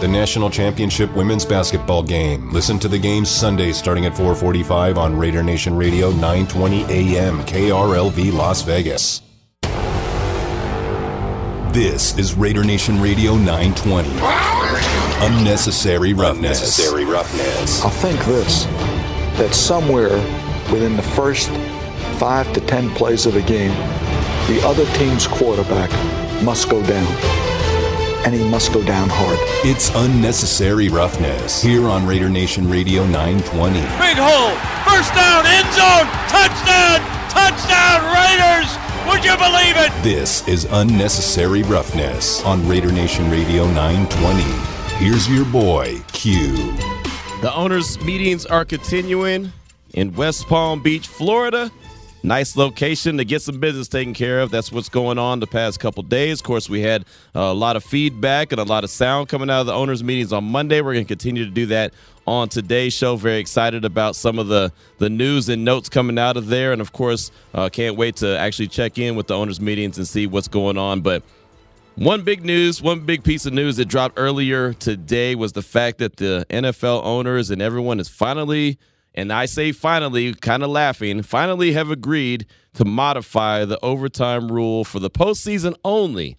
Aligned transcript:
the 0.00 0.08
national 0.08 0.50
championship 0.50 1.14
women's 1.16 1.44
basketball 1.44 2.02
game. 2.02 2.50
Listen 2.52 2.78
to 2.78 2.88
the 2.88 2.98
games 2.98 3.30
Sunday 3.30 3.72
starting 3.72 4.04
at 4.04 4.12
4:45 4.14 4.98
on 4.98 5.16
Raider 5.16 5.42
Nation 5.42 5.74
Radio 5.74 6.10
920 6.10 6.84
AM 6.84 7.42
KRLV 7.44 8.30
Las 8.30 8.62
Vegas. 8.62 9.22
This 11.72 12.16
is 12.18 12.34
Raider 12.34 12.64
Nation 12.64 13.00
Radio 13.00 13.36
920. 13.36 14.08
Unnecessary 15.26 16.12
roughness. 16.12 16.58
Unnecessary 16.58 17.04
roughness. 17.04 17.84
I 17.84 17.90
think 17.90 18.22
this 18.24 18.64
that 19.38 19.54
somewhere 19.54 20.16
within 20.70 20.96
the 20.96 21.02
first 21.02 21.48
five 22.18 22.50
to 22.52 22.60
ten 22.60 22.90
plays 22.90 23.24
of 23.26 23.34
the 23.34 23.42
game, 23.42 23.72
the 24.46 24.60
other 24.64 24.84
team's 24.94 25.26
quarterback 25.26 25.90
must 26.42 26.68
go 26.68 26.82
down. 26.86 27.55
And 28.24 28.34
he 28.34 28.48
must 28.48 28.72
go 28.72 28.82
down 28.82 29.08
hard. 29.10 29.38
It's 29.64 29.90
unnecessary 29.94 30.88
roughness 30.88 31.62
here 31.62 31.86
on 31.86 32.06
Raider 32.06 32.28
Nation 32.28 32.68
Radio 32.68 33.06
920. 33.06 33.74
Big 33.80 34.18
hole, 34.18 34.54
first 34.86 35.14
down, 35.14 35.46
end 35.46 35.68
zone, 35.74 36.06
touchdown, 36.28 37.00
touchdown, 37.30 38.02
Raiders! 38.14 38.76
Would 39.06 39.24
you 39.24 39.36
believe 39.36 39.76
it? 39.76 39.92
This 40.02 40.46
is 40.48 40.66
unnecessary 40.70 41.62
roughness 41.62 42.42
on 42.44 42.66
Raider 42.68 42.90
Nation 42.90 43.30
Radio 43.30 43.66
920. 43.66 44.42
Here's 44.96 45.28
your 45.28 45.44
boy, 45.44 46.02
Q. 46.12 46.54
The 47.42 47.52
owners' 47.54 48.00
meetings 48.00 48.44
are 48.46 48.64
continuing 48.64 49.52
in 49.94 50.12
West 50.14 50.46
Palm 50.46 50.82
Beach, 50.82 51.06
Florida. 51.06 51.70
Nice 52.26 52.56
location 52.56 53.18
to 53.18 53.24
get 53.24 53.40
some 53.40 53.60
business 53.60 53.86
taken 53.86 54.12
care 54.12 54.40
of. 54.40 54.50
That's 54.50 54.72
what's 54.72 54.88
going 54.88 55.16
on 55.16 55.38
the 55.38 55.46
past 55.46 55.78
couple 55.78 56.02
days. 56.02 56.40
Of 56.40 56.44
course, 56.44 56.68
we 56.68 56.80
had 56.80 57.04
a 57.36 57.54
lot 57.54 57.76
of 57.76 57.84
feedback 57.84 58.50
and 58.50 58.60
a 58.60 58.64
lot 58.64 58.82
of 58.82 58.90
sound 58.90 59.28
coming 59.28 59.48
out 59.48 59.60
of 59.60 59.66
the 59.66 59.72
owners' 59.72 60.02
meetings 60.02 60.32
on 60.32 60.42
Monday. 60.42 60.80
We're 60.80 60.94
going 60.94 61.04
to 61.04 61.08
continue 61.08 61.44
to 61.44 61.50
do 61.52 61.66
that 61.66 61.94
on 62.26 62.48
today's 62.48 62.92
show. 62.92 63.14
Very 63.14 63.38
excited 63.38 63.84
about 63.84 64.16
some 64.16 64.40
of 64.40 64.48
the, 64.48 64.72
the 64.98 65.08
news 65.08 65.48
and 65.48 65.64
notes 65.64 65.88
coming 65.88 66.18
out 66.18 66.36
of 66.36 66.48
there. 66.48 66.72
And 66.72 66.80
of 66.80 66.92
course, 66.92 67.30
uh, 67.54 67.68
can't 67.68 67.96
wait 67.96 68.16
to 68.16 68.36
actually 68.36 68.66
check 68.66 68.98
in 68.98 69.14
with 69.14 69.28
the 69.28 69.34
owners' 69.36 69.60
meetings 69.60 69.96
and 69.96 70.08
see 70.08 70.26
what's 70.26 70.48
going 70.48 70.76
on. 70.76 71.02
But 71.02 71.22
one 71.94 72.22
big 72.24 72.44
news, 72.44 72.82
one 72.82 73.06
big 73.06 73.22
piece 73.22 73.46
of 73.46 73.52
news 73.52 73.76
that 73.76 73.84
dropped 73.84 74.14
earlier 74.18 74.72
today 74.72 75.36
was 75.36 75.52
the 75.52 75.62
fact 75.62 75.98
that 75.98 76.16
the 76.16 76.44
NFL 76.50 77.04
owners 77.04 77.52
and 77.52 77.62
everyone 77.62 78.00
is 78.00 78.08
finally 78.08 78.80
and 79.16 79.32
I 79.32 79.46
say 79.46 79.72
finally, 79.72 80.34
kind 80.34 80.62
of 80.62 80.70
laughing, 80.70 81.22
finally 81.22 81.72
have 81.72 81.90
agreed 81.90 82.46
to 82.74 82.84
modify 82.84 83.64
the 83.64 83.82
overtime 83.82 84.52
rule 84.52 84.84
for 84.84 85.00
the 85.00 85.10
postseason 85.10 85.74
only. 85.84 86.36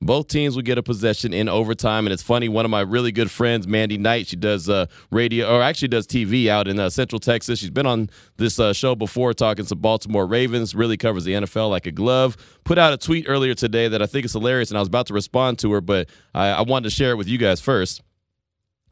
Both 0.00 0.28
teams 0.28 0.54
will 0.54 0.62
get 0.62 0.76
a 0.76 0.82
possession 0.82 1.32
in 1.32 1.48
overtime, 1.48 2.06
and 2.06 2.12
it's 2.12 2.22
funny. 2.22 2.48
One 2.48 2.66
of 2.66 2.70
my 2.70 2.82
really 2.82 3.10
good 3.10 3.30
friends, 3.30 3.66
Mandy 3.66 3.96
Knight, 3.96 4.26
she 4.26 4.36
does 4.36 4.68
uh, 4.68 4.86
radio, 5.10 5.56
or 5.56 5.62
actually 5.62 5.88
does 5.88 6.06
TV 6.06 6.48
out 6.48 6.68
in 6.68 6.78
uh, 6.78 6.90
Central 6.90 7.18
Texas. 7.18 7.60
She's 7.60 7.70
been 7.70 7.86
on 7.86 8.10
this 8.36 8.58
uh, 8.58 8.74
show 8.74 8.94
before, 8.94 9.32
talking 9.32 9.64
to 9.64 9.74
Baltimore 9.74 10.26
Ravens. 10.26 10.74
Really 10.74 10.98
covers 10.98 11.24
the 11.24 11.32
NFL 11.32 11.70
like 11.70 11.86
a 11.86 11.92
glove. 11.92 12.36
Put 12.64 12.76
out 12.76 12.92
a 12.92 12.98
tweet 12.98 13.24
earlier 13.28 13.54
today 13.54 13.88
that 13.88 14.02
I 14.02 14.06
think 14.06 14.26
is 14.26 14.32
hilarious, 14.32 14.70
and 14.70 14.76
I 14.76 14.80
was 14.80 14.88
about 14.88 15.06
to 15.06 15.14
respond 15.14 15.58
to 15.60 15.72
her, 15.72 15.80
but 15.80 16.10
I, 16.34 16.48
I 16.48 16.62
wanted 16.62 16.90
to 16.90 16.94
share 16.94 17.12
it 17.12 17.16
with 17.16 17.28
you 17.28 17.38
guys 17.38 17.62
first. 17.62 18.02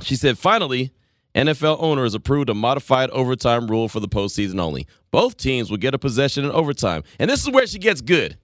She 0.00 0.16
said, 0.16 0.38
"Finally, 0.38 0.92
NFL 1.34 1.78
owners 1.80 2.14
approved 2.14 2.50
a 2.50 2.54
modified 2.54 3.10
overtime 3.10 3.66
rule 3.66 3.88
for 3.88 4.00
the 4.00 4.08
postseason 4.08 4.60
only. 4.60 4.86
Both 5.10 5.36
teams 5.36 5.70
will 5.70 5.78
get 5.78 5.94
a 5.94 5.98
possession 5.98 6.44
in 6.44 6.50
overtime. 6.50 7.04
And 7.18 7.30
this 7.30 7.42
is 7.42 7.50
where 7.50 7.66
she 7.66 7.78
gets 7.78 8.00
good. 8.00 8.36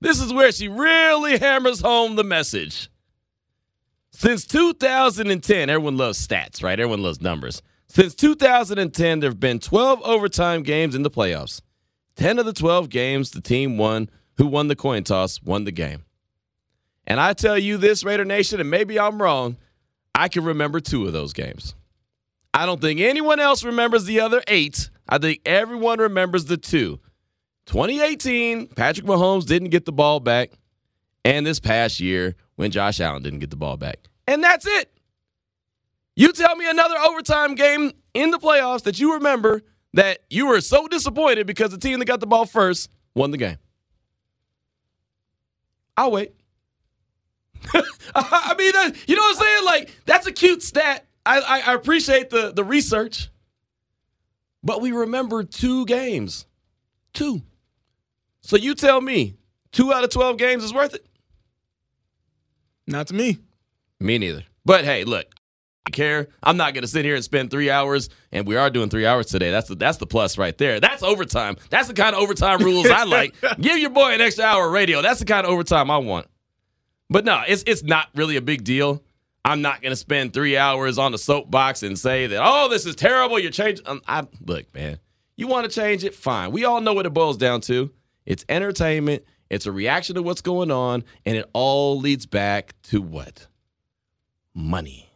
This 0.00 0.20
is 0.20 0.32
where 0.32 0.52
she 0.52 0.68
really 0.68 1.38
hammers 1.38 1.80
home 1.80 2.16
the 2.16 2.24
message. 2.24 2.90
Since 4.10 4.46
2010, 4.46 5.70
everyone 5.70 5.96
loves 5.96 6.24
stats, 6.24 6.62
right? 6.62 6.78
Everyone 6.78 7.02
loves 7.02 7.20
numbers. 7.20 7.62
Since 7.88 8.14
2010, 8.16 9.20
there 9.20 9.30
have 9.30 9.40
been 9.40 9.58
12 9.58 10.02
overtime 10.02 10.62
games 10.62 10.94
in 10.94 11.02
the 11.02 11.10
playoffs. 11.10 11.62
10 12.16 12.38
of 12.38 12.46
the 12.46 12.52
12 12.52 12.90
games, 12.90 13.30
the 13.30 13.40
team 13.40 13.78
won, 13.78 14.08
who 14.36 14.46
won 14.46 14.68
the 14.68 14.76
coin 14.76 15.02
toss, 15.04 15.42
won 15.42 15.64
the 15.64 15.72
game. 15.72 16.04
And 17.06 17.20
I 17.20 17.32
tell 17.32 17.58
you 17.58 17.76
this, 17.76 18.04
Raider 18.04 18.24
Nation, 18.24 18.60
and 18.60 18.70
maybe 18.70 18.98
I'm 18.98 19.20
wrong, 19.20 19.56
I 20.14 20.28
can 20.28 20.44
remember 20.44 20.80
two 20.80 21.06
of 21.06 21.12
those 21.12 21.32
games. 21.32 21.74
I 22.54 22.66
don't 22.66 22.80
think 22.80 23.00
anyone 23.00 23.40
else 23.40 23.64
remembers 23.64 24.04
the 24.04 24.20
other 24.20 24.40
eight. 24.46 24.88
I 25.08 25.18
think 25.18 25.40
everyone 25.44 25.98
remembers 25.98 26.44
the 26.44 26.56
two. 26.56 27.00
2018, 27.66 28.68
Patrick 28.68 29.06
Mahomes 29.06 29.44
didn't 29.44 29.70
get 29.70 29.84
the 29.84 29.92
ball 29.92 30.20
back. 30.20 30.52
And 31.24 31.44
this 31.44 31.58
past 31.58 31.98
year, 31.98 32.36
when 32.54 32.70
Josh 32.70 33.00
Allen 33.00 33.22
didn't 33.24 33.40
get 33.40 33.50
the 33.50 33.56
ball 33.56 33.76
back. 33.76 33.98
And 34.28 34.42
that's 34.42 34.66
it. 34.66 34.90
You 36.14 36.32
tell 36.32 36.54
me 36.54 36.70
another 36.70 36.96
overtime 36.96 37.56
game 37.56 37.90
in 38.14 38.30
the 38.30 38.38
playoffs 38.38 38.84
that 38.84 39.00
you 39.00 39.14
remember 39.14 39.62
that 39.94 40.18
you 40.30 40.46
were 40.46 40.60
so 40.60 40.86
disappointed 40.86 41.48
because 41.48 41.70
the 41.70 41.78
team 41.78 41.98
that 41.98 42.04
got 42.04 42.20
the 42.20 42.26
ball 42.26 42.46
first 42.46 42.88
won 43.16 43.32
the 43.32 43.36
game. 43.36 43.58
I'll 45.96 46.12
wait. 46.12 46.34
I 48.14 48.54
mean, 48.56 48.72
uh, 48.76 48.90
you 49.08 49.16
know 49.16 49.22
what 49.22 49.36
I'm 49.36 49.42
saying? 49.42 49.64
Like, 49.64 49.90
that's 50.06 50.26
a 50.26 50.32
cute 50.32 50.62
stat. 50.62 51.06
I, 51.26 51.40
I, 51.40 51.60
I 51.70 51.74
appreciate 51.74 52.30
the, 52.30 52.52
the 52.52 52.64
research, 52.64 53.28
but 54.62 54.80
we 54.80 54.92
remember 54.92 55.42
two 55.42 55.86
games. 55.86 56.46
Two. 57.12 57.42
So 58.40 58.56
you 58.56 58.74
tell 58.74 59.00
me, 59.00 59.36
two 59.72 59.92
out 59.92 60.04
of 60.04 60.10
12 60.10 60.36
games 60.36 60.64
is 60.64 60.74
worth 60.74 60.94
it? 60.94 61.06
Not 62.86 63.06
to 63.08 63.14
me. 63.14 63.38
Me 64.00 64.18
neither. 64.18 64.44
But 64.66 64.84
hey, 64.84 65.04
look, 65.04 65.26
I 65.86 65.90
care. 65.90 66.28
I'm 66.42 66.56
not 66.56 66.74
going 66.74 66.82
to 66.82 66.88
sit 66.88 67.04
here 67.04 67.14
and 67.14 67.24
spend 67.24 67.50
three 67.50 67.70
hours, 67.70 68.10
and 68.32 68.46
we 68.46 68.56
are 68.56 68.68
doing 68.68 68.90
three 68.90 69.06
hours 69.06 69.26
today. 69.26 69.50
That's 69.50 69.68
the, 69.68 69.74
that's 69.74 69.98
the 69.98 70.06
plus 70.06 70.36
right 70.36 70.56
there. 70.58 70.80
That's 70.80 71.02
overtime. 71.02 71.56
That's 71.70 71.88
the 71.88 71.94
kind 71.94 72.14
of 72.14 72.22
overtime 72.22 72.60
rules 72.60 72.90
I 72.90 73.04
like. 73.04 73.34
Give 73.60 73.78
your 73.78 73.90
boy 73.90 74.12
an 74.12 74.20
extra 74.20 74.44
hour 74.44 74.66
of 74.66 74.72
radio. 74.72 75.00
That's 75.00 75.20
the 75.20 75.26
kind 75.26 75.46
of 75.46 75.52
overtime 75.52 75.90
I 75.90 75.98
want. 75.98 76.26
But 77.10 77.24
no, 77.24 77.42
it's 77.46 77.62
it's 77.66 77.82
not 77.82 78.08
really 78.14 78.36
a 78.36 78.42
big 78.42 78.64
deal. 78.64 79.02
I'm 79.44 79.60
not 79.60 79.82
going 79.82 79.92
to 79.92 79.96
spend 79.96 80.32
three 80.32 80.56
hours 80.56 80.96
on 80.96 81.12
the 81.12 81.18
soapbox 81.18 81.82
and 81.82 81.98
say 81.98 82.26
that, 82.26 82.40
oh, 82.42 82.68
this 82.68 82.86
is 82.86 82.96
terrible. 82.96 83.38
You're 83.38 83.50
changing. 83.50 83.86
Um, 83.86 84.00
I, 84.08 84.26
look, 84.44 84.72
man, 84.74 84.98
you 85.36 85.46
want 85.46 85.70
to 85.70 85.70
change 85.70 86.02
it? 86.02 86.14
Fine. 86.14 86.52
We 86.52 86.64
all 86.64 86.80
know 86.80 86.94
what 86.94 87.04
it 87.04 87.10
boils 87.10 87.36
down 87.36 87.60
to. 87.62 87.90
It's 88.24 88.44
entertainment. 88.48 89.24
It's 89.50 89.66
a 89.66 89.72
reaction 89.72 90.14
to 90.14 90.22
what's 90.22 90.40
going 90.40 90.70
on, 90.70 91.04
and 91.26 91.36
it 91.36 91.48
all 91.52 91.98
leads 91.98 92.24
back 92.24 92.74
to 92.84 93.02
what? 93.02 93.46
Money. 94.54 95.10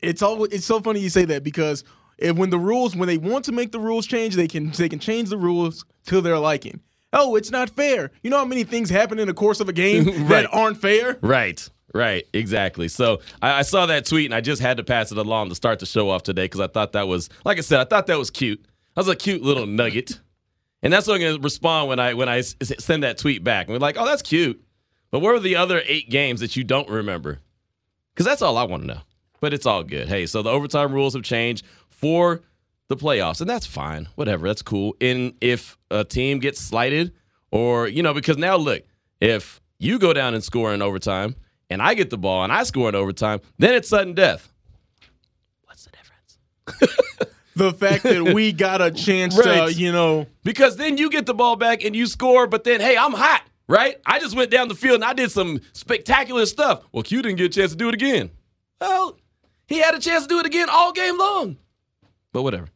It's 0.00 0.22
all. 0.22 0.44
It's 0.44 0.64
so 0.64 0.80
funny 0.80 1.00
you 1.00 1.08
say 1.10 1.24
that 1.24 1.42
because 1.42 1.82
if, 2.18 2.36
when 2.36 2.50
the 2.50 2.58
rules, 2.58 2.94
when 2.94 3.08
they 3.08 3.18
want 3.18 3.44
to 3.46 3.52
make 3.52 3.72
the 3.72 3.80
rules 3.80 4.06
change, 4.06 4.36
they 4.36 4.46
can 4.46 4.70
they 4.70 4.88
can 4.88 5.00
change 5.00 5.30
the 5.30 5.38
rules 5.38 5.84
to 6.06 6.20
their 6.20 6.38
liking. 6.38 6.80
Oh, 7.12 7.34
it's 7.34 7.50
not 7.50 7.70
fair. 7.70 8.12
You 8.22 8.30
know 8.30 8.38
how 8.38 8.44
many 8.44 8.64
things 8.64 8.90
happen 8.90 9.18
in 9.18 9.26
the 9.26 9.34
course 9.34 9.60
of 9.60 9.68
a 9.68 9.72
game 9.72 10.06
right. 10.06 10.28
that 10.28 10.48
aren't 10.52 10.80
fair? 10.80 11.18
Right. 11.20 11.68
Right, 11.94 12.26
exactly. 12.34 12.88
So 12.88 13.20
I, 13.40 13.60
I, 13.60 13.62
saw 13.62 13.86
that 13.86 14.04
tweet 14.04 14.26
and 14.26 14.34
I 14.34 14.42
just 14.42 14.60
had 14.60 14.76
to 14.76 14.84
pass 14.84 15.10
it 15.10 15.16
along 15.16 15.48
to 15.48 15.54
start 15.54 15.78
the 15.78 15.86
show 15.86 16.10
off 16.10 16.22
today 16.22 16.44
because 16.44 16.60
I 16.60 16.66
thought 16.66 16.92
that 16.92 17.08
was, 17.08 17.30
like 17.46 17.56
I 17.56 17.62
said, 17.62 17.80
I 17.80 17.84
thought 17.84 18.06
that 18.08 18.18
was 18.18 18.30
cute. 18.30 18.62
That 18.94 19.00
was 19.00 19.08
a 19.08 19.16
cute 19.16 19.42
little 19.42 19.66
nugget, 19.66 20.20
and 20.82 20.92
that's 20.92 21.06
what 21.06 21.20
I'm 21.20 21.36
to 21.36 21.40
respond 21.40 21.88
when 21.88 21.98
I 21.98 22.14
when 22.14 22.28
I 22.28 22.40
send 22.42 23.04
that 23.04 23.16
tweet 23.16 23.42
back. 23.42 23.66
And 23.66 23.72
we're 23.72 23.78
like, 23.78 23.96
oh, 23.96 24.04
that's 24.04 24.22
cute, 24.22 24.62
but 25.10 25.20
what 25.20 25.32
were 25.32 25.40
the 25.40 25.56
other 25.56 25.82
eight 25.86 26.10
games 26.10 26.40
that 26.40 26.56
you 26.56 26.64
don't 26.64 26.88
remember? 26.88 27.38
Because 28.12 28.26
that's 28.26 28.42
all 28.42 28.58
I 28.58 28.64
want 28.64 28.82
to 28.82 28.88
know. 28.88 29.00
But 29.40 29.54
it's 29.54 29.66
all 29.66 29.84
good. 29.84 30.08
Hey, 30.08 30.26
so 30.26 30.42
the 30.42 30.50
overtime 30.50 30.92
rules 30.92 31.14
have 31.14 31.22
changed 31.22 31.64
for 31.88 32.42
the 32.88 32.96
playoffs, 32.96 33.40
and 33.40 33.48
that's 33.48 33.66
fine. 33.66 34.08
Whatever, 34.16 34.48
that's 34.48 34.62
cool. 34.62 34.96
And 35.00 35.34
if 35.40 35.78
a 35.90 36.04
team 36.04 36.40
gets 36.40 36.60
slighted, 36.60 37.12
or 37.50 37.88
you 37.88 38.02
know, 38.02 38.12
because 38.12 38.36
now 38.36 38.56
look, 38.56 38.82
if 39.20 39.60
you 39.78 39.98
go 39.98 40.12
down 40.12 40.34
and 40.34 40.42
score 40.42 40.74
in 40.74 40.82
overtime 40.82 41.36
and 41.70 41.82
I 41.82 41.94
get 41.94 42.10
the 42.10 42.18
ball 42.18 42.44
and 42.44 42.52
I 42.52 42.62
score 42.62 42.88
in 42.88 42.94
overtime, 42.94 43.40
then 43.58 43.74
it's 43.74 43.88
sudden 43.88 44.14
death. 44.14 44.52
What's 45.64 45.84
the 45.84 45.90
difference? 45.90 47.34
the 47.56 47.72
fact 47.72 48.04
that 48.04 48.32
we 48.34 48.52
got 48.52 48.80
a 48.80 48.90
chance 48.90 49.36
right. 49.36 49.68
to, 49.68 49.74
you 49.74 49.92
know. 49.92 50.26
Because 50.44 50.76
then 50.76 50.96
you 50.96 51.10
get 51.10 51.26
the 51.26 51.34
ball 51.34 51.56
back 51.56 51.84
and 51.84 51.94
you 51.94 52.06
score, 52.06 52.46
but 52.46 52.64
then, 52.64 52.80
hey, 52.80 52.96
I'm 52.96 53.12
hot, 53.12 53.42
right? 53.66 53.96
I 54.06 54.18
just 54.18 54.36
went 54.36 54.50
down 54.50 54.68
the 54.68 54.74
field 54.74 54.96
and 54.96 55.04
I 55.04 55.12
did 55.12 55.30
some 55.30 55.60
spectacular 55.72 56.46
stuff. 56.46 56.84
Well, 56.92 57.02
Q 57.02 57.22
didn't 57.22 57.38
get 57.38 57.46
a 57.46 57.60
chance 57.60 57.72
to 57.72 57.76
do 57.76 57.88
it 57.88 57.94
again. 57.94 58.30
Well, 58.80 59.18
he 59.66 59.78
had 59.78 59.94
a 59.94 60.00
chance 60.00 60.24
to 60.24 60.28
do 60.28 60.38
it 60.38 60.46
again 60.46 60.68
all 60.70 60.92
game 60.92 61.18
long. 61.18 61.56
But 62.32 62.42
whatever. 62.42 62.68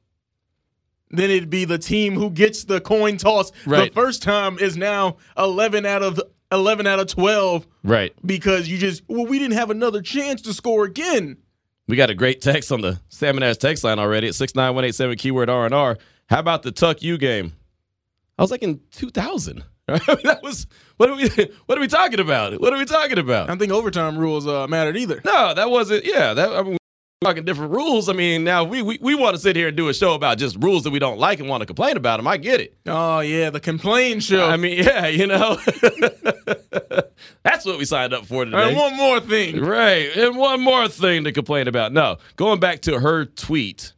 Then 1.11 1.31
it'd 1.31 1.51
be 1.51 1.67
the 1.67 1.79
team 1.79 2.15
who 2.15 2.31
gets 2.31 2.65
the 2.65 2.81
coin 2.81 3.19
toss 3.19 3.53
right. 3.67 3.93
the 3.93 4.01
first 4.01 4.23
time 4.23 4.59
is 4.59 4.79
now 4.79 5.19
11 5.37 5.85
out 5.85 6.03
of 6.03 6.19
11 6.53 6.87
out 6.87 7.01
of 7.01 7.09
12. 7.09 7.67
Right. 7.83 8.15
Because 8.25 8.69
you 8.69 8.79
just, 8.79 9.03
well, 9.09 9.27
we 9.27 9.39
didn't 9.39 9.57
have 9.57 9.71
another 9.71 10.03
chance 10.03 10.43
to 10.43 10.55
score 10.55 10.85
again. 10.85 11.39
We 11.89 11.97
got 11.97 12.11
a 12.11 12.15
great 12.15 12.41
text 12.41 12.71
on 12.71 12.81
the 12.81 13.01
Salmon 13.09 13.43
Ash 13.43 13.57
text 13.57 13.83
line 13.83 13.99
already 13.99 14.29
at 14.29 14.35
69187 14.35 15.17
keyword 15.17 15.51
R&R. 15.51 15.99
How 16.29 16.39
about 16.39 16.63
the 16.63 16.73
Tuck 16.73 17.03
U 17.03 17.19
game? 17.19 17.53
I 18.39 18.43
was 18.43 18.51
like 18.51 18.63
in 18.63 18.81
2000. 18.93 19.65
that 19.87 20.41
was 20.43 20.67
what 20.97 21.11
are 21.11 21.17
we 21.17 21.29
what 21.67 21.77
are 21.77 21.81
we 21.81 21.89
talking 21.89 22.21
about? 22.21 22.61
What 22.61 22.73
are 22.73 22.79
we 22.79 22.85
talking 22.85 23.19
about? 23.19 23.45
I 23.45 23.47
don't 23.49 23.59
think 23.59 23.73
overtime 23.73 24.17
rules 24.17 24.47
uh, 24.47 24.67
mattered 24.69 24.97
either. 24.97 25.21
No, 25.25 25.53
that 25.55 25.71
wasn't. 25.71 26.05
Yeah, 26.05 26.35
that 26.35 26.53
I 26.53 26.63
mean, 26.63 26.79
talking 27.23 27.45
different 27.45 27.73
rules. 27.73 28.09
I 28.09 28.13
mean, 28.13 28.45
now 28.45 28.65
we, 28.65 28.83
we 28.83 28.99
we 29.01 29.15
want 29.15 29.35
to 29.37 29.41
sit 29.41 29.57
here 29.57 29.69
and 29.69 29.77
do 29.77 29.89
a 29.89 29.95
show 29.95 30.15
about 30.15 30.39
just 30.39 30.57
rules 30.63 30.83
that 30.85 30.91
we 30.91 30.99
don't 30.99 31.19
like 31.19 31.41
and 31.41 31.49
want 31.49 31.63
to 31.63 31.67
complain 31.67 31.97
about 31.97 32.19
them. 32.19 32.27
I 32.27 32.37
get 32.37 32.61
it. 32.61 32.77
Oh 32.87 33.21
yeah, 33.21 33.51
the 33.51 33.61
complain 33.61 34.21
show. 34.21 34.47
I 34.47 34.57
mean, 34.57 34.79
yeah, 34.85 35.07
you 35.07 35.27
know, 35.27 35.59
that's 37.43 37.65
what 37.65 37.79
we 37.79 37.85
signed 37.85 38.13
up 38.13 38.27
for 38.27 38.45
today. 38.45 38.69
and 38.69 38.77
one 38.77 38.97
more 38.97 39.21
thing. 39.21 39.61
Right. 39.61 40.15
And 40.17 40.37
one 40.37 40.61
more 40.61 40.89
thing 40.89 41.25
to 41.25 41.33
complain 41.33 41.69
about. 41.69 41.93
No, 41.93 42.19
going 42.37 42.61
back 42.61 42.83
to 42.83 43.01
her 43.01 43.25
tweet, 43.25 43.93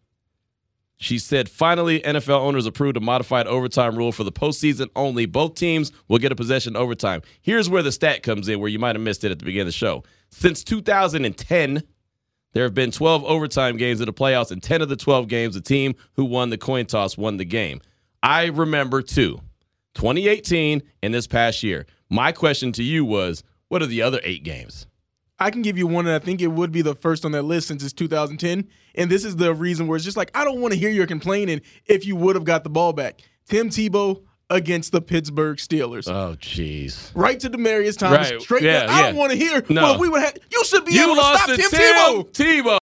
she 0.97 1.19
said, 1.19 1.49
finally, 1.49 2.01
NFL 2.01 2.39
owners 2.41 2.67
approved 2.67 2.97
a 2.97 3.01
modified 3.01 3.47
overtime 3.47 3.97
rule 3.97 4.13
for 4.13 4.25
the 4.25 4.33
postseason 4.33 4.89
only. 4.97 5.27
Both 5.27 5.55
teams 5.55 5.93
will 6.09 6.19
get 6.19 6.33
a 6.33 6.37
possession 6.37 6.77
overtime. 6.77 7.23
Here's 7.43 7.69
where 7.69 7.83
the 7.83 7.93
stat 7.93 8.23
comes 8.23 8.49
in, 8.49 8.59
where 8.61 8.71
you 8.71 8.79
might 8.79 8.97
have 8.97 9.03
missed 9.03 9.25
it 9.25 9.31
at 9.31 9.39
the 9.39 9.45
beginning 9.45 9.63
of 9.63 9.67
the 9.69 9.73
show. 9.73 10.03
Since 10.31 10.65
2010, 10.65 11.83
there 12.55 12.65
have 12.65 12.75
been 12.75 12.91
12 12.91 13.25
overtime 13.25 13.77
games 13.77 14.01
in 14.01 14.07
the 14.07 14.13
playoffs, 14.13 14.51
and 14.51 14.63
10 14.63 14.81
of 14.81 14.89
the 14.89 14.97
12 14.97 15.29
games, 15.29 15.55
the 15.55 15.61
team 15.61 15.95
who 16.15 16.25
won 16.25 16.51
the 16.51 16.59
coin 16.59 16.87
toss 16.87 17.19
won 17.19 17.37
the 17.37 17.45
game. 17.45 17.81
I 18.23 18.47
remember 18.47 19.03
two 19.03 19.41
2018 19.95 20.83
and 21.03 21.15
this 21.15 21.27
past 21.27 21.63
year. 21.63 21.87
My 22.09 22.33
question 22.33 22.73
to 22.73 22.83
you 22.83 23.05
was, 23.05 23.45
what 23.69 23.83
are 23.83 23.87
the 23.87 24.03
other 24.03 24.21
eight 24.25 24.45
games? 24.45 24.87
I 25.39 25.51
can 25.51 25.63
give 25.63 25.77
you 25.77 25.87
one, 25.87 26.07
and 26.07 26.15
I 26.15 26.21
think 26.21 26.41
it 26.41 26.47
would 26.47 26.71
be 26.71 26.83
the 26.83 26.95
first 26.95 27.25
on 27.25 27.33
that 27.33 27.43
list 27.43 27.69
since 27.69 27.83
it's 27.83 27.93
2010. 27.93 28.69
And 28.95 29.11
this 29.11 29.25
is 29.25 29.37
the 29.37 29.53
reason 29.53 29.87
where 29.87 29.97
it's 29.97 30.05
just 30.05 30.17
like 30.17 30.31
I 30.35 30.45
don't 30.45 30.61
want 30.61 30.73
to 30.73 30.79
hear 30.79 30.91
your 30.91 31.07
complaining 31.07 31.61
if 31.87 32.07
you 32.07 32.15
would 32.17 32.37
have 32.37 32.45
got 32.45 32.63
the 32.63 32.71
ball 32.71 32.93
back. 32.93 33.21
Tim 33.47 33.69
Tebow 33.69 34.23
against 34.51 34.93
the 34.93 35.01
Pittsburgh 35.01 35.57
Steelers. 35.59 36.09
Oh, 36.09 36.37
jeez. 36.37 37.11
right 37.15 37.39
to 37.41 37.51
Demaryius 37.51 37.99
Thomas. 37.99 38.31
Right. 38.31 38.43
Straight. 38.43 38.63
Yeah, 38.63 38.87
back. 38.87 38.91
I 38.91 39.03
don't 39.03 39.17
want 39.17 39.33
to 39.33 39.39
hear. 39.39 39.65
No. 39.69 39.83
Well, 39.83 39.99
we 39.99 40.09
would 40.09 40.21
have. 40.23 40.37
You 40.53 40.65
should 40.65 40.85
be 40.85 40.93
You 40.95 41.05
able 41.05 41.17
to 41.17 41.21
stop 41.23 41.47
to 41.47 41.57
Tim, 41.57 41.71
Tim 41.71 42.27
Tebow. 42.33 42.79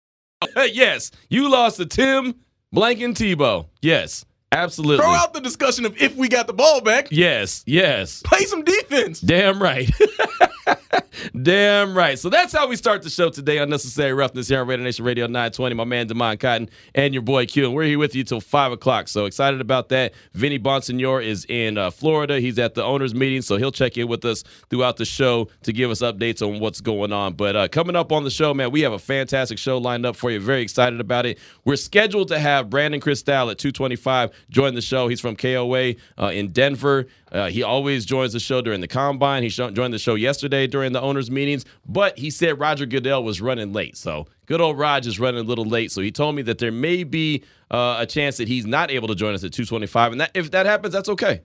Tebow. 0.55 0.69
yes, 0.73 1.11
you 1.29 1.49
lost 1.49 1.77
to 1.77 1.85
Tim 1.85 2.35
Blanken 2.75 3.13
Tebow. 3.13 3.67
Yes, 3.81 4.25
absolutely. 4.51 5.03
Throw 5.03 5.11
out 5.13 5.33
the 5.33 5.41
discussion 5.41 5.85
of 5.85 6.01
if 6.01 6.15
we 6.15 6.27
got 6.29 6.47
the 6.47 6.53
ball 6.53 6.81
back. 6.81 7.07
Yes, 7.11 7.63
yes. 7.67 8.21
Play 8.23 8.45
some 8.45 8.63
defense. 8.63 9.21
Damn 9.21 9.61
right. 9.61 9.89
Damn 11.41 11.95
right. 11.95 12.17
So 12.17 12.29
that's 12.29 12.53
how 12.53 12.67
we 12.67 12.75
start 12.75 13.01
the 13.01 13.09
show 13.09 13.29
today. 13.29 13.57
Unnecessary 13.57 14.13
roughness 14.13 14.47
here 14.47 14.61
on 14.61 14.67
Radio 14.67 14.83
Nation 14.83 15.05
Radio 15.05 15.25
920. 15.27 15.75
My 15.75 15.83
man 15.83 16.07
Demond 16.07 16.39
Cotton 16.39 16.69
and 16.95 17.13
your 17.13 17.23
boy 17.23 17.45
Q, 17.45 17.65
and 17.65 17.75
we're 17.75 17.83
here 17.83 17.99
with 17.99 18.15
you 18.15 18.23
till 18.23 18.41
five 18.41 18.71
o'clock. 18.71 19.07
So 19.07 19.25
excited 19.25 19.61
about 19.61 19.89
that. 19.89 20.13
Vinny 20.33 20.59
Bonsignore 20.59 21.23
is 21.23 21.45
in 21.45 21.77
uh, 21.77 21.91
Florida. 21.91 22.39
He's 22.39 22.59
at 22.59 22.73
the 22.75 22.83
owners' 22.83 23.13
meeting, 23.13 23.41
so 23.41 23.57
he'll 23.57 23.71
check 23.71 23.97
in 23.97 24.07
with 24.07 24.23
us 24.25 24.43
throughout 24.69 24.97
the 24.97 25.05
show 25.05 25.49
to 25.63 25.73
give 25.73 25.91
us 25.91 26.01
updates 26.01 26.45
on 26.45 26.59
what's 26.59 26.81
going 26.81 27.11
on. 27.13 27.33
But 27.33 27.55
uh, 27.55 27.67
coming 27.67 27.95
up 27.95 28.11
on 28.11 28.23
the 28.23 28.31
show, 28.31 28.53
man, 28.53 28.71
we 28.71 28.81
have 28.81 28.93
a 28.93 28.99
fantastic 28.99 29.57
show 29.57 29.77
lined 29.77 30.05
up 30.05 30.15
for 30.15 30.31
you. 30.31 30.39
Very 30.39 30.61
excited 30.61 30.99
about 30.99 31.25
it. 31.25 31.39
We're 31.65 31.75
scheduled 31.75 32.29
to 32.29 32.39
have 32.39 32.69
Brandon 32.69 33.01
Krisztal 33.01 33.51
at 33.51 33.57
225 33.57 34.31
join 34.49 34.75
the 34.75 34.81
show. 34.81 35.07
He's 35.07 35.21
from 35.21 35.35
KOA 35.35 35.95
uh, 36.17 36.27
in 36.27 36.51
Denver. 36.51 37.07
Uh, 37.31 37.49
he 37.49 37.63
always 37.63 38.05
joins 38.05 38.33
the 38.33 38.39
show 38.39 38.61
during 38.61 38.81
the 38.81 38.87
combine. 38.87 39.43
He 39.43 39.49
joined 39.49 39.93
the 39.93 39.99
show 39.99 40.15
yesterday 40.15 40.67
during 40.67 40.91
the 40.91 41.01
owners' 41.01 41.31
meetings, 41.31 41.65
but 41.85 42.17
he 42.17 42.29
said 42.29 42.59
Roger 42.59 42.85
Goodell 42.85 43.23
was 43.23 43.41
running 43.41 43.71
late. 43.71 43.95
So 43.97 44.27
good 44.45 44.59
old 44.59 44.77
Raj 44.77 45.07
is 45.07 45.19
running 45.19 45.39
a 45.41 45.47
little 45.47 45.65
late. 45.65 45.91
So 45.91 46.01
he 46.01 46.11
told 46.11 46.35
me 46.35 46.41
that 46.43 46.57
there 46.57 46.71
may 46.71 47.03
be 47.03 47.43
uh, 47.69 47.97
a 47.99 48.05
chance 48.05 48.37
that 48.37 48.47
he's 48.47 48.65
not 48.65 48.91
able 48.91 49.07
to 49.07 49.15
join 49.15 49.33
us 49.33 49.43
at 49.43 49.53
225. 49.53 50.11
And 50.11 50.21
that, 50.21 50.31
if 50.33 50.51
that 50.51 50.65
happens, 50.65 50.93
that's 50.93 51.09
okay. 51.09 51.41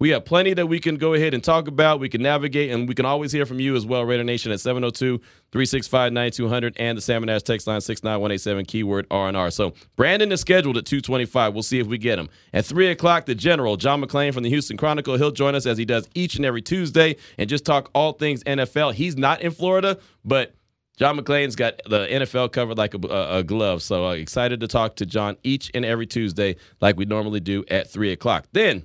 We 0.00 0.10
have 0.10 0.24
plenty 0.24 0.54
that 0.54 0.68
we 0.68 0.78
can 0.78 0.94
go 0.94 1.14
ahead 1.14 1.34
and 1.34 1.42
talk 1.42 1.66
about. 1.66 1.98
We 1.98 2.08
can 2.08 2.22
navigate, 2.22 2.70
and 2.70 2.88
we 2.88 2.94
can 2.94 3.04
always 3.04 3.32
hear 3.32 3.44
from 3.44 3.58
you 3.58 3.74
as 3.74 3.84
well. 3.84 4.04
Raider 4.04 4.22
Nation 4.22 4.52
at 4.52 4.60
702 4.60 5.18
365 5.18 6.12
9200 6.12 6.76
and 6.78 6.96
the 6.96 7.02
Salmon 7.02 7.28
Ash 7.28 7.42
text 7.42 7.66
line 7.66 7.80
69187, 7.80 8.64
keyword 8.66 9.08
R&R. 9.10 9.50
So 9.50 9.74
Brandon 9.96 10.30
is 10.30 10.40
scheduled 10.40 10.76
at 10.76 10.86
225. 10.86 11.52
We'll 11.52 11.64
see 11.64 11.80
if 11.80 11.88
we 11.88 11.98
get 11.98 12.16
him. 12.16 12.28
At 12.52 12.64
3 12.64 12.86
o'clock, 12.88 13.26
the 13.26 13.34
General, 13.34 13.76
John 13.76 14.00
McClain 14.00 14.32
from 14.32 14.44
the 14.44 14.50
Houston 14.50 14.76
Chronicle, 14.76 15.16
he'll 15.16 15.32
join 15.32 15.56
us 15.56 15.66
as 15.66 15.78
he 15.78 15.84
does 15.84 16.08
each 16.14 16.36
and 16.36 16.44
every 16.44 16.62
Tuesday 16.62 17.16
and 17.36 17.50
just 17.50 17.64
talk 17.64 17.90
all 17.92 18.12
things 18.12 18.44
NFL. 18.44 18.94
He's 18.94 19.16
not 19.16 19.40
in 19.40 19.50
Florida, 19.50 19.98
but 20.24 20.54
John 20.96 21.18
McClain's 21.18 21.56
got 21.56 21.80
the 21.88 22.06
NFL 22.06 22.52
covered 22.52 22.78
like 22.78 22.94
a, 22.94 23.04
a, 23.08 23.38
a 23.38 23.42
glove. 23.42 23.82
So 23.82 24.06
uh, 24.06 24.12
excited 24.12 24.60
to 24.60 24.68
talk 24.68 24.94
to 24.96 25.06
John 25.06 25.36
each 25.42 25.72
and 25.74 25.84
every 25.84 26.06
Tuesday 26.06 26.54
like 26.80 26.96
we 26.96 27.04
normally 27.04 27.40
do 27.40 27.64
at 27.68 27.90
3 27.90 28.12
o'clock. 28.12 28.46
Then 28.52 28.84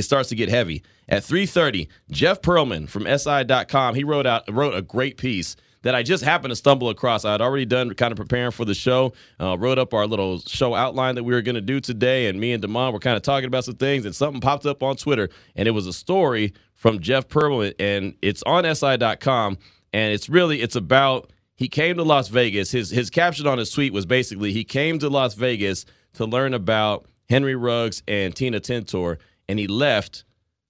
it 0.00 0.04
starts 0.04 0.30
to 0.30 0.34
get 0.34 0.48
heavy. 0.48 0.82
At 1.08 1.22
3:30, 1.22 1.88
Jeff 2.10 2.40
Pearlman 2.42 2.88
from 2.88 3.06
SI.com, 3.06 3.94
he 3.94 4.02
wrote 4.02 4.26
out 4.26 4.42
wrote 4.52 4.74
a 4.74 4.82
great 4.82 5.16
piece 5.18 5.56
that 5.82 5.94
I 5.94 6.02
just 6.02 6.24
happened 6.24 6.52
to 6.52 6.56
stumble 6.56 6.88
across. 6.88 7.24
I 7.24 7.32
had 7.32 7.40
already 7.40 7.66
done 7.66 7.92
kind 7.94 8.12
of 8.12 8.16
preparing 8.16 8.50
for 8.50 8.64
the 8.64 8.74
show, 8.74 9.12
uh, 9.38 9.56
wrote 9.58 9.78
up 9.78 9.94
our 9.94 10.06
little 10.06 10.40
show 10.40 10.74
outline 10.74 11.14
that 11.14 11.24
we 11.24 11.32
were 11.32 11.42
going 11.42 11.54
to 11.54 11.60
do 11.60 11.80
today, 11.80 12.28
and 12.28 12.40
me 12.40 12.52
and 12.52 12.62
Demond 12.62 12.92
were 12.92 12.98
kind 12.98 13.16
of 13.16 13.22
talking 13.22 13.46
about 13.46 13.64
some 13.64 13.76
things, 13.76 14.04
and 14.04 14.14
something 14.14 14.40
popped 14.40 14.66
up 14.66 14.82
on 14.82 14.96
Twitter, 14.96 15.28
and 15.54 15.68
it 15.68 15.72
was 15.72 15.86
a 15.86 15.92
story 15.92 16.52
from 16.74 16.98
Jeff 16.98 17.28
Pearlman, 17.28 17.74
and 17.78 18.14
it's 18.22 18.42
on 18.44 18.64
SI.com, 18.64 19.58
and 19.92 20.14
it's 20.14 20.28
really 20.28 20.62
it's 20.62 20.76
about 20.76 21.30
he 21.56 21.68
came 21.68 21.96
to 21.96 22.04
Las 22.04 22.28
Vegas. 22.28 22.70
His 22.70 22.88
his 22.88 23.10
caption 23.10 23.46
on 23.46 23.58
his 23.58 23.70
tweet 23.70 23.92
was 23.92 24.06
basically 24.06 24.52
he 24.52 24.64
came 24.64 24.98
to 24.98 25.10
Las 25.10 25.34
Vegas 25.34 25.84
to 26.14 26.24
learn 26.24 26.54
about 26.54 27.06
Henry 27.28 27.54
Ruggs 27.54 28.02
and 28.08 28.34
Tina 28.34 28.60
Tintor, 28.60 29.18
and 29.50 29.58
he 29.58 29.66
left 29.66 30.24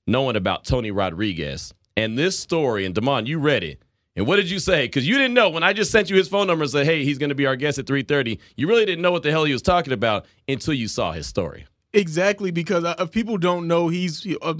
knowing 0.06 0.36
about 0.36 0.64
Tony 0.64 0.90
Rodriguez. 0.90 1.72
And 1.96 2.16
this 2.18 2.38
story, 2.38 2.86
and 2.86 2.94
Damon, 2.94 3.26
you 3.26 3.38
read 3.38 3.62
it. 3.62 3.82
And 4.16 4.26
what 4.26 4.36
did 4.36 4.50
you 4.50 4.58
say? 4.58 4.86
Because 4.86 5.06
you 5.06 5.16
didn't 5.16 5.34
know 5.34 5.50
when 5.50 5.62
I 5.62 5.72
just 5.72 5.90
sent 5.90 6.08
you 6.10 6.16
his 6.16 6.28
phone 6.28 6.46
number 6.46 6.62
and 6.64 6.70
said, 6.72 6.86
"Hey, 6.86 7.04
he's 7.04 7.18
going 7.18 7.28
to 7.28 7.34
be 7.34 7.46
our 7.46 7.56
guest 7.56 7.78
at 7.78 7.86
3:30." 7.86 8.38
You 8.56 8.66
really 8.68 8.84
didn't 8.86 9.02
know 9.02 9.12
what 9.12 9.22
the 9.22 9.30
hell 9.30 9.44
he 9.44 9.52
was 9.52 9.62
talking 9.62 9.92
about 9.92 10.26
until 10.48 10.74
you 10.74 10.88
saw 10.88 11.12
his 11.12 11.26
story. 11.26 11.66
Exactly, 11.92 12.50
because 12.50 12.84
uh, 12.84 12.94
if 12.98 13.10
people 13.10 13.36
don't 13.38 13.68
know, 13.68 13.88
he's 13.88 14.26
a 14.42 14.56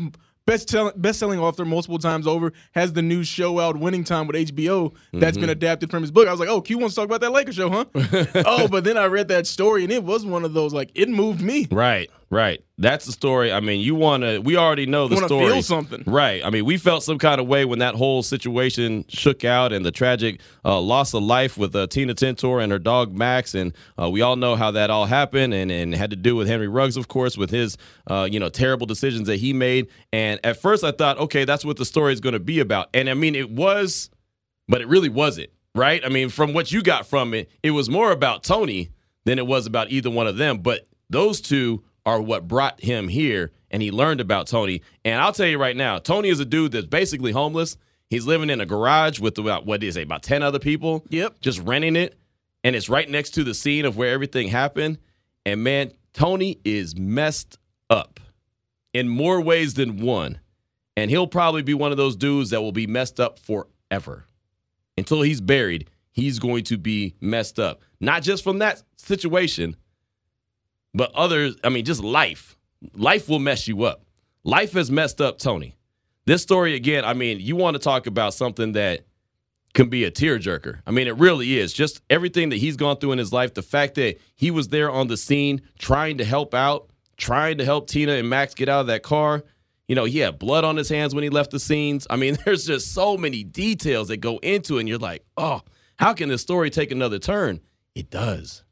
best 0.47 0.69
selling 0.71 0.93
best 0.97 1.19
selling 1.19 1.39
author 1.41 1.65
multiple 1.65 1.99
times 1.99 2.27
over. 2.27 2.53
Has 2.73 2.93
the 2.93 3.03
new 3.03 3.23
show 3.25 3.59
out, 3.59 3.77
Winning 3.77 4.05
Time 4.05 4.27
with 4.27 4.37
HBO, 4.37 4.93
that's 5.13 5.37
Mm-hmm. 5.37 5.41
been 5.43 5.51
adapted 5.51 5.91
from 5.91 6.03
his 6.03 6.11
book. 6.11 6.29
I 6.29 6.31
was 6.33 6.41
like, 6.41 6.49
oh, 6.49 6.61
Q 6.61 6.79
wants 6.79 6.95
to 6.95 7.01
talk 7.01 7.07
about 7.09 7.21
that 7.23 7.31
Lakers 7.33 7.55
show, 7.57 7.71
huh? 7.71 7.85
oh, 8.47 8.69
but 8.69 8.85
then 8.85 8.97
I 8.97 9.07
read 9.07 9.29
that 9.29 9.47
story 9.47 9.83
and 9.85 9.93
it 9.93 10.05
was 10.05 10.25
one 10.27 10.45
of 10.45 10.53
those 10.53 10.73
like 10.75 10.91
it 10.95 11.09
moved 11.09 11.41
me. 11.43 11.67
Right, 11.71 12.11
right. 12.31 12.65
That's 12.79 13.05
the 13.05 13.13
story. 13.13 13.53
I 13.53 13.61
mean, 13.61 13.81
you 13.81 13.95
want 13.95 14.23
to. 14.23 14.39
We 14.39 14.57
already 14.57 14.87
know 14.87 15.07
the 15.07 15.17
story. 15.27 15.53
feel 15.53 15.63
something. 15.63 16.03
right? 16.07 16.43
I 16.45 16.49
mean, 16.49 16.65
we 16.65 16.79
felt 16.79 17.03
some 17.03 17.19
kind 17.19 17.41
of 17.41 17.47
way 17.47 17.67
when 17.67 17.81
that 17.81 17.95
whole 17.95 18.23
situation 18.23 19.05
shook 19.09 19.45
out 19.45 19.73
and 19.73 19.85
the 19.85 19.91
tragic 19.93 20.41
uh, 20.65 20.81
loss 20.81 21.13
of 21.13 21.23
life 21.23 21.59
with 21.59 21.77
uh, 21.77 21.87
Tina 21.89 22.15
Tintor 22.15 22.63
and 22.63 22.73
her 22.73 22.79
dog 22.79 23.13
Max, 23.13 23.55
and 23.55 23.75
uh, 24.01 24.09
we 24.09 24.23
all 24.23 24.37
know 24.37 24.57
how 24.57 24.71
that 24.71 24.89
all 24.89 25.05
happened, 25.05 25.53
and 25.53 25.71
and 25.71 25.95
had 25.95 26.11
to 26.11 26.17
do 26.17 26.37
with 26.37 26.49
Henry 26.49 26.69
Ruggs, 26.69 26.97
of 26.97 27.09
course, 27.09 27.37
with 27.37 27.51
his 27.51 27.77
uh, 28.07 28.27
you 28.31 28.41
know 28.41 28.49
terrible 28.49 28.87
decisions 28.87 29.27
that 29.29 29.37
he 29.37 29.53
made. 29.53 29.89
And 30.13 30.41
at 30.43 30.57
first, 30.57 30.83
I 30.83 30.93
thought, 30.93 31.19
okay, 31.19 31.45
that's 31.45 31.65
what 31.65 31.77
the 31.77 31.85
story 31.85 32.13
is 32.15 32.21
going 32.21 32.33
to 32.33 32.41
be 32.41 32.61
about, 32.61 32.89
and 32.95 33.11
I 33.11 33.15
mean, 33.15 33.35
it 33.35 33.51
was, 33.51 34.09
but 34.69 34.81
it 34.81 34.89
really 34.89 35.11
wasn't. 35.11 35.51
Right? 35.75 36.05
I 36.05 36.09
mean, 36.09 36.31
from 36.31 36.53
what 36.53 36.73
you 36.73 36.83
got 36.83 37.07
from 37.07 37.33
it, 37.35 37.49
it 37.63 37.71
was 37.71 37.89
more 37.89 38.11
about 38.11 38.43
Tony 38.43 38.91
than 39.25 39.39
it 39.39 39.47
was 39.47 39.67
about 39.67 39.91
either 39.91 40.11
one 40.11 40.27
of 40.27 40.37
them. 40.37 40.59
But 40.59 40.89
those 41.11 41.41
two 41.41 41.85
are 42.07 42.21
what 42.21 42.49
brought 42.49 42.81
him 42.81 43.09
here, 43.09 43.51
and 43.71 43.83
he 43.83 43.91
learned 43.91 44.21
about 44.21 44.47
Tony. 44.47 44.83
And 45.05 45.21
I'll 45.21 45.33
tell 45.33 45.47
you 45.47 45.59
right 45.59 45.77
now, 45.77 45.99
Tony 45.99 46.29
is 46.29 46.41
a 46.41 46.45
dude 46.45 46.73
that's 46.73 46.87
basically 46.87 47.33
homeless. 47.33 47.77
He's 48.09 48.27
living 48.27 48.51
in 48.51 48.61
a 48.61 48.67
garage 48.67 49.21
with 49.21 49.39
about 49.39 49.67
what 49.67 49.83
is 49.83 49.97
it, 49.97 50.03
about 50.03 50.23
ten 50.23 50.43
other 50.43 50.59
people. 50.59 51.05
Yep. 51.11 51.41
just 51.41 51.61
renting 51.61 51.97
it, 51.97 52.19
and 52.65 52.75
it's 52.75 52.89
right 52.89 53.09
next 53.09 53.31
to 53.35 53.45
the 53.45 53.55
scene 53.55 53.85
of 53.85 53.97
where 53.97 54.13
everything 54.13 54.49
happened. 54.49 54.99
And 55.47 55.63
man, 55.63 55.93
Tony 56.13 56.59
is 56.65 56.97
messed 56.97 57.59
up 57.89 58.21
in 58.93 59.09
more 59.09 59.41
ways 59.41 59.75
than 59.75 59.99
one, 59.99 60.41
and 60.97 61.11
he'll 61.11 61.27
probably 61.27 61.63
be 61.63 61.75
one 61.75 61.93
of 61.93 61.97
those 61.97 62.17
dudes 62.17 62.51
that 62.51 62.61
will 62.61 62.73
be 62.73 62.87
messed 62.87 63.21
up 63.21 63.39
forever 63.39 64.27
until 64.99 65.23
he's 65.23 65.41
buried. 65.41 65.89
He's 66.13 66.39
going 66.41 66.65
to 66.65 66.77
be 66.77 67.15
messed 67.21 67.61
up, 67.61 67.83
not 68.01 68.23
just 68.23 68.43
from 68.43 68.59
that 68.59 68.83
situation, 68.97 69.77
but 71.01 71.15
others. 71.15 71.57
I 71.65 71.71
mean, 71.71 71.87
just 71.87 72.05
life. 72.05 72.59
Life 72.95 73.27
will 73.27 73.39
mess 73.39 73.67
you 73.67 73.85
up. 73.85 74.05
Life 74.45 74.73
has 74.73 74.91
messed 74.91 75.19
up 75.19 75.39
Tony. 75.39 75.75
This 76.27 76.43
story 76.43 76.75
again. 76.75 77.07
I 77.07 77.15
mean, 77.15 77.41
you 77.41 77.57
want 77.57 77.75
to 77.75 77.79
talk 77.79 78.07
about 78.07 78.35
something 78.35 78.73
that 78.73 79.07
can 79.73 79.89
be 79.89 80.05
a 80.05 80.11
tearjerker. 80.11 80.83
I 80.87 80.91
mean, 80.91 81.09
it 81.09 81.17
really 81.17 81.59
is. 81.59 81.73
Just 81.73 82.03
everything 82.11 82.51
that 82.51 82.57
he's 82.57 82.77
gone 82.77 82.99
through 82.99 83.13
in 83.13 83.19
his 83.19 83.33
life, 83.33 83.55
the 83.55 83.63
fact 83.63 83.95
that 83.95 84.21
he 84.37 84.51
was 84.51 84.69
there 84.69 84.91
on 84.91 85.07
the 85.07 85.17
scene 85.17 85.63
trying 85.79 86.19
to 86.19 86.25
help 86.27 86.53
out, 86.53 86.91
trying 87.17 87.57
to 87.57 87.65
help 87.65 87.89
Tina 87.89 88.13
and 88.13 88.29
Max 88.29 88.53
get 88.53 88.69
out 88.69 88.83
of 88.83 88.89
that 88.89 89.03
car. 89.03 89.43
You 89.89 89.95
know, 89.95 90.05
he 90.05 90.19
had 90.19 90.39
blood 90.39 90.65
on 90.65 90.77
his 90.77 90.91
hands 90.91 91.15
when 91.15 91.25
he 91.25 91.31
left 91.31 91.51
the 91.51 91.61
scenes. 91.61 92.07
I 92.11 92.17
mean, 92.17 92.37
there's 92.45 92.67
just 92.67 92.93
so 92.93 93.17
many 93.17 93.43
details 93.43 94.09
that 94.09 94.19
go 94.19 94.37
into 94.43 94.77
it, 94.77 94.81
and 94.81 94.89
you're 94.91 94.99
like, 94.99 95.25
oh, 95.39 95.63
how 95.99 96.13
can 96.13 96.29
this 96.29 96.43
story 96.43 96.69
take 96.69 96.91
another 96.91 97.19
turn? 97.19 97.61
It 97.95 98.11
does. 98.11 98.65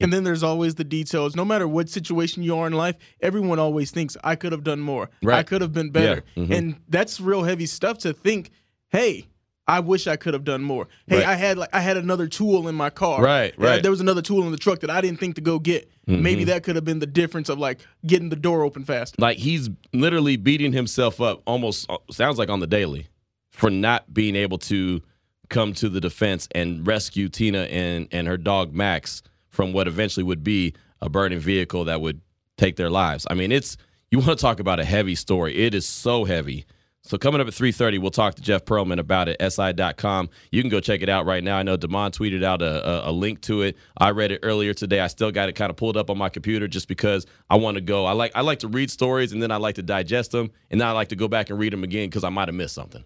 And 0.00 0.12
then 0.12 0.24
there's 0.24 0.42
always 0.42 0.74
the 0.74 0.84
details. 0.84 1.34
No 1.34 1.44
matter 1.44 1.66
what 1.66 1.88
situation 1.88 2.42
you 2.42 2.56
are 2.56 2.66
in 2.66 2.74
life, 2.74 2.96
everyone 3.20 3.58
always 3.58 3.90
thinks 3.90 4.16
I 4.22 4.36
could 4.36 4.52
have 4.52 4.62
done 4.64 4.80
more. 4.80 5.08
Right. 5.22 5.38
I 5.38 5.42
could 5.42 5.62
have 5.62 5.72
been 5.72 5.90
better. 5.90 6.22
Yeah. 6.34 6.44
Mhm. 6.44 6.54
And 6.56 6.76
that's 6.88 7.20
real 7.20 7.44
heavy 7.44 7.64
stuff 7.66 7.98
to 7.98 8.12
think, 8.12 8.50
hey, 8.90 9.26
I 9.68 9.80
wish 9.80 10.06
I 10.06 10.14
could 10.16 10.32
have 10.34 10.44
done 10.44 10.62
more. 10.62 10.86
Hey, 11.08 11.16
Right. 11.18 11.26
I 11.26 11.34
had 11.34 11.58
like 11.58 11.70
I 11.74 11.80
had 11.80 11.96
another 11.96 12.28
tool 12.28 12.68
in 12.68 12.74
my 12.76 12.88
car. 12.90 13.20
Right, 13.22 13.52
right. 13.58 13.82
There 13.82 13.90
was 13.90 14.00
another 14.00 14.22
tool 14.22 14.44
in 14.44 14.52
the 14.52 14.58
truck 14.58 14.78
that 14.80 14.90
I 14.90 15.00
didn't 15.00 15.18
think 15.18 15.34
to 15.36 15.40
go 15.40 15.58
get. 15.58 15.90
Maybe 16.06 16.44
that 16.44 16.62
could 16.62 16.76
have 16.76 16.84
been 16.84 17.00
the 17.00 17.06
difference 17.06 17.48
of 17.48 17.58
like 17.58 17.80
getting 18.06 18.28
the 18.28 18.36
door 18.36 18.62
open 18.62 18.84
faster. 18.84 19.16
like 19.18 19.38
he's 19.38 19.68
literally 19.92 20.36
beating 20.36 20.72
himself 20.72 21.20
up 21.20 21.42
almost 21.46 21.90
uh, 21.90 21.96
sounds 22.12 22.38
like 22.38 22.48
on 22.48 22.60
the 22.60 22.66
daily 22.68 23.08
for 23.50 23.70
not 23.70 24.14
being 24.14 24.36
able 24.36 24.58
to 24.58 25.00
come 25.48 25.72
to 25.72 25.88
the 25.88 26.00
defense 26.00 26.46
and 26.54 26.86
rescue 26.86 27.28
Tina 27.28 27.62
and 27.62 28.06
and 28.12 28.28
her 28.28 28.36
dog 28.36 28.72
Max 28.72 29.22
from 29.56 29.72
what 29.72 29.88
eventually 29.88 30.22
would 30.22 30.44
be 30.44 30.74
a 31.00 31.08
burning 31.08 31.40
vehicle 31.40 31.86
that 31.86 32.02
would 32.02 32.20
take 32.58 32.76
their 32.76 32.90
lives. 32.90 33.26
I 33.30 33.34
mean, 33.34 33.50
it's 33.50 33.78
you 34.10 34.18
want 34.18 34.30
to 34.30 34.36
talk 34.36 34.60
about 34.60 34.78
a 34.78 34.84
heavy 34.84 35.14
story. 35.14 35.56
It 35.56 35.74
is 35.74 35.86
so 35.86 36.24
heavy. 36.24 36.66
So 37.02 37.16
coming 37.16 37.40
up 37.40 37.46
at 37.46 37.54
3:30, 37.54 37.98
we'll 37.98 38.10
talk 38.10 38.34
to 38.34 38.42
Jeff 38.42 38.66
Pearlman 38.66 38.98
about 38.98 39.28
it. 39.28 39.40
Si.com. 39.40 40.28
You 40.50 40.60
can 40.60 40.68
go 40.68 40.80
check 40.80 41.00
it 41.00 41.08
out 41.08 41.24
right 41.24 41.42
now. 41.42 41.56
I 41.56 41.62
know 41.62 41.78
Demond 41.78 42.10
tweeted 42.10 42.44
out 42.44 42.60
a, 42.60 43.06
a, 43.06 43.10
a 43.10 43.12
link 43.12 43.40
to 43.42 43.62
it. 43.62 43.76
I 43.96 44.10
read 44.10 44.30
it 44.30 44.40
earlier 44.42 44.74
today. 44.74 45.00
I 45.00 45.06
still 45.06 45.30
got 45.32 45.48
it 45.48 45.54
kind 45.54 45.70
of 45.70 45.76
pulled 45.76 45.96
up 45.96 46.10
on 46.10 46.18
my 46.18 46.28
computer 46.28 46.68
just 46.68 46.86
because 46.86 47.24
I 47.48 47.56
want 47.56 47.76
to 47.76 47.80
go. 47.80 48.04
I 48.04 48.12
like 48.12 48.32
I 48.34 48.42
like 48.42 48.58
to 48.58 48.68
read 48.68 48.90
stories 48.90 49.32
and 49.32 49.42
then 49.42 49.50
I 49.50 49.56
like 49.56 49.76
to 49.76 49.82
digest 49.82 50.32
them 50.32 50.50
and 50.70 50.80
then 50.80 50.86
I 50.86 50.92
like 50.92 51.08
to 51.08 51.16
go 51.16 51.28
back 51.28 51.48
and 51.48 51.58
read 51.58 51.72
them 51.72 51.82
again 51.82 52.10
because 52.10 52.24
I 52.24 52.28
might 52.28 52.48
have 52.48 52.54
missed 52.54 52.74
something. 52.74 53.04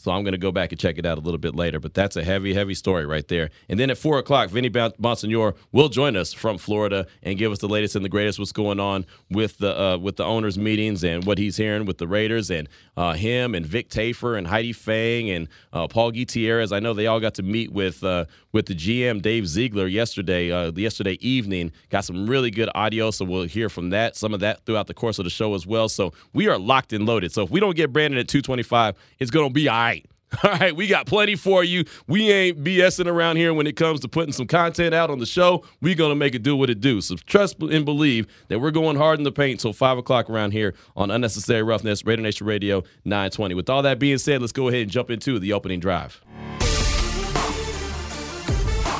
So 0.00 0.12
I'm 0.12 0.22
going 0.22 0.32
to 0.32 0.38
go 0.38 0.52
back 0.52 0.70
and 0.70 0.78
check 0.78 0.96
it 0.96 1.04
out 1.04 1.18
a 1.18 1.20
little 1.20 1.38
bit 1.38 1.56
later. 1.56 1.80
But 1.80 1.92
that's 1.92 2.14
a 2.14 2.22
heavy, 2.22 2.54
heavy 2.54 2.74
story 2.74 3.04
right 3.04 3.26
there. 3.26 3.50
And 3.68 3.80
then 3.80 3.90
at 3.90 3.98
four 3.98 4.20
o'clock, 4.20 4.48
Vinny 4.48 4.70
Bonsignore 4.70 5.56
will 5.72 5.88
join 5.88 6.16
us 6.16 6.32
from 6.32 6.56
Florida 6.56 7.04
and 7.24 7.36
give 7.36 7.50
us 7.50 7.58
the 7.58 7.68
latest 7.68 7.96
and 7.96 8.04
the 8.04 8.08
greatest 8.08 8.38
what's 8.38 8.52
going 8.52 8.78
on 8.78 9.04
with 9.28 9.58
the 9.58 9.76
uh, 9.76 9.98
with 9.98 10.14
the 10.14 10.24
owners' 10.24 10.56
meetings 10.56 11.02
and 11.02 11.24
what 11.24 11.36
he's 11.36 11.56
hearing 11.56 11.84
with 11.84 11.98
the 11.98 12.06
Raiders 12.06 12.48
and 12.48 12.68
uh, 12.96 13.14
him 13.14 13.56
and 13.56 13.66
Vic 13.66 13.88
Tafur 13.88 14.38
and 14.38 14.46
Heidi 14.46 14.72
Fang 14.72 15.30
and 15.30 15.48
uh, 15.72 15.88
Paul 15.88 16.12
Gutierrez. 16.12 16.70
I 16.70 16.78
know 16.78 16.94
they 16.94 17.08
all 17.08 17.18
got 17.18 17.34
to 17.34 17.42
meet 17.42 17.72
with 17.72 18.04
uh, 18.04 18.26
with 18.52 18.66
the 18.66 18.74
GM 18.76 19.20
Dave 19.20 19.48
Ziegler 19.48 19.88
yesterday 19.88 20.52
uh, 20.52 20.70
yesterday 20.76 21.18
evening. 21.20 21.72
Got 21.90 22.04
some 22.04 22.30
really 22.30 22.52
good 22.52 22.70
audio, 22.76 23.10
so 23.10 23.24
we'll 23.24 23.48
hear 23.48 23.68
from 23.68 23.90
that 23.90 24.14
some 24.14 24.32
of 24.32 24.38
that 24.40 24.64
throughout 24.64 24.86
the 24.86 24.94
course 24.94 25.18
of 25.18 25.24
the 25.24 25.30
show 25.30 25.54
as 25.54 25.66
well. 25.66 25.88
So 25.88 26.12
we 26.32 26.46
are 26.46 26.56
locked 26.56 26.92
and 26.92 27.04
loaded. 27.04 27.32
So 27.32 27.42
if 27.42 27.50
we 27.50 27.58
don't 27.58 27.74
get 27.74 27.92
Brandon 27.92 28.20
at 28.20 28.28
225, 28.28 28.94
it's 29.18 29.32
going 29.32 29.48
to 29.48 29.52
be 29.52 29.68
all 29.68 29.76
right. 29.76 29.87
All 30.42 30.50
right, 30.50 30.76
we 30.76 30.86
got 30.86 31.06
plenty 31.06 31.36
for 31.36 31.64
you. 31.64 31.84
We 32.06 32.30
ain't 32.30 32.62
BSing 32.62 33.06
around 33.06 33.36
here 33.36 33.54
when 33.54 33.66
it 33.66 33.76
comes 33.76 34.00
to 34.00 34.08
putting 34.08 34.32
some 34.32 34.46
content 34.46 34.94
out 34.94 35.10
on 35.10 35.18
the 35.18 35.26
show. 35.26 35.64
we 35.80 35.94
going 35.94 36.10
to 36.10 36.16
make 36.16 36.34
it 36.34 36.42
do 36.42 36.54
what 36.56 36.68
it 36.68 36.80
do. 36.80 37.00
So 37.00 37.16
trust 37.16 37.60
and 37.62 37.84
believe 37.84 38.26
that 38.48 38.58
we're 38.60 38.70
going 38.70 38.96
hard 38.96 39.18
in 39.18 39.24
the 39.24 39.32
paint 39.32 39.60
till 39.60 39.72
5 39.72 39.98
o'clock 39.98 40.28
around 40.28 40.52
here 40.52 40.74
on 40.96 41.10
Unnecessary 41.10 41.62
Roughness, 41.62 42.04
Raider 42.04 42.22
Nation 42.22 42.46
Radio 42.46 42.82
920. 43.04 43.54
With 43.54 43.70
all 43.70 43.82
that 43.82 43.98
being 43.98 44.18
said, 44.18 44.40
let's 44.40 44.52
go 44.52 44.68
ahead 44.68 44.82
and 44.82 44.90
jump 44.90 45.10
into 45.10 45.38
the 45.38 45.52
opening 45.54 45.80
drive. 45.80 46.20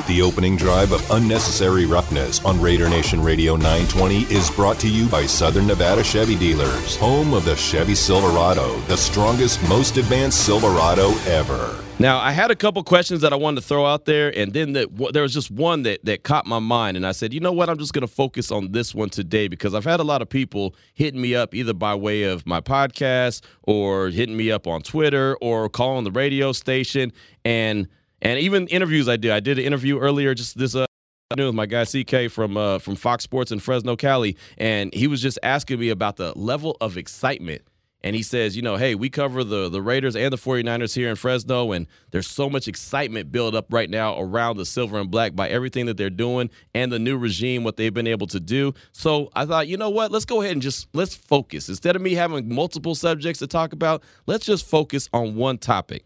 The 0.08 0.22
opening 0.22 0.56
drive 0.56 0.92
of 0.92 1.10
Unnecessary 1.10 1.84
Roughness 1.84 2.42
on 2.42 2.58
Raider 2.58 2.88
Nation 2.88 3.22
Radio 3.22 3.56
920 3.56 4.22
is 4.34 4.50
brought 4.50 4.80
to 4.80 4.88
you 4.88 5.06
by 5.06 5.26
Southern 5.26 5.66
Nevada 5.66 6.02
Chevy 6.02 6.34
Dealers, 6.34 6.96
home 6.96 7.34
of 7.34 7.44
the 7.44 7.54
Chevy 7.56 7.94
Silverado, 7.94 8.80
the 8.86 8.96
strongest, 8.96 9.62
most 9.68 9.98
advanced 9.98 10.46
Silverado 10.46 11.10
ever. 11.26 11.78
Now, 11.98 12.20
I 12.20 12.30
had 12.30 12.50
a 12.50 12.56
couple 12.56 12.82
questions 12.84 13.20
that 13.20 13.34
I 13.34 13.36
wanted 13.36 13.60
to 13.60 13.66
throw 13.66 13.84
out 13.84 14.06
there, 14.06 14.32
and 14.34 14.54
then 14.54 14.72
the, 14.72 14.86
w- 14.86 15.12
there 15.12 15.24
was 15.24 15.34
just 15.34 15.50
one 15.50 15.82
that, 15.82 16.02
that 16.06 16.22
caught 16.22 16.46
my 16.46 16.58
mind. 16.58 16.96
And 16.96 17.06
I 17.06 17.12
said, 17.12 17.34
you 17.34 17.40
know 17.40 17.52
what? 17.52 17.68
I'm 17.68 17.76
just 17.76 17.92
going 17.92 18.00
to 18.00 18.12
focus 18.12 18.50
on 18.50 18.72
this 18.72 18.94
one 18.94 19.10
today 19.10 19.46
because 19.46 19.74
I've 19.74 19.84
had 19.84 20.00
a 20.00 20.04
lot 20.04 20.22
of 20.22 20.30
people 20.30 20.74
hitting 20.94 21.20
me 21.20 21.34
up 21.34 21.54
either 21.54 21.74
by 21.74 21.94
way 21.94 22.22
of 22.22 22.46
my 22.46 22.62
podcast 22.62 23.42
or 23.64 24.08
hitting 24.08 24.38
me 24.38 24.50
up 24.50 24.66
on 24.66 24.80
Twitter 24.80 25.36
or 25.42 25.68
calling 25.68 26.04
the 26.04 26.12
radio 26.12 26.52
station. 26.52 27.12
And 27.44 27.88
and 28.20 28.38
even 28.38 28.66
interviews 28.68 29.08
I 29.08 29.16
do. 29.16 29.32
I 29.32 29.40
did 29.40 29.58
an 29.58 29.64
interview 29.64 29.98
earlier 29.98 30.34
just 30.34 30.58
this 30.58 30.74
uh, 30.74 30.86
afternoon 31.30 31.48
with 31.48 31.54
my 31.54 31.66
guy 31.66 31.84
CK 31.84 32.30
from 32.30 32.56
uh, 32.56 32.78
from 32.78 32.96
Fox 32.96 33.24
Sports 33.24 33.52
in 33.52 33.60
Fresno, 33.60 33.96
Cali, 33.96 34.36
and 34.56 34.92
he 34.94 35.06
was 35.06 35.20
just 35.20 35.38
asking 35.42 35.78
me 35.78 35.90
about 35.90 36.16
the 36.16 36.32
level 36.38 36.76
of 36.80 36.96
excitement. 36.96 37.62
And 38.04 38.14
he 38.14 38.22
says, 38.22 38.54
you 38.54 38.62
know, 38.62 38.76
hey, 38.76 38.94
we 38.94 39.10
cover 39.10 39.42
the 39.42 39.68
the 39.68 39.82
Raiders 39.82 40.14
and 40.14 40.32
the 40.32 40.36
49ers 40.36 40.94
here 40.94 41.10
in 41.10 41.16
Fresno, 41.16 41.72
and 41.72 41.86
there's 42.12 42.28
so 42.28 42.48
much 42.48 42.68
excitement 42.68 43.32
built 43.32 43.54
up 43.54 43.66
right 43.70 43.90
now 43.90 44.18
around 44.18 44.56
the 44.56 44.64
silver 44.64 44.98
and 44.98 45.10
black 45.10 45.34
by 45.34 45.48
everything 45.48 45.86
that 45.86 45.96
they're 45.96 46.08
doing 46.08 46.48
and 46.74 46.92
the 46.92 46.98
new 46.98 47.18
regime, 47.18 47.64
what 47.64 47.76
they've 47.76 47.92
been 47.92 48.06
able 48.06 48.28
to 48.28 48.40
do. 48.40 48.72
So 48.92 49.30
I 49.34 49.44
thought, 49.46 49.66
you 49.66 49.76
know 49.76 49.90
what, 49.90 50.12
let's 50.12 50.24
go 50.24 50.40
ahead 50.40 50.52
and 50.52 50.62
just 50.62 50.88
let's 50.94 51.14
focus. 51.14 51.68
Instead 51.68 51.96
of 51.96 52.00
me 52.02 52.14
having 52.14 52.48
multiple 52.48 52.94
subjects 52.94 53.40
to 53.40 53.46
talk 53.46 53.72
about, 53.72 54.02
let's 54.26 54.46
just 54.46 54.64
focus 54.64 55.08
on 55.12 55.34
one 55.34 55.58
topic. 55.58 56.04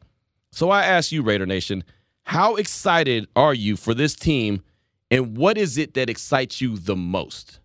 So 0.50 0.70
I 0.70 0.84
ask 0.84 1.12
you, 1.12 1.22
Raider 1.22 1.46
Nation, 1.46 1.84
how 2.24 2.56
excited 2.56 3.26
are 3.36 3.54
you 3.54 3.76
for 3.76 3.94
this 3.94 4.14
team, 4.14 4.62
and 5.10 5.36
what 5.36 5.58
is 5.58 5.78
it 5.78 5.94
that 5.94 6.08
excites 6.08 6.60
you 6.60 6.76
the 6.76 6.96
most? 6.96 7.60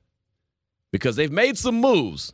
Because 0.91 1.15
they've 1.15 1.31
made 1.31 1.57
some 1.57 1.79
moves, 1.79 2.33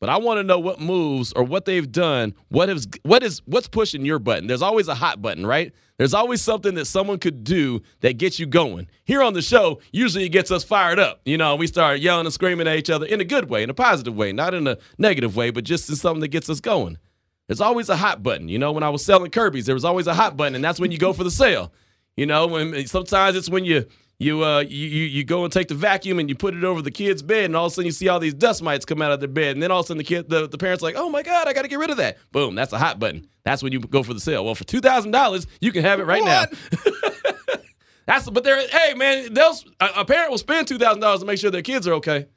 but 0.00 0.08
I 0.08 0.18
want 0.18 0.38
to 0.38 0.42
know 0.44 0.58
what 0.58 0.80
moves 0.80 1.32
or 1.32 1.44
what 1.44 1.64
they've 1.64 1.90
done. 1.90 2.34
What 2.48 2.68
is 2.68 2.86
what 3.02 3.22
is 3.22 3.40
what's 3.46 3.68
pushing 3.68 4.04
your 4.04 4.18
button? 4.18 4.46
There's 4.46 4.62
always 4.62 4.88
a 4.88 4.94
hot 4.94 5.22
button, 5.22 5.46
right? 5.46 5.72
There's 5.96 6.12
always 6.12 6.42
something 6.42 6.74
that 6.74 6.86
someone 6.86 7.18
could 7.18 7.44
do 7.44 7.80
that 8.00 8.18
gets 8.18 8.38
you 8.38 8.46
going. 8.46 8.88
Here 9.04 9.22
on 9.22 9.32
the 9.32 9.42
show, 9.42 9.80
usually 9.92 10.24
it 10.24 10.30
gets 10.30 10.50
us 10.50 10.64
fired 10.64 10.98
up. 10.98 11.20
You 11.24 11.38
know, 11.38 11.54
we 11.56 11.66
start 11.66 12.00
yelling 12.00 12.26
and 12.26 12.34
screaming 12.34 12.66
at 12.66 12.76
each 12.76 12.90
other 12.90 13.06
in 13.06 13.20
a 13.20 13.24
good 13.24 13.48
way, 13.48 13.62
in 13.62 13.70
a 13.70 13.74
positive 13.74 14.14
way, 14.14 14.32
not 14.32 14.54
in 14.54 14.66
a 14.66 14.76
negative 14.98 15.36
way, 15.36 15.50
but 15.50 15.64
just 15.64 15.88
in 15.88 15.96
something 15.96 16.20
that 16.20 16.28
gets 16.28 16.50
us 16.50 16.60
going. 16.60 16.98
There's 17.46 17.60
always 17.60 17.88
a 17.88 17.96
hot 17.96 18.22
button. 18.22 18.48
You 18.48 18.58
know, 18.58 18.72
when 18.72 18.82
I 18.82 18.88
was 18.88 19.04
selling 19.04 19.30
Kirby's, 19.30 19.66
there 19.66 19.74
was 19.74 19.84
always 19.84 20.06
a 20.06 20.14
hot 20.14 20.36
button, 20.36 20.54
and 20.54 20.64
that's 20.64 20.80
when 20.80 20.90
you 20.92 20.98
go 20.98 21.12
for 21.12 21.24
the 21.24 21.30
sale. 21.30 21.72
You 22.16 22.26
know, 22.26 22.46
when 22.46 22.86
sometimes 22.86 23.36
it's 23.36 23.50
when 23.50 23.64
you 23.64 23.86
you 24.18 24.44
uh 24.44 24.60
you 24.60 24.86
you 24.86 25.04
you 25.04 25.24
go 25.24 25.42
and 25.42 25.52
take 25.52 25.66
the 25.68 25.74
vacuum 25.74 26.20
and 26.20 26.28
you 26.28 26.36
put 26.36 26.54
it 26.54 26.64
over 26.64 26.80
the 26.80 26.90
kid's 26.90 27.22
bed, 27.22 27.46
and 27.46 27.56
all 27.56 27.66
of 27.66 27.72
a 27.72 27.74
sudden 27.74 27.86
you 27.86 27.92
see 27.92 28.08
all 28.08 28.20
these 28.20 28.34
dust 28.34 28.62
mites 28.62 28.84
come 28.84 29.02
out 29.02 29.12
of 29.12 29.20
their 29.20 29.28
bed, 29.28 29.56
and 29.56 29.62
then 29.62 29.70
all 29.70 29.80
of 29.80 29.84
a 29.84 29.88
sudden 29.88 29.98
the 29.98 30.04
kid 30.04 30.28
the, 30.28 30.48
the 30.48 30.56
parents 30.56 30.82
are 30.82 30.86
like, 30.86 30.94
oh 30.96 31.08
my 31.10 31.22
god, 31.22 31.48
I 31.48 31.52
got 31.52 31.62
to 31.62 31.68
get 31.68 31.78
rid 31.78 31.90
of 31.90 31.96
that. 31.96 32.18
Boom, 32.32 32.54
that's 32.54 32.72
a 32.72 32.78
hot 32.78 32.98
button. 32.98 33.28
That's 33.42 33.62
when 33.62 33.72
you 33.72 33.80
go 33.80 34.02
for 34.02 34.14
the 34.14 34.20
sale. 34.20 34.44
Well, 34.44 34.54
for 34.54 34.64
two 34.64 34.80
thousand 34.80 35.10
dollars, 35.10 35.46
you 35.60 35.72
can 35.72 35.82
have 35.82 36.00
it 36.00 36.04
right 36.04 36.24
now. 36.24 36.44
that's 38.06 38.30
but 38.30 38.44
they're 38.44 38.66
hey 38.68 38.94
man, 38.94 39.34
they'll 39.34 39.56
a, 39.80 39.88
a 39.96 40.04
parent 40.04 40.30
will 40.30 40.38
spend 40.38 40.68
two 40.68 40.78
thousand 40.78 41.00
dollars 41.00 41.20
to 41.20 41.26
make 41.26 41.38
sure 41.38 41.50
their 41.50 41.62
kids 41.62 41.88
are 41.88 41.94
okay. 41.94 42.28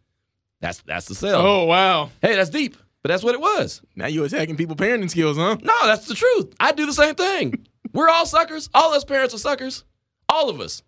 That's 0.60 0.82
that's 0.82 1.06
the 1.06 1.16
sale. 1.16 1.40
Oh 1.40 1.66
wow! 1.66 2.10
Hey, 2.22 2.36
that's 2.36 2.50
deep, 2.50 2.76
but 3.04 3.10
that's 3.10 3.24
what 3.24 3.36
it 3.36 3.42
was. 3.42 3.82
Now 3.96 4.08
you 4.08 4.24
attacking 4.24 4.58
people 4.58 4.76
parenting 4.76 5.10
skills, 5.10 5.38
huh? 5.38 5.58
No, 5.62 5.74
that's 5.86 6.08
the 6.08 6.16
truth. 6.16 6.54
I 6.60 6.72
do 6.72 6.86
the 6.86 6.94
same 6.94 7.16
thing. 7.16 7.68
We're 7.94 8.10
all 8.10 8.26
suckers. 8.26 8.70
All 8.74 8.94
us 8.94 9.04
parents 9.04 9.34
are 9.34 9.40
suckers. 9.40 9.84
All 10.30 10.50
of 10.50 10.60
us. 10.60 10.84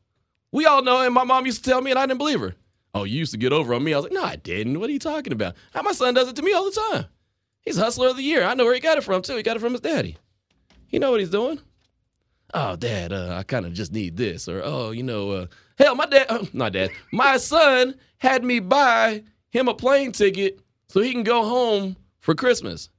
We 0.52 0.66
all 0.66 0.82
know, 0.82 1.02
and 1.02 1.14
my 1.14 1.24
mom 1.24 1.46
used 1.46 1.64
to 1.64 1.70
tell 1.70 1.82
me, 1.82 1.92
and 1.92 2.00
I 2.00 2.06
didn't 2.06 2.18
believe 2.18 2.40
her. 2.40 2.56
Oh, 2.94 3.04
you 3.04 3.20
used 3.20 3.32
to 3.34 3.38
get 3.38 3.54
over 3.54 3.74
on 3.74 3.84
me. 3.84 3.94
I 3.94 3.98
was 3.98 4.06
like, 4.06 4.14
no, 4.14 4.24
I 4.24 4.36
didn't. 4.36 4.80
What 4.80 4.90
are 4.90 4.94
you 4.94 5.00
talking 5.00 5.32
about? 5.34 5.56
How 5.74 5.84
my 5.84 5.92
son 5.92 6.14
does 6.14 6.28
it 6.28 6.36
to 6.38 6.42
me 6.42 6.54
all 6.54 6.66
the 6.66 6.80
time. 6.92 7.06
He's 7.62 7.78
hustler 7.78 8.10
of 8.10 8.18
the 8.18 8.24
year. 8.24 8.44
I 8.44 8.56
know 8.56 8.66
where 8.66 8.74
he 8.74 8.80
got 8.80 8.98
it 8.98 9.04
from, 9.04 9.22
too. 9.22 9.36
He 9.36 9.44
got 9.44 9.58
it 9.58 9.60
from 9.60 9.74
his 9.74 9.82
daddy. 9.82 10.18
He 10.88 10.98
know 10.98 11.12
what 11.12 11.20
he's 11.20 11.30
doing. 11.30 11.60
Oh, 12.54 12.76
dad, 12.76 13.14
uh, 13.14 13.36
I 13.38 13.44
kind 13.44 13.68
of 13.68 13.74
just 13.74 13.94
need 13.94 14.18
this. 14.18 14.48
Or, 14.48 14.62
oh, 14.64 14.90
you 14.90 15.04
know, 15.04 15.32
uh, 15.32 15.46
hell, 15.78 15.94
my 15.94 16.08
dad, 16.08 16.26
uh, 16.30 16.46
not 16.52 16.74
dad, 16.74 16.90
my 17.12 17.38
son 17.38 17.96
had 18.18 18.44
me 18.44 18.60
buy 18.60 19.24
him 19.52 19.68
a 19.68 19.74
plane 19.74 20.12
ticket 20.12 20.60
so 20.90 21.02
he 21.02 21.12
can 21.12 21.24
go 21.24 21.44
home 21.44 21.96
for 22.20 22.36
Christmas. 22.36 22.90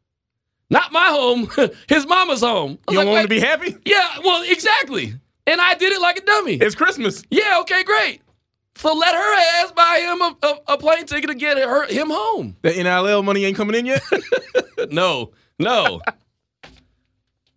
Not 0.71 0.93
my 0.93 1.07
home, 1.07 1.51
his 1.89 2.07
mama's 2.07 2.41
home. 2.41 2.79
You 2.89 2.97
don't 2.97 2.97
like, 2.97 3.07
want 3.07 3.19
him 3.19 3.25
to 3.25 3.29
be 3.29 3.41
happy? 3.41 3.77
Yeah, 3.85 4.19
well, 4.25 4.43
exactly. 4.49 5.15
And 5.47 5.61
I 5.61 5.75
did 5.75 5.93
it 5.93 6.01
like 6.01 6.19
a 6.19 6.25
dummy. 6.25 6.55
It's 6.55 6.77
Christmas. 6.77 7.25
yeah, 7.31 7.59
okay, 7.63 7.83
great. 7.83 8.23
So 8.77 8.95
let 8.95 9.15
her 9.15 9.65
ass 9.65 9.73
buy 9.73 9.99
him 10.01 10.23
a, 10.23 10.37
a, 10.43 10.75
a 10.75 10.79
plane 10.79 11.05
ticket 11.07 11.29
to 11.29 11.35
get 11.35 11.59
her 11.59 11.87
him 11.87 12.09
home. 12.09 12.57
The 12.63 12.71
NIL 12.71 13.23
money 13.23 13.45
ain't 13.45 13.57
coming 13.57 13.75
in 13.75 13.85
yet. 13.85 14.03
no, 14.91 15.33
no. 15.59 16.01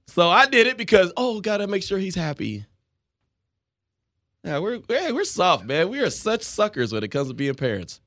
so 0.08 0.28
I 0.30 0.48
did 0.48 0.68
it 0.68 0.76
because 0.76 1.14
oh, 1.16 1.40
gotta 1.40 1.68
make 1.68 1.84
sure 1.84 2.00
he's 2.00 2.16
happy. 2.16 2.66
Yeah, 4.44 4.60
we're 4.60 4.82
hey, 4.90 5.12
we're 5.12 5.24
soft, 5.24 5.64
man. 5.66 5.88
We 5.88 6.00
are 6.00 6.10
such 6.10 6.42
suckers 6.42 6.92
when 6.92 7.04
it 7.04 7.10
comes 7.10 7.30
to 7.30 7.34
being 7.34 7.56
parents. 7.56 8.02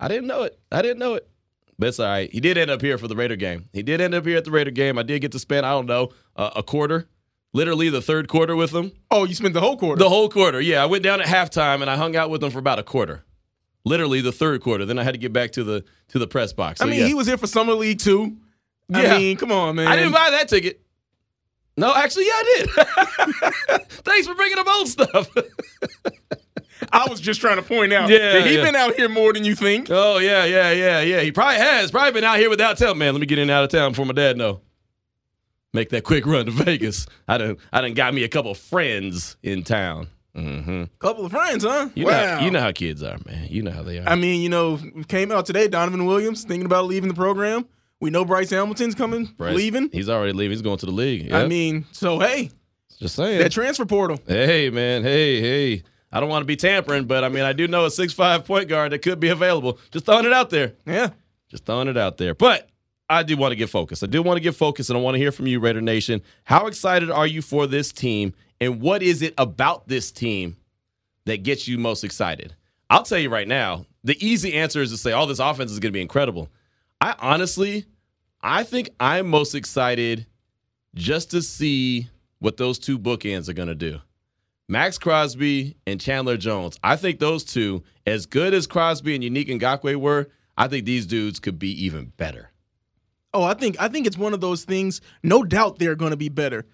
I 0.00 0.08
didn't 0.08 0.26
know 0.26 0.42
it. 0.42 0.58
I 0.70 0.82
didn't 0.82 0.98
know 0.98 1.14
it. 1.14 1.28
But 1.78 1.88
it's 1.88 2.00
all 2.00 2.06
right. 2.06 2.30
He 2.30 2.40
did 2.40 2.56
end 2.56 2.70
up 2.70 2.80
here 2.80 2.98
for 2.98 3.08
the 3.08 3.16
Raider 3.16 3.36
game. 3.36 3.68
He 3.72 3.82
did 3.82 4.00
end 4.00 4.14
up 4.14 4.24
here 4.24 4.36
at 4.36 4.44
the 4.44 4.50
Raider 4.50 4.70
game. 4.70 4.98
I 4.98 5.02
did 5.02 5.20
get 5.20 5.32
to 5.32 5.38
spend, 5.38 5.66
I 5.66 5.70
don't 5.70 5.86
know, 5.86 6.10
uh, 6.36 6.50
a 6.56 6.62
quarter, 6.62 7.08
literally 7.52 7.88
the 7.88 8.00
third 8.02 8.28
quarter 8.28 8.54
with 8.54 8.72
him. 8.72 8.92
oh, 9.10 9.24
you 9.24 9.34
spent 9.34 9.54
the 9.54 9.60
whole 9.60 9.76
quarter. 9.76 9.98
The 9.98 10.08
whole 10.08 10.28
quarter. 10.28 10.60
Yeah, 10.60 10.82
I 10.82 10.86
went 10.86 11.02
down 11.02 11.20
at 11.20 11.26
halftime 11.26 11.80
and 11.80 11.90
I 11.90 11.96
hung 11.96 12.14
out 12.16 12.30
with 12.30 12.42
him 12.42 12.50
for 12.50 12.58
about 12.58 12.78
a 12.78 12.84
quarter. 12.84 13.24
Literally 13.84 14.20
the 14.20 14.32
third 14.32 14.60
quarter. 14.60 14.86
Then 14.86 14.98
I 14.98 15.04
had 15.04 15.12
to 15.12 15.18
get 15.18 15.32
back 15.32 15.52
to 15.52 15.64
the 15.64 15.84
to 16.08 16.18
the 16.18 16.26
press 16.26 16.52
box. 16.52 16.80
I 16.80 16.86
mean, 16.86 17.00
yeah. 17.00 17.06
he 17.06 17.14
was 17.14 17.26
here 17.26 17.36
for 17.36 17.46
summer 17.46 17.74
league 17.74 17.98
too. 17.98 18.38
Yeah. 18.88 19.14
I 19.14 19.18
mean, 19.18 19.36
come 19.36 19.52
on, 19.52 19.76
man. 19.76 19.88
I 19.88 19.96
didn't 19.96 20.12
buy 20.12 20.30
that 20.30 20.48
ticket. 20.48 20.80
No, 21.76 21.92
actually, 21.94 22.26
yeah, 22.26 22.32
I 22.34 22.44
did. 22.56 22.70
Thanks 24.04 24.26
for 24.26 24.34
bringing 24.34 24.58
up 24.58 24.66
old 24.68 24.88
stuff. 24.88 25.28
I 26.94 27.08
was 27.08 27.20
just 27.20 27.40
trying 27.40 27.56
to 27.56 27.62
point 27.62 27.92
out. 27.92 28.08
Yeah, 28.08 28.34
that 28.34 28.46
he 28.46 28.56
yeah. 28.56 28.64
been 28.64 28.76
out 28.76 28.94
here 28.94 29.08
more 29.08 29.32
than 29.32 29.44
you 29.44 29.54
think. 29.54 29.88
Oh 29.90 30.18
yeah, 30.18 30.44
yeah, 30.44 30.70
yeah, 30.70 31.00
yeah. 31.00 31.20
He 31.20 31.32
probably 31.32 31.56
has. 31.56 31.90
Probably 31.90 32.12
been 32.12 32.24
out 32.24 32.38
here 32.38 32.48
without 32.48 32.78
telling 32.78 32.98
man. 32.98 33.12
Let 33.14 33.20
me 33.20 33.26
get 33.26 33.38
in 33.38 33.42
and 33.42 33.50
out 33.50 33.64
of 33.64 33.70
town 33.70 33.92
before 33.92 34.06
my 34.06 34.12
dad 34.12 34.36
know. 34.36 34.60
Make 35.72 35.90
that 35.90 36.04
quick 36.04 36.24
run 36.24 36.46
to 36.46 36.52
Vegas. 36.52 37.06
I 37.26 37.36
done 37.36 37.56
I 37.72 37.80
done 37.80 37.94
got 37.94 38.14
me 38.14 38.22
a 38.22 38.28
couple 38.28 38.52
of 38.52 38.58
friends 38.58 39.36
in 39.42 39.64
town. 39.64 40.06
Mm-hmm. 40.36 40.84
Couple 40.98 41.26
of 41.26 41.32
friends, 41.32 41.64
huh? 41.64 41.88
You 41.94 42.06
wow. 42.06 42.38
know 42.38 42.44
you 42.44 42.50
know 42.52 42.60
how 42.60 42.72
kids 42.72 43.02
are, 43.02 43.18
man. 43.26 43.48
You 43.50 43.62
know 43.62 43.72
how 43.72 43.82
they 43.82 43.98
are. 43.98 44.08
I 44.08 44.14
mean, 44.14 44.40
you 44.40 44.48
know, 44.48 44.78
came 45.08 45.32
out 45.32 45.46
today. 45.46 45.66
Donovan 45.66 46.06
Williams 46.06 46.44
thinking 46.44 46.66
about 46.66 46.86
leaving 46.86 47.08
the 47.08 47.14
program. 47.14 47.66
We 48.00 48.10
know 48.10 48.24
Bryce 48.24 48.50
Hamilton's 48.50 48.94
coming, 48.94 49.26
Bryce, 49.36 49.56
leaving. 49.56 49.90
He's 49.92 50.08
already 50.08 50.32
leaving. 50.32 50.52
He's 50.52 50.62
going 50.62 50.78
to 50.78 50.86
the 50.86 50.92
league. 50.92 51.32
I 51.32 51.46
mean, 51.46 51.86
so 51.90 52.20
hey, 52.20 52.50
just 52.98 53.16
saying. 53.16 53.38
that 53.38 53.50
transfer 53.50 53.84
portal. 53.84 54.18
Hey 54.26 54.70
man, 54.70 55.02
hey, 55.02 55.40
hey. 55.40 55.82
I 56.14 56.20
don't 56.20 56.28
want 56.28 56.42
to 56.42 56.46
be 56.46 56.56
tampering, 56.56 57.06
but 57.06 57.24
I 57.24 57.28
mean 57.28 57.42
I 57.42 57.52
do 57.52 57.66
know 57.66 57.84
a 57.84 57.90
six 57.90 58.12
five 58.12 58.44
point 58.44 58.68
guard 58.68 58.92
that 58.92 59.00
could 59.00 59.18
be 59.18 59.28
available. 59.28 59.80
Just 59.90 60.06
throwing 60.06 60.24
it 60.24 60.32
out 60.32 60.48
there. 60.48 60.74
Yeah. 60.86 61.10
Just 61.48 61.66
throwing 61.66 61.88
it 61.88 61.96
out 61.96 62.18
there. 62.18 62.34
But 62.34 62.70
I 63.10 63.24
do 63.24 63.36
want 63.36 63.50
to 63.52 63.56
get 63.56 63.68
focused. 63.68 64.02
I 64.02 64.06
do 64.06 64.22
want 64.22 64.36
to 64.36 64.40
get 64.40 64.54
focused, 64.54 64.90
and 64.90 64.98
I 64.98 65.02
want 65.02 65.16
to 65.16 65.18
hear 65.18 65.32
from 65.32 65.46
you, 65.46 65.60
Raider 65.60 65.80
Nation. 65.80 66.22
How 66.44 66.68
excited 66.68 67.10
are 67.10 67.26
you 67.26 67.42
for 67.42 67.66
this 67.66 67.92
team, 67.92 68.32
and 68.60 68.80
what 68.80 69.02
is 69.02 69.22
it 69.22 69.34
about 69.36 69.88
this 69.88 70.10
team 70.10 70.56
that 71.26 71.42
gets 71.42 71.68
you 71.68 71.78
most 71.78 72.04
excited? 72.04 72.54
I'll 72.88 73.02
tell 73.02 73.18
you 73.18 73.28
right 73.28 73.48
now, 73.48 73.84
the 74.04 74.16
easy 74.24 74.54
answer 74.54 74.80
is 74.80 74.90
to 74.90 74.96
say, 74.96 75.12
oh, 75.12 75.26
this 75.26 75.38
offense 75.38 75.70
is 75.70 75.80
going 75.80 75.92
to 75.92 75.96
be 75.96 76.00
incredible. 76.00 76.48
I 77.00 77.14
honestly, 77.18 77.84
I 78.40 78.62
think 78.62 78.90
I'm 79.00 79.26
most 79.26 79.54
excited 79.54 80.26
just 80.94 81.30
to 81.32 81.42
see 81.42 82.08
what 82.38 82.56
those 82.56 82.78
two 82.78 82.98
bookends 82.98 83.48
are 83.48 83.54
going 83.54 83.68
to 83.68 83.74
do. 83.74 84.00
Maxx 84.68 84.98
Crosby 84.98 85.76
and 85.86 86.00
Chandler 86.00 86.36
Jones. 86.36 86.78
I 86.82 86.96
think 86.96 87.18
those 87.18 87.44
two, 87.44 87.82
as 88.06 88.26
good 88.26 88.54
as 88.54 88.66
Crosby 88.66 89.14
and 89.14 89.22
Yannick 89.24 89.48
Ngakoue 89.48 89.96
were, 89.96 90.28
I 90.56 90.68
think 90.68 90.84
these 90.86 91.06
dudes 91.06 91.38
could 91.40 91.58
be 91.58 91.70
even 91.84 92.12
better. 92.16 92.50
Oh, 93.32 93.42
I 93.42 93.54
think 93.54 93.80
I 93.80 93.88
think 93.88 94.06
it's 94.06 94.16
one 94.16 94.32
of 94.32 94.40
those 94.40 94.64
things. 94.64 95.00
No 95.22 95.42
doubt 95.42 95.78
they're 95.78 95.96
going 95.96 96.12
to 96.12 96.16
be 96.16 96.28
better. 96.28 96.66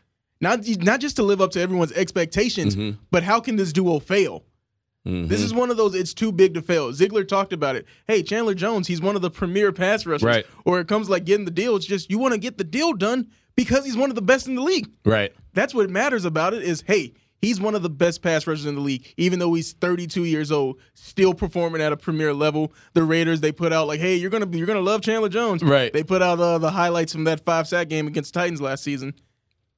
Not 0.43 0.61
not 0.83 1.01
just 1.01 1.17
to 1.17 1.23
live 1.23 1.41
up 1.41 1.51
to 1.53 1.61
everyone's 1.61 1.93
expectations, 1.93 2.77
Mm-hmm. 2.77 2.99
but 3.11 3.23
how 3.23 3.41
can 3.41 3.57
this 3.57 3.73
duo 3.73 3.99
fail? 3.99 4.45
This 5.03 5.41
is 5.41 5.55
one 5.55 5.71
of 5.71 5.79
those. 5.79 5.95
It's 5.95 6.13
too 6.13 6.31
big 6.31 6.53
to 6.55 6.63
fail. 6.63 6.93
Ziegler 6.93 7.25
talked 7.25 7.55
about 7.55 7.75
it. 7.75 7.87
Hey, 8.07 8.23
Chandler 8.23 8.53
Jones, 8.55 8.87
he's 8.87 9.01
one 9.01 9.17
of 9.17 9.23
the 9.23 9.31
premier 9.31 9.73
pass 9.73 10.05
rushers. 10.05 10.23
Right. 10.23 10.45
Or 10.67 10.79
it 10.79 10.89
comes 10.89 11.09
like 11.09 11.25
getting 11.25 11.47
the 11.47 11.51
deal. 11.51 11.75
It's 11.75 11.87
just 11.87 12.11
you 12.11 12.19
want 12.19 12.35
to 12.35 12.39
get 12.39 12.59
the 12.59 12.65
deal 12.65 12.93
done 12.93 13.29
because 13.57 13.85
he's 13.87 13.97
one 13.97 14.11
of 14.11 14.15
the 14.15 14.23
best 14.23 14.47
in 14.47 14.55
the 14.57 14.63
league. 14.63 14.91
Right. 15.07 15.33
That's 15.55 15.75
what 15.75 15.89
matters 15.89 16.27
about 16.27 16.53
it. 16.53 16.63
Is 16.63 16.83
hey, 16.87 17.15
he's 17.41 17.61
one 17.61 17.75
of 17.75 17.83
the 17.83 17.91
best 17.91 18.23
pass 18.23 18.47
rushers 18.47 18.67
in 18.67 18.75
the 18.75 18.81
league, 18.81 19.07
even 19.17 19.39
though 19.39 19.55
he's 19.55 19.73
32 19.73 20.25
years 20.25 20.53
old, 20.53 20.79
still 20.95 21.35
performing 21.35 21.81
at 21.83 21.93
a 21.93 21.97
premier 21.97 22.33
level. 22.35 22.73
The 22.95 23.03
Raiders 23.03 23.41
they 23.41 23.53
put 23.53 23.73
out 23.73 23.87
like, 23.87 24.01
hey, 24.01 24.17
you're 24.17 24.31
gonna 24.31 24.49
you're 24.57 24.67
gonna 24.67 24.81
love 24.81 25.03
Chandler 25.03 25.29
Jones. 25.29 25.63
Right. 25.63 25.93
They 25.93 26.03
put 26.05 26.23
out 26.23 26.39
uh, 26.41 26.59
the 26.59 26.71
highlights 26.71 27.13
from 27.13 27.25
that 27.25 27.45
five 27.45 27.67
sack 27.69 27.89
game 27.89 28.07
against 28.07 28.35
Titans 28.35 28.61
last 28.61 28.83
season. 28.85 29.15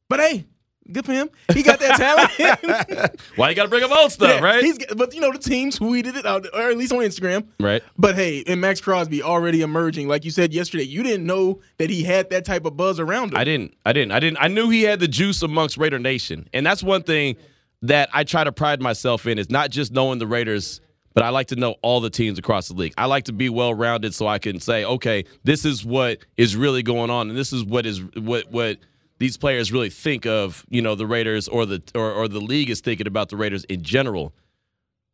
But 0.08 0.20
hey, 0.20 0.44
good 0.92 1.06
for 1.06 1.12
him. 1.12 1.30
He 1.54 1.62
got 1.62 1.78
that 1.80 1.96
talent. 1.96 3.20
Why 3.36 3.48
you 3.50 3.54
got 3.56 3.62
to 3.62 3.68
bring 3.68 3.82
up 3.84 3.90
old 3.90 4.12
stuff, 4.12 4.28
Yeah, 4.28 4.40
right? 4.44 4.62
He's, 4.62 4.78
but 4.94 5.14
you 5.14 5.20
know 5.20 5.32
the 5.32 5.38
team 5.38 5.70
tweeted 5.70 6.16
it 6.16 6.26
out, 6.26 6.46
or 6.52 6.70
at 6.70 6.76
least 6.76 6.92
on 6.92 6.98
Instagram. 6.98 7.46
right. 7.60 7.82
But 7.96 8.14
hey, 8.14 8.44
and 8.46 8.60
Maxx 8.60 8.80
Crosby 8.80 9.22
already 9.22 9.62
emerging, 9.62 10.08
like 10.08 10.24
you 10.24 10.30
said 10.30 10.52
yesterday. 10.52 10.84
You 10.84 11.02
didn't 11.02 11.24
know 11.24 11.60
that 11.78 11.88
he 11.88 12.02
had 12.02 12.28
that 12.30 12.44
type 12.44 12.64
of 12.66 12.76
buzz 12.76 13.00
around 13.00 13.30
him. 13.32 13.38
I 13.38 13.44
didn't. 13.44 13.74
I 13.86 13.92
didn't. 13.92 14.12
I 14.12 14.20
didn't. 14.20 14.38
I 14.40 14.48
knew 14.48 14.68
he 14.68 14.82
had 14.82 15.00
the 15.00 15.08
juice 15.08 15.40
amongst 15.42 15.78
Raider 15.78 15.98
Nation, 15.98 16.48
and 16.52 16.66
that's 16.66 16.82
one 16.82 17.02
thing 17.02 17.36
that 17.82 18.08
I 18.12 18.24
try 18.24 18.44
to 18.44 18.52
pride 18.52 18.80
myself 18.80 19.26
in 19.26 19.38
is 19.38 19.50
not 19.50 19.70
just 19.70 19.92
knowing 19.92 20.18
the 20.18 20.26
Raiders, 20.26 20.80
but 21.14 21.24
I 21.24 21.28
like 21.28 21.48
to 21.48 21.56
know 21.56 21.76
all 21.82 22.00
the 22.00 22.10
teams 22.10 22.38
across 22.38 22.68
the 22.68 22.74
league. 22.74 22.94
I 22.96 23.06
like 23.06 23.24
to 23.24 23.32
be 23.32 23.48
well 23.48 23.74
rounded 23.74 24.14
so 24.14 24.26
I 24.26 24.38
can 24.38 24.60
say, 24.60 24.84
okay, 24.84 25.24
this 25.44 25.64
is 25.64 25.84
what 25.84 26.18
is 26.36 26.56
really 26.56 26.82
going 26.82 27.10
on, 27.10 27.28
and 27.28 27.38
this 27.38 27.52
is 27.52 27.64
what 27.64 27.86
is 27.86 28.00
what 28.16 28.50
what 28.50 28.78
these 29.18 29.36
players 29.36 29.70
really 29.70 29.90
think 29.90 30.26
of, 30.26 30.64
you 30.68 30.82
know, 30.82 30.96
the 30.96 31.06
Raiders 31.06 31.46
or 31.46 31.66
the 31.66 31.80
or, 31.94 32.10
or 32.10 32.28
the 32.28 32.40
league 32.40 32.70
is 32.70 32.80
thinking 32.80 33.06
about 33.06 33.28
the 33.28 33.36
Raiders 33.36 33.64
in 33.64 33.82
general. 33.82 34.32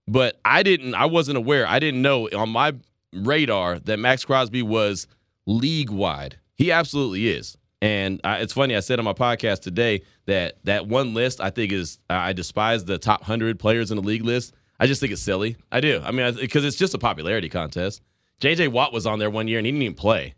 But 0.06 0.40
I 0.44 0.62
didn't. 0.62 0.94
I 0.94 1.04
wasn't 1.04 1.36
aware. 1.36 1.66
I 1.66 1.78
didn't 1.78 2.00
know 2.00 2.28
on 2.30 2.48
my 2.48 2.74
radar 3.12 3.78
that 3.80 3.98
Maxx 3.98 4.24
Crosby 4.24 4.62
was 4.62 5.06
league 5.46 5.90
wide. 5.90 6.38
He 6.54 6.72
absolutely 6.72 7.28
is. 7.28 7.57
And 7.80 8.20
I, 8.24 8.38
it's 8.38 8.52
funny. 8.52 8.74
I 8.74 8.80
said 8.80 8.98
on 8.98 9.04
my 9.04 9.12
podcast 9.12 9.60
today 9.60 10.02
that 10.26 10.56
that 10.64 10.86
one 10.88 11.14
list 11.14 11.40
I 11.40 11.50
think 11.50 11.72
is 11.72 11.98
I 12.10 12.32
despise 12.32 12.84
the 12.84 12.98
top 12.98 13.22
hundred 13.24 13.58
players 13.58 13.90
in 13.90 13.96
the 13.96 14.02
league 14.02 14.24
list. 14.24 14.54
I 14.80 14.86
just 14.86 15.00
think 15.00 15.12
it's 15.12 15.22
silly. 15.22 15.56
I 15.70 15.80
do. 15.80 16.00
I 16.04 16.10
mean, 16.10 16.34
because 16.34 16.64
it's 16.64 16.76
just 16.76 16.94
a 16.94 16.98
popularity 16.98 17.48
contest. 17.48 18.02
J.J. 18.40 18.68
Watt 18.68 18.92
was 18.92 19.06
on 19.06 19.18
there 19.18 19.30
one 19.30 19.48
year 19.48 19.58
and 19.58 19.66
he 19.66 19.72
didn't 19.72 19.82
even 19.82 19.94
play. 19.96 20.34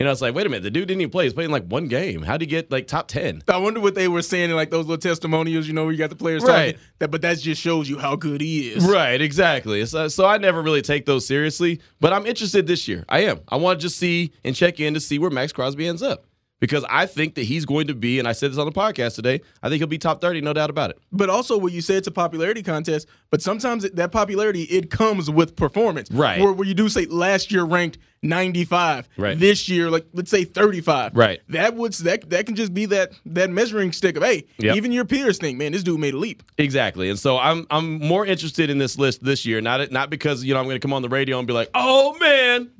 You 0.00 0.06
know, 0.06 0.10
it's 0.12 0.20
like, 0.22 0.34
wait 0.34 0.46
a 0.46 0.48
minute, 0.48 0.64
the 0.64 0.70
dude 0.70 0.88
didn't 0.88 1.02
even 1.02 1.10
play. 1.10 1.24
He's 1.24 1.34
playing 1.34 1.50
like 1.50 1.64
one 1.66 1.86
game. 1.86 2.22
How 2.22 2.32
would 2.32 2.40
he 2.40 2.46
get 2.46 2.72
like 2.72 2.86
top 2.88 3.06
ten? 3.08 3.42
I 3.46 3.58
wonder 3.58 3.78
what 3.78 3.94
they 3.94 4.08
were 4.08 4.22
saying 4.22 4.50
in 4.50 4.56
like 4.56 4.70
those 4.70 4.86
little 4.86 5.00
testimonials, 5.00 5.68
you 5.68 5.74
know, 5.74 5.84
where 5.84 5.92
you 5.92 5.98
got 5.98 6.10
the 6.10 6.16
players 6.16 6.42
Right. 6.42 6.72
talking. 6.72 6.80
That, 6.98 7.10
but 7.10 7.22
that 7.22 7.38
just 7.38 7.60
shows 7.60 7.88
you 7.88 7.98
how 7.98 8.16
good 8.16 8.40
he 8.40 8.70
is. 8.70 8.84
Right, 8.84 9.20
exactly. 9.20 9.84
So, 9.86 10.08
so 10.08 10.26
I 10.26 10.38
never 10.38 10.60
really 10.60 10.82
take 10.82 11.06
those 11.06 11.24
seriously, 11.26 11.80
but 12.00 12.12
I'm 12.12 12.26
interested 12.26 12.66
this 12.66 12.88
year. 12.88 13.04
I 13.08 13.20
am. 13.24 13.40
I 13.48 13.56
want 13.56 13.78
to 13.80 13.86
just 13.86 13.96
see 13.98 14.32
and 14.44 14.56
check 14.56 14.80
in 14.80 14.94
to 14.94 15.00
see 15.00 15.18
where 15.18 15.30
Maxx 15.30 15.52
Crosby 15.52 15.86
ends 15.86 16.02
up 16.02 16.24
because 16.62 16.84
I 16.88 17.06
think 17.06 17.34
that 17.34 17.42
he's 17.42 17.64
going 17.64 17.88
to 17.88 17.94
be, 17.94 18.20
and 18.20 18.28
I 18.28 18.30
said 18.30 18.52
this 18.52 18.58
on 18.58 18.66
the 18.66 18.72
podcast 18.72 19.16
today, 19.16 19.40
I 19.64 19.68
think 19.68 19.80
he'll 19.80 19.88
be 19.88 19.98
top 19.98 20.20
30, 20.20 20.42
no 20.42 20.52
doubt 20.52 20.70
about 20.70 20.90
it. 20.90 20.98
But 21.10 21.28
also, 21.28 21.58
what 21.58 21.72
you 21.72 21.80
say 21.80 21.96
it's 21.96 22.06
a 22.06 22.12
popularity 22.12 22.62
contest, 22.62 23.08
but 23.30 23.42
sometimes 23.42 23.82
that 23.90 24.12
popularity 24.12 24.62
it 24.62 24.88
comes 24.88 25.28
with 25.28 25.56
performance. 25.56 26.08
Right. 26.12 26.40
Where, 26.40 26.52
where 26.52 26.66
you 26.68 26.74
do 26.74 26.88
say 26.88 27.06
last 27.06 27.50
year 27.50 27.64
ranked 27.64 27.98
95. 28.22 29.08
Right. 29.16 29.36
This 29.36 29.68
year, 29.68 29.90
like 29.90 30.06
let's 30.12 30.30
say 30.30 30.44
35. 30.44 31.16
Right. 31.16 31.40
That 31.48 31.74
would 31.74 31.94
that 31.94 32.30
that 32.30 32.46
can 32.46 32.54
just 32.54 32.72
be 32.72 32.86
that 32.86 33.10
that 33.26 33.50
measuring 33.50 33.90
stick 33.90 34.16
of 34.16 34.22
hey, 34.22 34.44
Yep. 34.58 34.76
even 34.76 34.92
your 34.92 35.04
peers 35.04 35.38
think, 35.38 35.58
man, 35.58 35.72
this 35.72 35.82
dude 35.82 35.98
made 35.98 36.14
a 36.14 36.18
leap. 36.18 36.44
Exactly. 36.58 37.10
And 37.10 37.18
so 37.18 37.38
I'm 37.38 37.66
I'm 37.70 37.98
more 37.98 38.24
interested 38.24 38.70
in 38.70 38.78
this 38.78 38.96
list 38.96 39.24
this 39.24 39.44
year, 39.44 39.60
not 39.60 39.90
not 39.90 40.10
because, 40.10 40.44
you 40.44 40.54
know, 40.54 40.60
I'm 40.60 40.66
going 40.66 40.76
to 40.76 40.80
come 40.80 40.92
on 40.92 41.02
the 41.02 41.08
radio 41.08 41.38
and 41.38 41.46
be 41.48 41.52
like, 41.52 41.70
"Oh 41.74 42.16
man, 42.20 42.70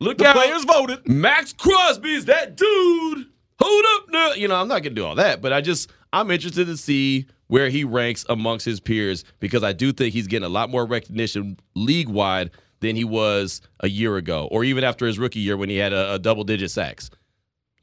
look 0.00 0.18
The 0.18 0.26
out. 0.26 0.36
players 0.36 0.64
voted. 0.64 1.06
Maxx 1.08 1.52
Crosby's 1.52 2.26
that 2.26 2.56
dude. 2.56 3.26
Hold 3.60 3.84
up 3.96 4.10
now. 4.10 4.32
You 4.34 4.48
know, 4.48 4.54
I'm 4.56 4.68
not 4.68 4.82
gonna 4.82 4.94
do 4.94 5.04
all 5.04 5.16
that, 5.16 5.40
but 5.42 5.52
I 5.52 5.60
just 5.60 5.90
I'm 6.12 6.30
interested 6.30 6.66
to 6.66 6.76
see 6.76 7.26
where 7.48 7.68
he 7.70 7.82
ranks 7.84 8.24
amongst 8.28 8.64
his 8.64 8.78
peers 8.80 9.24
because 9.40 9.62
I 9.64 9.72
do 9.72 9.92
think 9.92 10.12
he's 10.14 10.26
getting 10.26 10.46
a 10.46 10.50
lot 10.50 10.70
more 10.70 10.84
recognition 10.86 11.58
league 11.74 12.08
wide 12.08 12.50
than 12.80 12.94
he 12.94 13.04
was 13.04 13.60
a 13.80 13.88
year 13.88 14.16
ago, 14.16 14.48
or 14.52 14.62
even 14.64 14.84
after 14.84 15.06
his 15.06 15.18
rookie 15.18 15.40
year 15.40 15.56
when 15.56 15.68
he 15.68 15.76
had 15.76 15.92
a, 15.92 16.14
a 16.14 16.18
double 16.18 16.44
digit 16.44 16.70
sacks. 16.70 17.10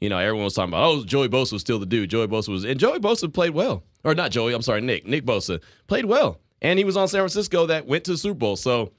You 0.00 0.08
know, 0.08 0.18
everyone 0.18 0.44
was 0.44 0.54
talking 0.54 0.72
about, 0.72 0.84
oh, 0.86 1.04
Joey 1.04 1.28
Bosa 1.28 1.52
was 1.54 1.62
still 1.62 1.78
the 1.78 1.86
dude. 1.86 2.10
Joey 2.10 2.26
Bosa 2.28 2.48
was, 2.48 2.64
and 2.64 2.78
Joey 2.78 2.98
Bosa 2.98 3.32
played 3.32 3.50
well, 3.50 3.82
or 4.04 4.14
not 4.14 4.30
Joey. 4.30 4.52
I'm 4.54 4.62
sorry, 4.62 4.80
Nick. 4.82 5.06
Nick 5.06 5.24
Bosa 5.24 5.60
played 5.86 6.04
well, 6.04 6.40
and 6.62 6.78
he 6.78 6.84
was 6.84 6.96
on 6.96 7.08
San 7.08 7.20
Francisco 7.20 7.66
that 7.66 7.86
went 7.86 8.04
to 8.04 8.12
the 8.12 8.18
Super 8.18 8.38
Bowl. 8.38 8.56
So 8.56 8.92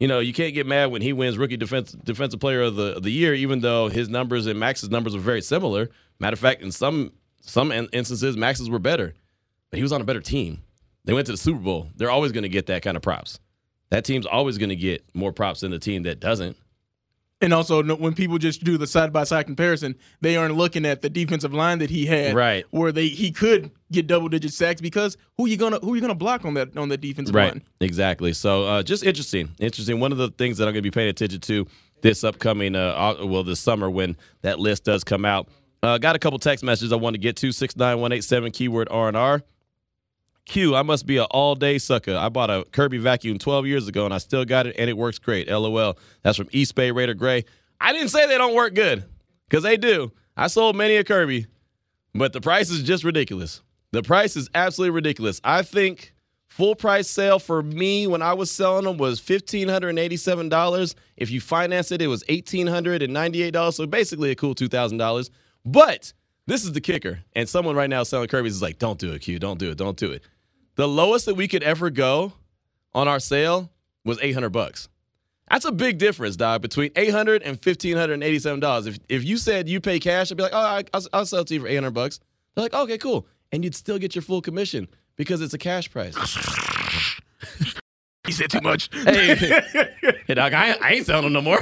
you 0.00 0.08
know, 0.08 0.18
you 0.18 0.32
can't 0.32 0.54
get 0.54 0.66
mad 0.66 0.90
when 0.90 1.02
he 1.02 1.12
wins 1.12 1.38
rookie 1.38 1.58
defense, 1.58 1.92
defensive 1.92 2.40
player 2.40 2.62
of 2.62 2.74
the 2.74 2.96
of 2.96 3.02
the 3.02 3.12
year, 3.12 3.34
even 3.34 3.60
though 3.60 3.88
his 3.88 4.08
numbers 4.08 4.46
and 4.46 4.58
Maxx's 4.58 4.90
numbers 4.90 5.14
were 5.14 5.20
very 5.20 5.42
similar. 5.42 5.90
Matter 6.18 6.34
of 6.34 6.40
fact, 6.40 6.62
in 6.62 6.72
some 6.72 7.12
some 7.42 7.70
instances, 7.70 8.36
Maxx's 8.36 8.70
were 8.70 8.78
better, 8.78 9.14
but 9.70 9.76
he 9.76 9.82
was 9.82 9.92
on 9.92 10.00
a 10.00 10.04
better 10.04 10.20
team. 10.20 10.62
They 11.04 11.12
went 11.12 11.26
to 11.26 11.32
the 11.32 11.38
Super 11.38 11.60
Bowl. 11.60 11.88
They're 11.96 12.10
always 12.10 12.32
going 12.32 12.42
to 12.42 12.48
get 12.48 12.66
that 12.66 12.82
kind 12.82 12.96
of 12.96 13.02
props. 13.02 13.38
That 13.90 14.04
team's 14.04 14.26
always 14.26 14.58
going 14.58 14.68
to 14.70 14.76
get 14.76 15.04
more 15.14 15.32
props 15.32 15.60
than 15.60 15.70
the 15.70 15.78
team 15.78 16.04
that 16.04 16.18
doesn't. 16.20 16.56
And 17.42 17.54
also, 17.54 17.82
when 17.96 18.14
people 18.14 18.36
just 18.36 18.64
do 18.64 18.76
the 18.76 18.86
side 18.86 19.12
by 19.12 19.24
side 19.24 19.46
comparison, 19.46 19.94
they 20.20 20.36
aren't 20.36 20.56
looking 20.56 20.84
at 20.84 21.00
the 21.00 21.08
defensive 21.08 21.54
line 21.54 21.78
that 21.78 21.88
he 21.88 22.04
had, 22.04 22.34
Right. 22.34 22.66
Where 22.70 22.92
they 22.92 23.08
he 23.08 23.30
could 23.32 23.70
get 23.90 24.06
double 24.06 24.28
digit 24.28 24.52
sacks 24.52 24.80
because 24.80 25.16
who 25.38 25.46
you 25.46 25.56
gonna 25.56 25.78
who 25.78 25.94
you 25.94 26.00
gonna 26.02 26.14
block 26.14 26.44
on 26.44 26.54
that 26.54 26.76
on 26.76 26.90
that 26.90 27.00
defensive 27.00 27.34
line? 27.34 27.62
Exactly. 27.80 28.34
So 28.34 28.64
uh, 28.64 28.82
just 28.82 29.04
interesting. 29.04 29.50
Interesting. 29.58 30.00
One 30.00 30.12
of 30.12 30.18
the 30.18 30.28
things 30.28 30.58
that 30.58 30.64
I'm 30.64 30.74
going 30.74 30.82
to 30.82 30.82
be 30.82 30.90
paying 30.90 31.08
attention 31.08 31.40
to 31.40 31.66
this 32.02 32.24
upcoming, 32.24 32.74
uh, 32.76 33.16
well, 33.24 33.42
this 33.42 33.60
summer 33.60 33.88
when 33.90 34.16
that 34.42 34.58
list 34.58 34.84
does 34.84 35.04
come 35.04 35.24
out. 35.24 35.48
Uh, 35.82 35.96
got 35.96 36.14
a 36.14 36.18
couple 36.18 36.38
text 36.38 36.62
messages 36.62 36.92
I 36.92 36.96
want 36.96 37.14
to 37.14 37.18
get 37.18 37.36
to. 37.36 37.52
Six 37.52 37.74
nine 37.74 38.00
one 38.00 38.12
eight 38.12 38.24
seven 38.24 38.50
keyword 38.52 38.88
R 38.90 39.08
and 39.08 39.16
R. 39.16 39.42
Q, 40.50 40.74
I 40.74 40.82
must 40.82 41.06
be 41.06 41.16
an 41.16 41.26
all 41.30 41.54
day 41.54 41.78
sucker. 41.78 42.16
I 42.16 42.28
bought 42.28 42.50
a 42.50 42.64
Kirby 42.72 42.98
vacuum 42.98 43.38
12 43.38 43.68
years 43.68 43.86
ago 43.86 44.04
and 44.04 44.12
I 44.12 44.18
still 44.18 44.44
got 44.44 44.66
it 44.66 44.74
and 44.76 44.90
it 44.90 44.96
works 44.96 45.16
great. 45.20 45.48
LOL. 45.48 45.96
That's 46.22 46.36
from 46.36 46.48
East 46.50 46.74
Bay 46.74 46.90
Raider 46.90 47.14
Gray. 47.14 47.44
I 47.80 47.92
didn't 47.92 48.08
say 48.08 48.26
they 48.26 48.36
don't 48.36 48.56
work 48.56 48.74
good 48.74 49.04
because 49.48 49.62
they 49.62 49.76
do. 49.76 50.10
I 50.36 50.48
sold 50.48 50.74
many 50.74 50.96
a 50.96 51.04
Kirby, 51.04 51.46
but 52.14 52.32
the 52.32 52.40
price 52.40 52.68
is 52.68 52.82
just 52.82 53.04
ridiculous. 53.04 53.62
The 53.92 54.02
price 54.02 54.36
is 54.36 54.50
absolutely 54.52 54.90
ridiculous. 54.90 55.40
I 55.44 55.62
think 55.62 56.14
full 56.48 56.74
price 56.74 57.08
sale 57.08 57.38
for 57.38 57.62
me 57.62 58.08
when 58.08 58.20
I 58.20 58.32
was 58.32 58.50
selling 58.50 58.86
them 58.86 58.96
was 58.96 59.20
$1,587. 59.20 60.94
If 61.16 61.30
you 61.30 61.40
finance 61.40 61.92
it, 61.92 62.02
it 62.02 62.08
was 62.08 62.24
$1,898. 62.24 63.72
So 63.72 63.86
basically 63.86 64.32
a 64.32 64.34
cool 64.34 64.56
$2,000. 64.56 65.30
But 65.64 66.12
this 66.46 66.64
is 66.64 66.72
the 66.72 66.80
kicker. 66.80 67.20
And 67.34 67.48
someone 67.48 67.76
right 67.76 67.88
now 67.88 68.02
selling 68.02 68.26
Kirby's 68.26 68.56
is 68.56 68.62
like, 68.62 68.80
don't 68.80 68.98
do 68.98 69.12
it, 69.12 69.20
Q. 69.20 69.38
Don't 69.38 69.60
do 69.60 69.70
it. 69.70 69.78
Don't 69.78 69.96
do 69.96 70.10
it. 70.10 70.24
The 70.80 70.88
lowest 70.88 71.26
that 71.26 71.34
we 71.34 71.46
could 71.46 71.62
ever 71.62 71.90
go 71.90 72.32
on 72.94 73.06
our 73.06 73.20
sale 73.20 73.70
was 74.02 74.18
800 74.22 74.48
bucks. 74.48 74.88
That's 75.50 75.66
a 75.66 75.72
big 75.72 75.98
difference, 75.98 76.36
dog, 76.36 76.62
between 76.62 76.90
800 76.96 77.42
and 77.42 77.56
1587 77.62 78.60
dollars. 78.60 78.86
If 78.86 78.98
if 79.10 79.22
you 79.22 79.36
said 79.36 79.68
you 79.68 79.78
pay 79.82 79.98
cash, 79.98 80.32
I'd 80.32 80.38
be 80.38 80.42
like, 80.42 80.54
oh, 80.54 80.58
I, 80.58 80.84
I'll, 80.94 81.06
I'll 81.12 81.26
sell 81.26 81.40
it 81.40 81.48
to 81.48 81.54
you 81.54 81.60
for 81.60 81.68
800 81.68 81.90
bucks. 81.90 82.18
They're 82.54 82.62
like, 82.62 82.72
okay, 82.72 82.96
cool, 82.96 83.26
and 83.52 83.62
you'd 83.62 83.74
still 83.74 83.98
get 83.98 84.14
your 84.14 84.22
full 84.22 84.40
commission 84.40 84.88
because 85.16 85.42
it's 85.42 85.52
a 85.52 85.58
cash 85.58 85.90
price. 85.90 86.16
He 88.26 88.32
said 88.32 88.50
too 88.50 88.60
much. 88.62 88.88
hey, 88.92 89.34
hey, 90.26 90.34
dog, 90.34 90.54
I, 90.54 90.76
I 90.80 90.92
ain't 90.92 91.04
selling 91.04 91.24
them 91.24 91.32
no 91.32 91.42
more. 91.42 91.58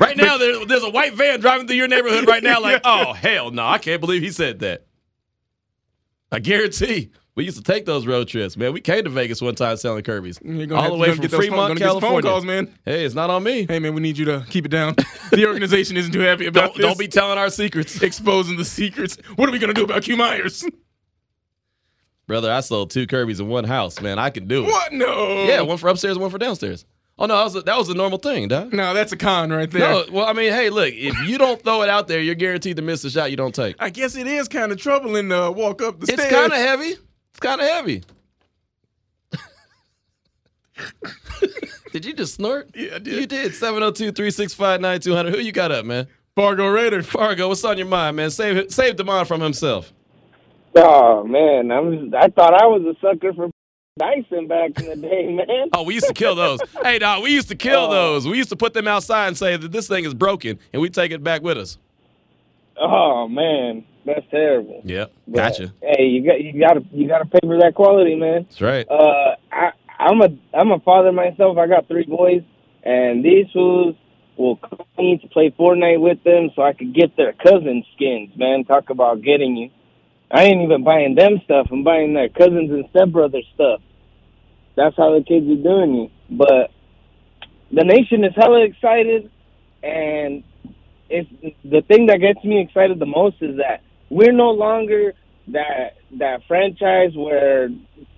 right 0.00 0.16
now, 0.16 0.38
there, 0.38 0.64
there's 0.64 0.82
a 0.82 0.90
white 0.90 1.12
van 1.14 1.38
driving 1.38 1.66
through 1.66 1.76
your 1.76 1.88
neighborhood 1.88 2.26
right 2.26 2.42
now. 2.42 2.60
Like, 2.60 2.80
oh 2.84 3.12
hell 3.12 3.52
no, 3.52 3.66
I 3.66 3.78
can't 3.78 4.00
believe 4.00 4.22
he 4.22 4.30
said 4.30 4.60
that. 4.60 4.86
I 6.32 6.38
guarantee. 6.38 7.10
We 7.36 7.44
used 7.44 7.56
to 7.56 7.62
take 7.62 7.86
those 7.86 8.06
road 8.06 8.28
trips, 8.28 8.56
man. 8.56 8.72
We 8.72 8.80
came 8.80 9.04
to 9.04 9.10
Vegas 9.10 9.40
one 9.40 9.54
time 9.54 9.76
selling 9.76 10.02
Kirby's, 10.02 10.38
all 10.38 10.90
the 10.90 10.96
way 10.96 11.14
from 11.14 11.26
phone- 11.28 11.40
Fremont, 11.40 11.78
get 11.78 11.84
California. 11.84 12.22
phone 12.22 12.30
calls, 12.30 12.44
man. 12.44 12.74
Hey, 12.84 13.04
it's 13.04 13.14
not 13.14 13.30
on 13.30 13.42
me. 13.44 13.66
Hey 13.68 13.78
man, 13.78 13.94
we 13.94 14.00
need 14.02 14.18
you 14.18 14.24
to 14.26 14.44
keep 14.50 14.64
it 14.66 14.70
down. 14.70 14.94
The 15.30 15.46
organization 15.46 15.96
isn't 15.96 16.10
too 16.12 16.18
happy 16.20 16.46
about 16.46 16.60
Don't, 16.70 16.76
this. 16.76 16.86
don't 16.86 16.98
be 16.98 17.06
telling 17.06 17.38
our 17.38 17.50
secrets, 17.50 18.02
exposing 18.02 18.56
the 18.56 18.64
secrets. 18.64 19.16
What 19.36 19.48
are 19.48 19.52
we 19.52 19.60
gonna 19.60 19.72
do 19.72 19.84
about 19.84 20.02
Q 20.02 20.16
Myers? 20.16 20.64
brother. 22.26 22.50
I 22.52 22.60
sold 22.60 22.90
two 22.90 23.06
Kirby's 23.06 23.40
in 23.40 23.48
one 23.48 23.64
house, 23.64 24.00
man. 24.00 24.18
I 24.18 24.30
can 24.30 24.46
do 24.48 24.64
it. 24.64 24.68
What? 24.68 24.92
No. 24.92 25.44
Yeah, 25.44 25.60
one 25.62 25.78
for 25.78 25.88
upstairs, 25.88 26.18
one 26.18 26.30
for 26.30 26.38
downstairs. 26.38 26.84
Oh 27.20 27.26
no, 27.26 27.36
that 27.36 27.44
was 27.44 27.56
a, 27.56 27.60
that 27.62 27.76
was 27.76 27.88
a 27.90 27.94
normal 27.94 28.18
thing, 28.18 28.48
dog. 28.48 28.72
No, 28.72 28.94
that's 28.94 29.12
a 29.12 29.16
con 29.16 29.50
right 29.50 29.70
there. 29.70 29.80
No, 29.80 30.04
well, 30.10 30.26
I 30.26 30.32
mean, 30.32 30.50
hey, 30.52 30.70
look, 30.70 30.94
if 30.94 31.14
you 31.28 31.36
don't 31.36 31.62
throw 31.62 31.82
it 31.82 31.90
out 31.90 32.08
there, 32.08 32.18
you're 32.18 32.34
guaranteed 32.34 32.76
to 32.76 32.82
miss 32.82 33.02
the 33.02 33.10
shot 33.10 33.30
you 33.30 33.36
don't 33.36 33.54
take. 33.54 33.76
I 33.78 33.90
guess 33.90 34.16
it 34.16 34.26
is 34.26 34.48
kind 34.48 34.72
of 34.72 34.78
troubling 34.78 35.28
to 35.28 35.52
walk 35.52 35.82
up 35.82 36.00
the 36.00 36.04
It's 36.04 36.14
stairs. 36.14 36.32
It's 36.32 36.40
kind 36.40 36.52
of 36.52 36.58
heavy. 36.58 36.96
It's 37.32 37.40
kind 37.40 37.60
of 37.60 37.66
heavy. 37.68 38.02
did 41.92 42.06
you 42.06 42.14
just 42.14 42.36
snort? 42.36 42.70
Yeah, 42.74 42.94
I 42.94 42.98
did. 43.00 43.14
You 43.14 43.26
did. 43.26 43.54
702 43.54 44.12
365 44.12 44.80
9200. 44.80 45.34
Who 45.34 45.40
you 45.42 45.52
got 45.52 45.70
up, 45.72 45.84
man? 45.84 46.06
Fargo 46.34 46.68
Raider. 46.68 47.02
Fargo, 47.02 47.48
what's 47.48 47.62
on 47.64 47.76
your 47.76 47.86
mind, 47.86 48.16
man? 48.16 48.30
Save 48.30 48.72
save 48.72 48.96
Demond 48.96 49.26
from 49.26 49.42
himself. 49.42 49.92
Oh 50.74 51.24
man, 51.24 51.70
I'm. 51.70 52.14
I 52.14 52.28
thought 52.28 52.54
I 52.54 52.64
was 52.66 52.82
a 52.82 52.98
sucker 53.00 53.34
for 53.34 53.50
Dyson 54.00 54.46
back 54.48 54.78
in 54.80 54.86
the 54.86 54.96
day, 54.96 55.26
man. 55.32 55.68
Oh, 55.74 55.82
we 55.82 55.94
used 55.94 56.06
to 56.08 56.14
kill 56.14 56.34
those. 56.34 56.58
hey, 56.82 56.98
dog, 56.98 57.22
we 57.22 57.30
used 57.30 57.48
to 57.48 57.54
kill 57.54 57.80
Oh. 57.86 57.90
those. 57.90 58.26
We 58.26 58.36
used 58.38 58.48
to 58.48 58.56
put 58.56 58.72
them 58.72 58.88
outside 58.88 59.28
and 59.28 59.36
say 59.36 59.56
that 59.56 59.70
this 59.70 59.86
thing 59.88 60.04
is 60.04 60.14
broken, 60.14 60.58
and 60.72 60.80
we 60.80 60.88
take 60.88 61.12
it 61.12 61.22
back 61.22 61.42
with 61.42 61.58
us. 61.58 61.76
Oh 62.80 63.28
man, 63.28 63.84
that's 64.06 64.24
terrible. 64.30 64.80
Yep. 64.84 65.12
But, 65.28 65.36
Gotcha. 65.36 65.74
Hey, 65.82 66.04
you 66.06 66.24
got 66.24 66.40
you 66.40 66.58
got 66.58 66.72
to 66.74 66.84
you 66.92 67.06
got 67.08 67.18
to 67.18 67.26
pay 67.26 67.40
for 67.46 67.58
that 67.60 67.74
quality, 67.74 68.14
man. 68.14 68.44
That's 68.48 68.60
right. 68.62 68.86
Uh, 68.90 69.36
I 69.52 69.70
I'm 69.98 70.22
a 70.22 70.28
I'm 70.54 70.70
a 70.70 70.80
father 70.80 71.12
myself. 71.12 71.58
I 71.58 71.66
got 71.66 71.88
three 71.88 72.06
boys, 72.06 72.42
and 72.82 73.22
these 73.22 73.46
fools 73.52 73.96
will 74.38 74.56
call 74.56 74.86
me 74.96 75.18
to 75.18 75.28
play 75.28 75.50
Fortnite 75.58 76.00
with 76.00 76.24
them 76.24 76.48
so 76.56 76.62
I 76.62 76.72
could 76.72 76.94
get 76.94 77.14
their 77.18 77.34
cousin 77.34 77.84
skins. 77.94 78.30
Man, 78.36 78.64
talk 78.64 78.88
about 78.88 79.20
getting 79.20 79.56
you. 79.56 79.70
I 80.30 80.44
ain't 80.44 80.62
even 80.62 80.82
buying 80.84 81.14
them 81.16 81.40
stuff. 81.44 81.66
I'm 81.70 81.84
buying 81.84 82.14
their 82.14 82.30
cousins 82.30 82.70
and 82.70 82.84
stepbrothers 82.94 83.44
stuff. 83.54 83.82
That's 84.80 84.96
how 84.96 85.12
the 85.12 85.22
kids 85.22 85.46
are 85.46 85.62
doing 85.62 85.94
you. 85.94 86.10
But 86.30 86.70
the 87.70 87.84
nation 87.84 88.24
is 88.24 88.32
hella 88.34 88.62
excited, 88.62 89.30
and 89.82 90.42
it's 91.10 91.28
the 91.64 91.82
thing 91.82 92.06
that 92.06 92.18
gets 92.20 92.42
me 92.44 92.62
excited 92.62 92.98
the 92.98 93.04
most 93.04 93.36
is 93.42 93.58
that 93.58 93.82
we're 94.08 94.32
no 94.32 94.52
longer 94.52 95.12
that 95.48 95.98
that 96.18 96.40
franchise 96.48 97.12
where 97.14 97.68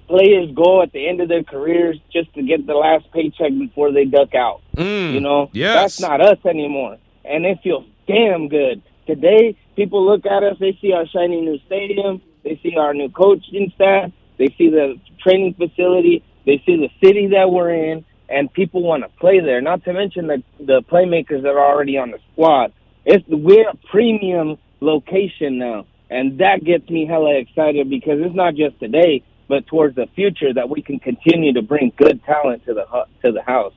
players 0.07 0.51
go 0.55 0.83
at 0.83 0.93
the 0.93 1.09
end 1.09 1.21
of 1.21 1.29
their 1.29 1.43
careers 1.43 1.99
just 2.13 2.33
to 2.35 2.43
get 2.43 2.65
the 2.67 2.75
last 2.75 3.11
paycheck 3.13 3.51
before 3.59 3.91
they 3.93 4.05
duck 4.05 4.35
out. 4.35 4.61
Mm, 4.77 5.15
You 5.15 5.21
know, 5.21 5.51
yes. 5.53 5.75
that's 5.75 6.01
not 6.01 6.21
us 6.21 6.39
anymore, 6.45 6.99
and 7.25 7.45
it 7.45 7.59
feels 7.65 7.87
damn 8.07 8.49
good. 8.49 8.83
Today, 9.07 9.57
people 9.75 10.07
look 10.07 10.25
at 10.27 10.45
us, 10.45 10.57
they 10.61 10.79
see 10.81 10.93
our 10.93 11.07
shiny 11.09 11.41
new 11.41 11.59
stadium, 11.67 12.23
they 12.45 12.61
see 12.63 12.77
our 12.77 12.95
new 12.95 13.09
coaching 13.09 13.73
staff, 13.75 14.13
they 14.39 14.55
see 14.57 14.69
the 14.71 14.99
training 15.23 15.55
facility, 15.55 16.23
they 16.47 16.63
see 16.67 16.77
the 16.77 16.89
city 17.05 17.29
that 17.29 17.51
we're 17.51 17.73
in, 17.73 18.05
and 18.29 18.53
people 18.53 18.83
want 18.83 19.03
to 19.03 19.09
play 19.21 19.41
there. 19.41 19.61
Not 19.61 19.85
to 19.85 19.93
mention 19.93 20.27
the 20.27 20.43
the 20.59 20.83
playmakers 20.83 21.43
that 21.43 21.51
are 21.51 21.73
already 21.73 21.99
on 21.99 22.11
the 22.11 22.19
squad. 22.33 22.73
It's 23.05 23.25
we're 23.29 23.69
a 23.69 23.77
premium 23.91 24.59
location 24.81 25.59
now, 25.59 25.87
and 26.11 26.39
that 26.39 26.65
gets 26.65 26.89
me 26.89 27.07
hella 27.07 27.37
excited 27.39 27.89
because 27.91 28.19
it's 28.21 28.35
not 28.35 28.55
just 28.55 28.79
today, 28.81 29.23
but 29.49 29.67
towards 29.67 29.97
the 29.97 30.07
future 30.15 30.53
that 30.55 30.69
we 30.69 30.83
can 30.83 30.99
continue 30.99 31.53
to 31.55 31.63
bring 31.63 31.93
good 31.97 32.25
talent 32.25 32.65
to 32.67 32.75
the 32.75 32.85
to 33.23 33.33
the 33.33 33.43
house. 33.43 33.75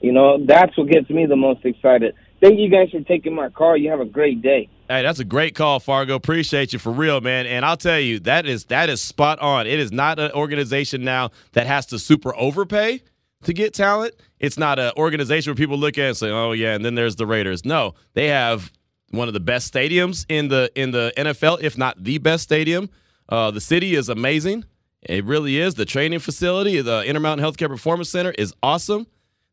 You 0.00 0.12
know, 0.12 0.44
that's 0.44 0.76
what 0.76 0.88
gets 0.88 1.08
me 1.08 1.26
the 1.26 1.36
most 1.36 1.64
excited. 1.64 2.14
Thank 2.44 2.58
you 2.60 2.68
guys 2.68 2.90
for 2.90 3.00
taking 3.00 3.34
my 3.34 3.48
call. 3.48 3.74
You 3.74 3.88
have 3.88 4.00
a 4.00 4.04
great 4.04 4.42
day. 4.42 4.68
Hey, 4.86 5.00
that's 5.00 5.18
a 5.18 5.24
great 5.24 5.54
call, 5.54 5.80
Fargo. 5.80 6.14
Appreciate 6.14 6.74
you 6.74 6.78
for 6.78 6.92
real, 6.92 7.22
man. 7.22 7.46
And 7.46 7.64
I'll 7.64 7.78
tell 7.78 7.98
you, 7.98 8.20
that 8.20 8.44
is 8.44 8.66
that 8.66 8.90
is 8.90 9.00
spot 9.00 9.38
on. 9.38 9.66
It 9.66 9.80
is 9.80 9.90
not 9.90 10.18
an 10.18 10.30
organization 10.32 11.04
now 11.04 11.30
that 11.52 11.66
has 11.66 11.86
to 11.86 11.98
super 11.98 12.36
overpay 12.36 13.00
to 13.44 13.52
get 13.54 13.72
talent. 13.72 14.12
It's 14.40 14.58
not 14.58 14.78
an 14.78 14.92
organization 14.98 15.52
where 15.52 15.56
people 15.56 15.78
look 15.78 15.96
at 15.96 16.04
and 16.04 16.16
say, 16.18 16.28
"Oh 16.28 16.52
yeah," 16.52 16.74
and 16.74 16.84
then 16.84 16.96
there's 16.96 17.16
the 17.16 17.24
Raiders. 17.24 17.64
No, 17.64 17.94
they 18.12 18.28
have 18.28 18.70
one 19.10 19.26
of 19.26 19.32
the 19.32 19.40
best 19.40 19.72
stadiums 19.72 20.26
in 20.28 20.48
the 20.48 20.70
in 20.74 20.90
the 20.90 21.14
NFL, 21.16 21.62
if 21.62 21.78
not 21.78 22.04
the 22.04 22.18
best 22.18 22.42
stadium. 22.42 22.90
Uh, 23.26 23.52
the 23.52 23.60
city 23.62 23.94
is 23.94 24.10
amazing. 24.10 24.66
It 25.00 25.24
really 25.24 25.56
is. 25.56 25.76
The 25.76 25.86
training 25.86 26.18
facility, 26.18 26.82
the 26.82 27.04
Intermountain 27.06 27.42
Healthcare 27.42 27.68
Performance 27.68 28.10
Center, 28.10 28.32
is 28.32 28.52
awesome. 28.62 29.06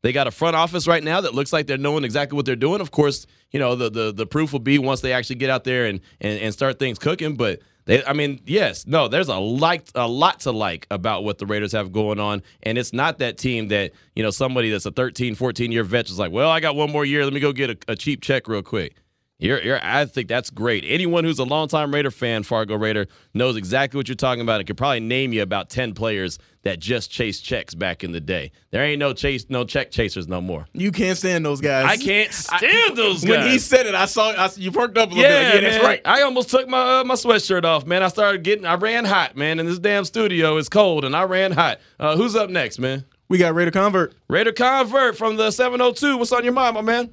They 0.04 0.12
got 0.12 0.28
a 0.28 0.32
front 0.32 0.56
office 0.56 0.88
right 0.88 1.04
now 1.04 1.22
that 1.22 1.36
looks 1.36 1.54
like 1.54 1.68
they're 1.68 1.78
knowing 1.78 2.04
exactly 2.04 2.36
what 2.36 2.46
they're 2.46 2.56
doing. 2.56 2.82
Of 2.82 2.92
course, 2.92 3.28
you 3.52 3.60
know 3.60 3.76
the 3.76 3.90
the, 3.90 4.12
the 4.12 4.26
proof 4.26 4.52
will 4.52 4.60
be 4.60 4.80
once 4.80 5.02
they 5.02 5.14
actually 5.14 5.36
get 5.36 5.50
out 5.50 5.64
there 5.64 5.86
and, 5.86 6.02
and 6.20 6.40
and 6.40 6.54
start 6.54 6.80
things 6.80 6.98
cooking. 6.98 7.36
But 7.36 7.60
they, 7.86 8.04
I 8.04 8.14
mean, 8.14 8.42
yes, 8.46 8.88
no, 8.88 9.08
there's 9.08 9.28
a 9.28 9.38
like 9.38 9.88
a 9.94 10.08
lot 10.08 10.40
to 10.42 10.52
like 10.52 10.88
about 10.90 11.24
what 11.24 11.38
the 11.38 11.46
Raiders 11.46 11.72
have 11.74 11.92
going 11.92 12.20
on, 12.20 12.42
and 12.64 12.78
it's 12.78 12.94
not 12.94 13.20
that 13.20 13.38
team 13.38 13.68
that 13.68 13.92
you 14.16 14.24
know 14.24 14.32
somebody 14.32 14.72
that's 14.72 14.86
a 14.86 14.92
13, 14.92 15.36
14 15.36 15.72
year 15.72 15.84
vet 15.84 16.10
is 16.10 16.18
like, 16.18 16.32
well, 16.32 16.50
I 16.50 16.60
got 16.60 16.76
one 16.76 16.92
more 16.92 17.06
year, 17.06 17.24
let 17.24 17.34
me 17.34 17.40
go 17.40 17.54
get 17.54 17.70
a, 17.70 17.78
a 17.92 17.96
cheap 17.96 18.22
check 18.22 18.48
real 18.48 18.64
quick. 18.64 18.96
You're, 19.42 19.62
you're, 19.64 19.80
I 19.84 20.06
think 20.06 20.28
that's 20.28 20.52
great. 20.52 20.86
Anyone 20.88 21.24
who's 21.24 21.40
a 21.40 21.44
longtime 21.44 21.92
Raider 21.92 22.12
fan, 22.12 22.44
Fargo 22.44 22.76
Raider, 22.76 23.08
knows 23.34 23.58
exactly 23.58 23.98
what 23.98 24.08
you're 24.08 24.16
talking 24.16 24.42
about 24.42 24.60
and 24.60 24.68
could 24.68 24.78
probably 24.78 25.00
name 25.00 25.34
you 25.34 25.42
about 25.42 25.72
10 25.72 25.96
players 25.96 26.38
that 26.62 26.80
just 26.80 27.10
chased 27.10 27.44
checks 27.44 27.74
back 27.74 28.04
in 28.04 28.12
the 28.12 28.22
day. 28.22 28.52
There 28.70 28.84
ain't 28.84 29.00
no 29.00 29.14
chase, 29.14 29.48
no 29.50 29.64
check 29.64 29.90
chasers 29.90 30.28
no 30.28 30.42
more. 30.42 30.68
You 30.74 30.92
can't 30.92 31.18
stand 31.18 31.44
those 31.44 31.60
guys. 31.60 31.86
I 31.86 31.98
can't 31.98 32.32
stand 32.32 32.96
those 32.96 33.24
guys. 33.24 33.30
When 33.30 33.50
he 33.50 33.58
said 33.58 33.88
it, 33.88 33.96
I 33.96 34.06
saw 34.06 34.30
I, 34.30 34.48
you 34.58 34.72
perked 34.72 35.00
up 35.00 35.10
a 35.10 35.16
little 35.16 35.30
yeah, 35.30 35.54
bit. 35.54 35.56
Like, 35.56 35.64
yeah, 35.64 35.70
that's 35.72 35.84
right. 35.84 36.02
I 36.06 36.22
almost 36.22 36.52
took 36.52 36.68
my 36.68 37.00
uh, 37.00 37.04
my 37.04 37.16
sweatshirt 37.16 37.66
off, 37.66 37.84
man. 37.88 38.04
I 38.04 38.10
started 38.10 38.44
getting, 38.44 38.68
I 38.68 38.76
ran 38.76 39.06
hot, 39.06 39.36
man. 39.36 39.60
In 39.60 39.66
this 39.66 39.80
damn 39.80 40.06
studio, 40.06 40.58
it's 40.58 40.70
cold, 40.70 41.04
and 41.04 41.16
I 41.16 41.24
ran 41.24 41.52
hot. 41.52 41.80
Uh, 42.00 42.16
who's 42.16 42.36
up 42.36 42.52
next, 42.52 42.78
man? 42.78 43.06
We 43.28 43.40
got 43.40 43.56
Raider 43.56 43.72
Convert. 43.72 44.14
Raider 44.28 44.52
Convert 44.52 45.18
from 45.18 45.38
the 45.38 45.50
702. 45.50 46.18
What's 46.18 46.32
on 46.32 46.44
your 46.44 46.54
mind, 46.54 46.76
my 46.76 46.82
man? 46.82 47.12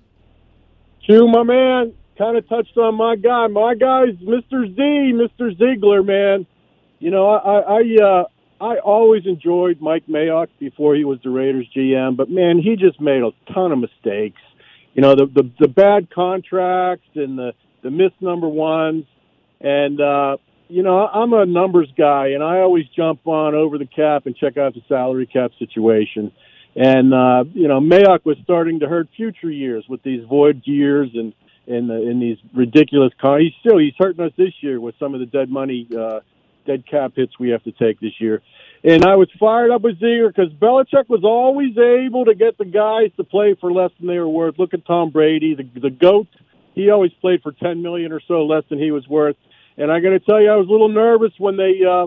Q, 1.07 1.27
my 1.27 1.43
man, 1.43 1.95
kind 2.19 2.37
of 2.37 2.49
touched 2.49 2.77
on 2.77 2.97
my 2.97 3.17
guy. 3.17 3.47
My 3.47 3.75
guy's 3.75 4.15
Mr. 4.17 4.67
Z, 4.75 4.77
Mr. 5.15 5.57
Ziegler, 5.57 6.03
man. 6.03 6.47
You 6.99 7.11
know, 7.11 7.29
I 7.29 7.61
I 7.61 8.05
uh, 8.05 8.25
I 8.61 8.79
always 8.79 9.25
enjoyed 9.25 9.81
Mike 9.81 10.07
Mayock 10.09 10.49
before 10.59 10.97
he 10.97 11.05
was 11.05 11.21
the 11.23 11.31
Raiders 11.31 11.69
GM, 11.75 12.17
but 12.17 12.29
man, 12.29 12.59
he 12.59 12.77
just 12.77 13.01
made 13.01 13.23
a 13.23 13.31
ton 13.53 13.71
of 13.71 13.79
mistakes. 13.79 14.41
You 14.95 15.03
know, 15.03 15.15
the 15.15 15.27
the, 15.27 15.51
the 15.61 15.69
bad 15.69 16.11
contracts 16.11 17.09
and 17.15 17.39
the 17.39 17.53
the 17.83 17.91
missed 17.91 18.21
number 18.21 18.49
ones, 18.49 19.05
and 19.61 20.01
uh, 20.01 20.37
you 20.69 20.83
know, 20.83 21.07
I'm 21.07 21.33
a 21.33 21.47
numbers 21.47 21.89
guy, 21.97 22.29
and 22.29 22.43
I 22.43 22.59
always 22.59 22.87
jump 22.97 23.27
on 23.27 23.55
over 23.55 23.79
the 23.79 23.87
cap 23.87 24.27
and 24.27 24.37
check 24.37 24.57
out 24.57 24.75
the 24.75 24.83
salary 24.89 25.27
cap 25.27 25.53
situation. 25.59 26.33
And 26.75 27.15
uh, 27.15 27.45
you 27.55 27.69
know, 27.69 27.81
Mayock 27.81 28.25
was 28.25 28.37
starting 28.43 28.81
to 28.81 28.89
hurt 28.89 29.09
future 29.17 29.51
years 29.51 29.85
with 29.89 30.03
these 30.03 30.25
void 30.29 30.63
years 30.65 31.11
and 31.15 31.33
and 31.69 31.89
the, 31.89 32.09
in 32.09 32.21
these 32.21 32.39
ridiculous. 32.55 33.13
Con- 33.21 33.41
he's 33.41 33.53
still 33.61 33.79
he's 33.79 33.95
hurting 33.99 34.25
us 34.25 34.33
this 34.37 34.53
year 34.61 34.81
with 34.81 34.95
some 34.99 35.15
of 35.15 35.21
the 35.21 35.27
dead 35.27 35.51
money, 35.51 35.87
uh, 35.97 36.21
dead 36.67 36.85
cap 36.87 37.13
hits 37.15 37.39
we 37.39 37.51
have 37.51 37.63
to 37.65 37.73
take 37.73 38.01
this 38.01 38.21
year. 38.21 38.43
And 38.85 39.05
I 39.05 39.17
was 39.17 39.29
fired 39.39 39.71
up 39.71 39.83
with 39.83 39.99
Ziegler 39.99 40.33
because 40.33 40.53
Belichick 40.53 41.09
was 41.09 41.25
always 41.25 41.77
able 41.77 42.25
to 42.27 42.35
get 42.35 42.59
the 42.59 42.65
guys 42.65 43.11
to 43.17 43.25
play 43.25 43.55
for 43.61 43.73
less 43.73 43.91
than 43.99 44.09
they 44.09 44.19
were 44.19 44.29
worth. 44.29 44.59
Look 44.59 44.75
at 44.75 44.87
Tom 44.87 45.11
Brady, 45.11 45.55
the 45.55 45.81
the 45.81 45.91
goat. 45.91 46.29
He 46.75 46.91
always 46.91 47.13
played 47.21 47.43
for 47.43 47.53
ten 47.53 47.83
million 47.83 48.13
or 48.13 48.21
so 48.27 48.45
less 48.45 48.65
than 48.69 48.79
he 48.79 48.91
was 48.91 49.07
worth. 49.09 49.37
And 49.77 49.93
I 49.93 50.01
got 50.01 50.11
to 50.11 50.21
tell 50.21 50.41
you, 50.41 50.51
I 50.51 50.57
was 50.57 50.69
a 50.69 50.73
little 50.73 50.89
nervous 50.89 51.33
when 51.39 51.57
they 51.57 51.81
uh, 51.89 52.07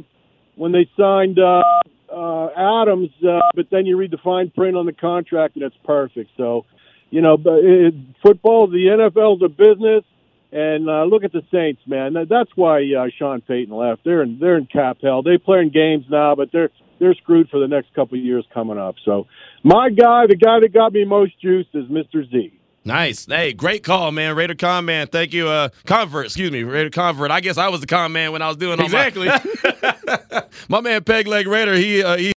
when 0.56 0.72
they 0.72 0.90
signed 0.98 1.40
uh, 1.40 1.64
uh, 2.12 2.82
Adams, 2.82 3.10
uh, 3.28 3.40
but 3.56 3.68
then 3.72 3.86
you 3.86 3.98
read 3.98 4.12
the 4.12 4.18
fine 4.18 4.50
print 4.50 4.76
on 4.76 4.86
the 4.86 4.94
contract 4.94 5.56
and 5.56 5.64
it's 5.64 5.76
perfect. 5.84 6.32
So, 6.38 6.66
you 7.12 7.22
know, 7.22 7.38
but 7.38 7.60
it, 7.64 7.94
football, 8.24 8.68
the 8.68 8.88
NFL's 8.88 9.42
a 9.44 9.50
business, 9.50 10.04
And 10.52 10.90
uh, 10.90 11.04
look 11.06 11.24
at 11.24 11.32
the 11.32 11.44
Saints, 11.52 11.82
man. 11.86 12.14
That's 12.28 12.50
why 12.56 12.82
uh, 12.98 13.08
Sean 13.18 13.42
Payton 13.42 13.74
left. 13.76 14.04
They're 14.04 14.24
in 14.24 14.40
they're 14.40 14.58
in 14.58 14.66
cap 14.66 14.98
hell. 15.04 15.22
They 15.22 15.38
play 15.38 15.60
in 15.60 15.70
games 15.70 16.06
now, 16.10 16.36
but 16.36 16.52
they're 16.52 16.70
they're 17.00 17.14
screwed 17.16 17.50
for 17.50 17.60
the 17.60 17.68
next 17.68 17.94
couple 17.94 18.18
of 18.18 18.24
years 18.24 18.46
coming 18.54 18.78
up. 18.78 18.96
So, 19.06 19.28
my 19.64 19.90
guy, 19.90 20.28
the 20.28 20.36
guy 20.36 20.60
that 20.60 20.72
got 20.74 20.94
me 20.94 21.04
most 21.06 21.40
juiced, 21.42 21.70
is 21.74 21.86
Mr. 21.86 22.30
Z. 22.30 22.54
Nice. 22.84 23.26
Hey, 23.28 23.54
great 23.54 23.84
call, 23.84 24.12
man. 24.12 24.36
Raider 24.36 24.56
Con 24.56 24.86
man. 24.86 25.08
Thank 25.08 25.34
you. 25.34 25.48
Uh 25.48 25.70
convert, 25.86 26.26
excuse 26.26 26.52
me. 26.52 26.64
Raider 26.64 26.90
convert. 26.90 27.30
I 27.32 27.40
guess 27.40 27.58
I 27.58 27.70
was 27.70 27.80
the 27.80 27.88
con 27.88 28.12
man 28.12 28.32
when 28.32 28.42
I 28.42 28.48
was 28.48 28.58
doing 28.58 28.80
all 28.80 28.86
Exactly. 28.86 29.28
my 29.28 30.44
My 30.70 30.82
man 30.82 31.04
Peg 31.04 31.28
Leg 31.28 31.48
Raider, 31.48 31.76
he 31.76 32.04
uh, 32.04 32.18
he 32.18 32.34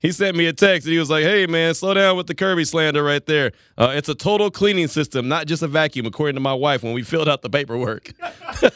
he 0.00 0.12
sent 0.12 0.36
me 0.36 0.46
a 0.46 0.52
text 0.52 0.86
and 0.86 0.92
he 0.92 0.98
was 0.98 1.10
like, 1.10 1.24
"Hey 1.24 1.46
man, 1.46 1.74
slow 1.74 1.94
down 1.94 2.16
with 2.16 2.26
the 2.26 2.34
Kirby 2.34 2.64
slander 2.64 3.02
right 3.04 3.24
there. 3.24 3.52
Uh, 3.78 3.92
it's 3.94 4.08
a 4.08 4.14
total 4.14 4.50
cleaning 4.50 4.88
system, 4.88 5.28
not 5.28 5.46
just 5.46 5.62
a 5.62 5.68
vacuum." 5.68 6.06
According 6.06 6.34
to 6.34 6.40
my 6.40 6.54
wife, 6.54 6.82
when 6.82 6.92
we 6.92 7.02
filled 7.02 7.28
out 7.28 7.42
the 7.42 7.50
paperwork, 7.50 8.12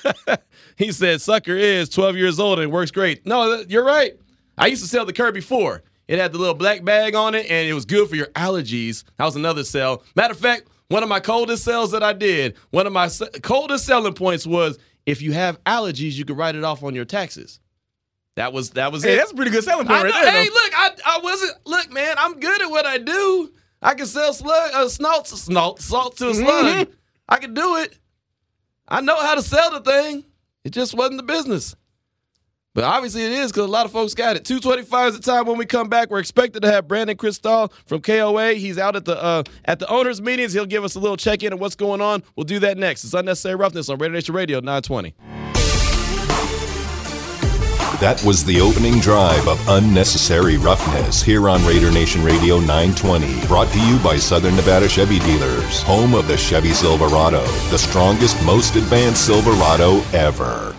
he 0.77 0.93
said, 0.93 1.21
"Sucker 1.21 1.57
is 1.57 1.89
12 1.89 2.17
years 2.17 2.39
old 2.39 2.61
and 2.61 2.71
works 2.71 2.91
great." 2.91 3.27
No, 3.27 3.65
you're 3.69 3.85
right. 3.85 4.13
I 4.57 4.69
used 4.69 4.83
to 4.83 4.89
sell 4.89 5.05
the 5.05 5.13
Kirby 5.13 5.41
four. 5.41 5.83
It 6.07 6.19
had 6.19 6.33
the 6.33 6.39
little 6.39 6.55
black 6.55 6.85
bag 6.85 7.15
on 7.15 7.35
it, 7.35 7.51
and 7.51 7.67
it 7.67 7.73
was 7.73 7.87
good 7.87 8.09
for 8.09 8.17
your 8.17 8.27
allergies. 8.29 9.05
That 9.17 9.25
was 9.25 9.37
another 9.37 9.65
sell. 9.65 10.03
Matter 10.15 10.33
of 10.33 10.39
fact, 10.39 10.69
one 10.89 11.03
of 11.03 11.09
my 11.09 11.21
coldest 11.21 11.65
sales 11.65 11.91
that 11.93 12.03
I 12.03 12.13
did, 12.13 12.57
one 12.71 12.87
of 12.87 12.93
my 12.93 13.09
coldest 13.43 13.87
selling 13.87 14.13
points 14.13 14.47
was 14.47 14.79
if 15.07 15.23
you 15.23 15.33
have 15.33 15.63
allergies, 15.65 16.13
you 16.13 16.25
could 16.25 16.37
write 16.37 16.55
it 16.55 16.65
off 16.65 16.83
on 16.83 16.95
your 16.95 17.05
taxes. 17.07 17.59
That 18.37 18.53
was 18.53 18.71
that 18.71 18.91
was 18.93 19.05
Hey, 19.05 19.15
it. 19.15 19.17
that's 19.19 19.33
a 19.33 19.35
pretty 19.35 19.51
good 19.51 19.65
selling 19.65 19.87
point 19.87 20.01
I 20.01 20.03
right 20.05 20.13
there. 20.13 20.33
Hey, 20.33 20.49
though. 20.49 20.55
look, 20.55 20.73
I, 20.77 20.91
I 21.07 21.21
wasn't. 21.23 21.53
Look, 21.67 21.93
man, 21.93 22.17
I'm 22.19 22.41
good 22.41 22.63
at 22.63 22.71
what 22.71 22.85
I 22.87 22.99
do. 22.99 23.53
I 23.81 23.95
can 23.95 24.07
sell 24.07 24.33
slug, 24.33 24.71
uh, 24.75 24.89
snalt, 24.89 25.27
snalt, 25.29 25.81
salt 25.81 26.17
to 26.17 26.31
a 26.31 26.35
slug. 26.35 26.89
I 27.29 27.37
can 27.37 27.55
do 27.55 27.77
it. 27.77 27.99
I 28.89 29.01
know 29.01 29.17
how 29.21 29.35
to 29.35 29.43
sell 29.43 29.71
the 29.71 29.81
thing. 29.81 30.25
It 30.65 30.71
just 30.73 30.95
wasn't 30.95 31.19
the 31.19 31.23
business. 31.23 31.77
But 32.75 32.83
obviously 32.83 33.23
it 33.25 33.31
is 33.31 33.53
because 33.53 33.67
a 33.67 33.71
lot 33.71 33.87
of 33.87 33.93
folks 33.93 34.15
got 34.15 34.35
it. 34.35 34.45
225 34.45 35.09
is 35.15 35.21
the 35.21 35.23
time 35.23 35.47
when 35.47 35.57
we 35.59 35.65
come 35.65 35.89
back. 35.89 36.11
We're 36.11 36.19
expected 36.19 36.63
to 36.63 36.73
have 36.73 36.89
Brandon 36.89 37.17
Krisztal 37.17 37.71
from 37.87 38.01
KOA. 38.01 38.55
He's 38.55 38.79
out 38.79 38.97
at 38.97 39.05
the 39.05 39.23
uh, 39.23 39.45
at 39.65 39.79
the 39.79 39.89
owners' 39.89 40.21
meetings. 40.21 40.53
He'll 40.55 40.67
give 40.67 40.83
us 40.83 40.97
a 40.97 40.99
little 40.99 41.17
check-in 41.17 41.53
on 41.53 41.61
what's 41.61 41.77
going 41.77 42.01
on. 42.01 42.25
We'll 42.35 42.45
do 42.45 42.59
that 42.61 42.77
next. 42.77 43.05
It's 43.05 43.15
Unnecessary 43.15 43.55
Roughness 43.55 43.89
on 43.91 43.99
Radio 43.99 44.15
Nation 44.15 44.35
Radio 44.35 44.59
920. 44.59 45.15
That 48.05 48.23
was 48.23 48.45
the 48.45 48.61
opening 48.61 49.01
drive 49.01 49.49
of 49.49 49.59
Unnecessary 49.67 50.59
Roughness 50.59 51.23
here 51.23 51.49
on 51.49 51.65
Raider 51.65 51.91
Nation 51.91 52.23
Radio 52.23 52.61
920. 52.61 53.47
Brought 53.47 53.73
to 53.73 53.81
you 53.81 53.99
by 54.01 54.19
Southern 54.19 54.55
Nevada 54.57 54.91
Chevy 54.91 55.19
Dealers, 55.21 55.81
home 55.85 56.13
of 56.13 56.29
the 56.29 56.37
Chevy 56.37 56.75
Silverado, 56.75 57.43
the 57.71 57.79
strongest, 57.79 58.45
most 58.45 58.77
advanced 58.77 59.25
Silverado 59.25 60.03
ever. 60.13 60.77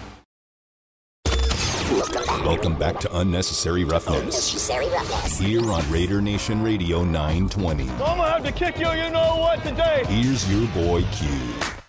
Welcome 2.45 2.77
back 2.77 2.99
to 2.99 3.17
Unnecessary 3.17 3.85
Roughness 3.85 4.51
Unnecessary 4.51 4.88
roughness. 4.89 5.39
here 5.39 5.71
on 5.71 5.91
Raider 5.91 6.21
Nation 6.21 6.61
Radio 6.61 7.03
920. 7.03 7.89
I'm 7.89 7.97
gonna 7.97 8.29
have 8.29 8.43
to 8.43 8.51
kick 8.51 8.77
you, 8.77 8.91
you 8.91 9.09
know 9.09 9.38
what, 9.38 9.63
today. 9.63 10.03
Here's 10.07 10.47
your 10.53 10.67
boy 10.75 11.01
Q. 11.13 11.27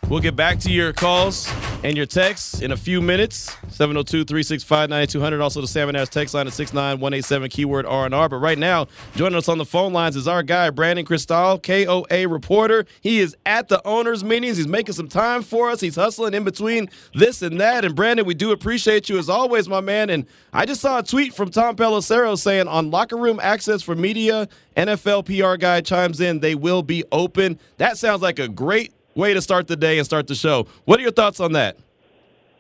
We'll 0.09 0.20
get 0.20 0.35
back 0.35 0.59
to 0.61 0.70
your 0.70 0.94
calls 0.94 1.46
and 1.87 1.96
your 1.96 2.05
texts 2.05 2.62
in 2.62 2.72
a 2.72 2.77
few 2.77 3.01
minutes. 3.01 3.55
702-365-9200. 3.68 5.40
Also 5.40 5.61
the 5.61 5.68
Salmon 5.68 5.94
Ash 5.94 6.09
text 6.09 6.35
line 6.35 6.49
at 6.49 6.53
69187 6.53 7.49
keyword 7.49 7.87
R&R. 7.87 8.29
But 8.29 8.38
right 8.38 8.59
now, 8.59 8.88
joining 9.14 9.38
us 9.38 9.49
on 9.49 9.59
the 9.59 9.64
phone 9.64 9.92
lines 9.92 10.16
is 10.16 10.27
our 10.27 10.42
guy, 10.42 10.70
Brandon 10.70 11.07
Krisztal, 11.07 11.62
KOA 11.62 12.27
reporter. 12.27 12.87
He 13.01 13.20
is 13.20 13.37
at 13.46 13.68
the 13.68 13.81
owners' 13.87 14.25
meetings. 14.25 14.57
He's 14.57 14.66
making 14.66 14.96
some 14.96 15.07
time 15.07 15.42
for 15.42 15.70
us. 15.70 15.81
He's 15.81 15.94
hustling 15.94 16.35
in 16.35 16.42
between 16.42 16.90
this 17.14 17.40
and 17.40 17.61
that. 17.61 17.85
And 17.85 17.94
Brandon, 17.94 18.27
we 18.27 18.35
do 18.35 18.51
appreciate 18.51 19.09
you 19.09 19.16
as 19.18 19.29
always, 19.29 19.68
my 19.68 19.81
man. 19.81 20.11
And 20.11 20.27
I 20.53 20.66
just 20.66 20.81
saw 20.81 20.99
a 20.99 21.05
tweet 21.05 21.35
from 21.35 21.51
Tom 21.51 21.77
Pelissero 21.77 22.37
saying 22.37 22.66
on 22.66 22.90
locker 22.90 23.16
room 23.16 23.38
access 23.40 23.83
for 23.83 23.94
media, 23.94 24.49
NFL 24.77 25.25
PR 25.27 25.57
guy 25.57 25.83
chimes 25.83 26.20
in, 26.20 26.40
they 26.40 26.57
will 26.57 26.83
be 26.83 27.05
open. 27.12 27.61
That 27.77 27.96
sounds 27.96 28.22
like 28.22 28.40
a 28.40 28.49
great 28.49 28.92
way 29.16 29.35
to 29.35 29.42
start 29.42 29.66
the 29.66 29.76
day 29.76 29.98
and 29.98 30.07
start 30.07 30.29
the 30.29 30.35
show. 30.35 30.68
What 30.85 31.00
are 31.00 31.02
your 31.02 31.11
thoughts 31.11 31.40
on 31.40 31.52
that? 31.52 31.76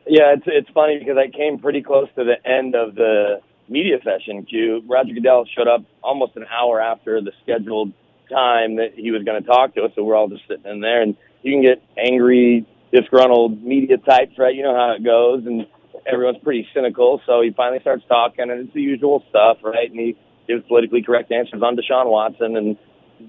Yeah, 0.08 0.34
it's 0.34 0.44
it's 0.46 0.70
funny 0.70 0.98
because 0.98 1.16
I 1.18 1.28
came 1.28 1.58
pretty 1.58 1.82
close 1.82 2.08
to 2.16 2.24
the 2.24 2.36
end 2.48 2.74
of 2.74 2.94
the 2.94 3.40
media 3.68 3.98
session. 4.04 4.44
Q. 4.44 4.82
Roger 4.88 5.12
Goodell 5.12 5.44
showed 5.56 5.68
up 5.68 5.82
almost 6.02 6.36
an 6.36 6.46
hour 6.46 6.80
after 6.80 7.20
the 7.20 7.32
scheduled 7.42 7.92
time 8.30 8.76
that 8.76 8.94
he 8.94 9.10
was 9.10 9.22
going 9.24 9.40
to 9.40 9.46
talk 9.46 9.74
to 9.74 9.82
us, 9.82 9.92
so 9.94 10.02
we're 10.02 10.16
all 10.16 10.28
just 10.28 10.42
sitting 10.48 10.66
in 10.66 10.80
there, 10.80 11.02
and 11.02 11.16
you 11.42 11.52
can 11.52 11.62
get 11.62 11.82
angry, 11.96 12.66
disgruntled 12.92 13.62
media 13.62 13.98
types, 13.98 14.38
right? 14.38 14.54
You 14.54 14.62
know 14.62 14.74
how 14.74 14.92
it 14.92 15.04
goes, 15.04 15.46
and 15.46 15.66
everyone's 16.06 16.38
pretty 16.42 16.66
cynical. 16.74 17.20
So 17.26 17.40
he 17.42 17.50
finally 17.50 17.80
starts 17.80 18.04
talking, 18.08 18.50
and 18.50 18.66
it's 18.66 18.74
the 18.74 18.82
usual 18.82 19.24
stuff, 19.28 19.58
right? 19.62 19.90
And 19.90 19.98
he 19.98 20.16
gives 20.48 20.64
politically 20.66 21.02
correct 21.02 21.30
answers 21.32 21.62
on 21.62 21.76
Deshaun 21.76 22.10
Watson, 22.10 22.56
and 22.56 22.76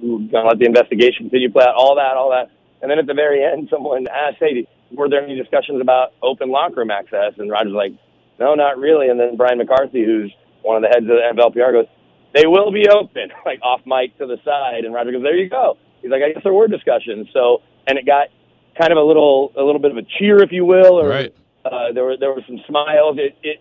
we're 0.01 0.17
going 0.17 0.29
to 0.29 0.47
let 0.49 0.59
the 0.59 0.65
investigation 0.65 1.29
continue, 1.29 1.51
play 1.51 1.65
out 1.65 1.75
all 1.75 1.95
that, 1.95 2.17
all 2.17 2.31
that. 2.31 2.49
And 2.81 2.91
then 2.91 2.99
at 2.99 3.07
the 3.07 3.13
very 3.13 3.43
end, 3.43 3.67
someone 3.71 4.07
asked, 4.07 4.37
"Hey, 4.39 4.67
were 4.91 5.09
there 5.09 5.23
any 5.23 5.35
discussions 5.35 5.81
about 5.81 6.13
open 6.21 6.49
locker 6.49 6.81
room 6.81 6.91
access?" 6.91 7.33
And 7.37 7.49
Roger's 7.49 7.73
like, 7.73 7.93
"No, 8.39 8.55
not 8.55 8.77
really." 8.77 9.09
And 9.09 9.19
then 9.19 9.35
Brian 9.35 9.57
McCarthy, 9.57 10.03
who's 10.03 10.31
one 10.61 10.75
of 10.77 10.81
the 10.83 10.89
heads 10.89 11.03
of 11.03 11.15
the 11.17 11.21
NFLPR, 11.33 11.71
goes, 11.71 11.87
"They 12.33 12.45
will 12.47 12.71
be 12.71 12.87
open," 12.89 13.29
like 13.45 13.59
off 13.61 13.81
mic 13.85 14.17
to 14.19 14.25
the 14.27 14.37
side. 14.43 14.85
And 14.85 14.93
Roger 14.93 15.11
goes, 15.11 15.23
"There 15.23 15.35
you 15.35 15.49
go." 15.49 15.77
He's 16.01 16.11
like, 16.11 16.21
"I 16.23 16.33
guess 16.33 16.43
there 16.43 16.53
were 16.53 16.67
discussions." 16.67 17.27
So, 17.33 17.61
and 17.87 17.97
it 17.97 18.05
got 18.05 18.27
kind 18.79 18.91
of 18.91 18.97
a 18.97 19.03
little, 19.03 19.51
a 19.57 19.63
little 19.63 19.81
bit 19.81 19.89
of 19.89 19.97
a 19.97 20.03
cheer, 20.03 20.43
if 20.43 20.51
you 20.51 20.63
will, 20.63 20.99
or 20.99 21.09
Right. 21.09 21.33
uh, 21.65 21.91
there 21.93 22.03
were 22.03 22.17
there 22.17 22.31
were 22.33 22.43
some 22.47 22.59
smiles. 22.67 23.17
It 23.17 23.35
it 23.43 23.59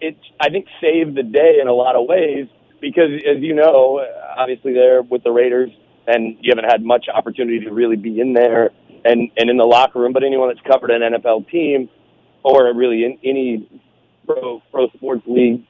it 0.00 0.16
I 0.40 0.48
think 0.48 0.66
saved 0.80 1.14
the 1.16 1.22
day 1.22 1.58
in 1.60 1.68
a 1.68 1.72
lot 1.74 1.96
of 1.96 2.06
ways 2.08 2.46
because, 2.80 3.10
as 3.28 3.42
you 3.42 3.54
know, 3.54 4.04
obviously 4.36 4.72
there 4.72 5.02
with 5.02 5.22
the 5.22 5.30
Raiders, 5.32 5.70
and 6.06 6.36
you 6.40 6.52
haven't 6.54 6.70
had 6.70 6.84
much 6.84 7.06
opportunity 7.12 7.60
to 7.60 7.72
really 7.72 7.96
be 7.96 8.20
in 8.20 8.32
there 8.32 8.70
and 9.04 9.30
and 9.36 9.50
in 9.50 9.56
the 9.56 9.64
locker 9.64 10.00
room. 10.00 10.12
But 10.12 10.24
anyone 10.24 10.48
that's 10.48 10.66
covered 10.66 10.90
an 10.90 11.02
NFL 11.02 11.48
team 11.50 11.88
or 12.42 12.72
really 12.74 13.04
in 13.04 13.18
any 13.24 13.82
pro 14.26 14.60
pro 14.70 14.88
sports 14.90 15.22
league 15.26 15.64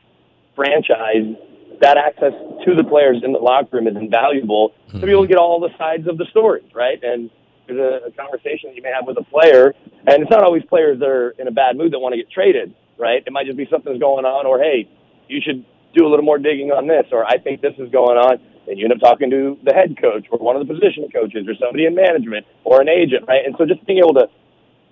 franchise, 0.55 1.35
that 1.81 1.97
access 1.97 2.33
to 2.65 2.75
the 2.75 2.85
players 2.85 3.23
in 3.25 3.33
the 3.33 3.39
locker 3.39 3.77
room 3.77 3.89
is 3.89 3.97
invaluable 3.97 4.73
to 4.93 5.01
be 5.01 5.11
able 5.11 5.23
to 5.23 5.29
get 5.29 5.39
all 5.39 5.61
the 5.61 5.77
sides 5.77 6.07
of 6.07 6.19
the 6.19 6.27
story, 6.31 6.63
right? 6.73 7.03
And 7.03 7.31
there's 7.67 7.79
a, 7.79 8.09
a 8.09 8.11
conversation 8.13 8.71
that 8.71 8.77
you 8.77 8.83
may 8.83 8.93
have 8.95 9.07
with 9.07 9.17
a 9.19 9.25
player, 9.25 9.75
and 10.07 10.23
it's 10.23 10.31
not 10.31 10.45
always 10.45 10.63
players 10.65 10.99
that 11.01 11.09
are 11.09 11.31
in 11.31 11.49
a 11.49 11.51
bad 11.51 11.77
mood 11.77 11.93
that 11.93 11.99
want 11.99 12.13
to 12.13 12.17
get 12.17 12.31
traded, 12.31 12.75
right? 12.99 13.23
It 13.27 13.33
might 13.33 13.47
just 13.47 13.57
be 13.57 13.67
something's 13.71 13.99
going 13.99 14.25
on, 14.25 14.47
or 14.47 14.59
hey, 14.59 14.89
you 15.29 15.41
should 15.45 15.65
do 15.95 16.07
a 16.07 16.09
little 16.09 16.25
more 16.25 16.39
digging 16.39 16.71
on 16.71 16.87
this, 16.87 17.07
or 17.13 17.25
I 17.25 17.39
think 17.39 17.61
this 17.61 17.75
is 17.79 17.91
going 17.91 18.19
on. 18.19 18.39
And 18.67 18.79
you 18.79 18.87
end 18.87 18.93
up 18.93 19.01
talking 19.01 19.31
to 19.31 19.59
the 19.63 19.75
head 19.75 19.97
coach, 20.01 20.27
or 20.31 20.39
one 20.39 20.57
of 20.57 20.67
the 20.67 20.73
position 20.73 21.09
coaches, 21.13 21.47
or 21.47 21.55
somebody 21.61 21.85
in 21.85 21.95
management, 21.95 22.47
or 22.65 22.81
an 22.81 22.89
agent, 22.89 23.27
right? 23.29 23.45
And 23.45 23.55
so 23.59 23.67
just 23.67 23.85
being 23.87 23.99
able 23.99 24.15
to 24.15 24.29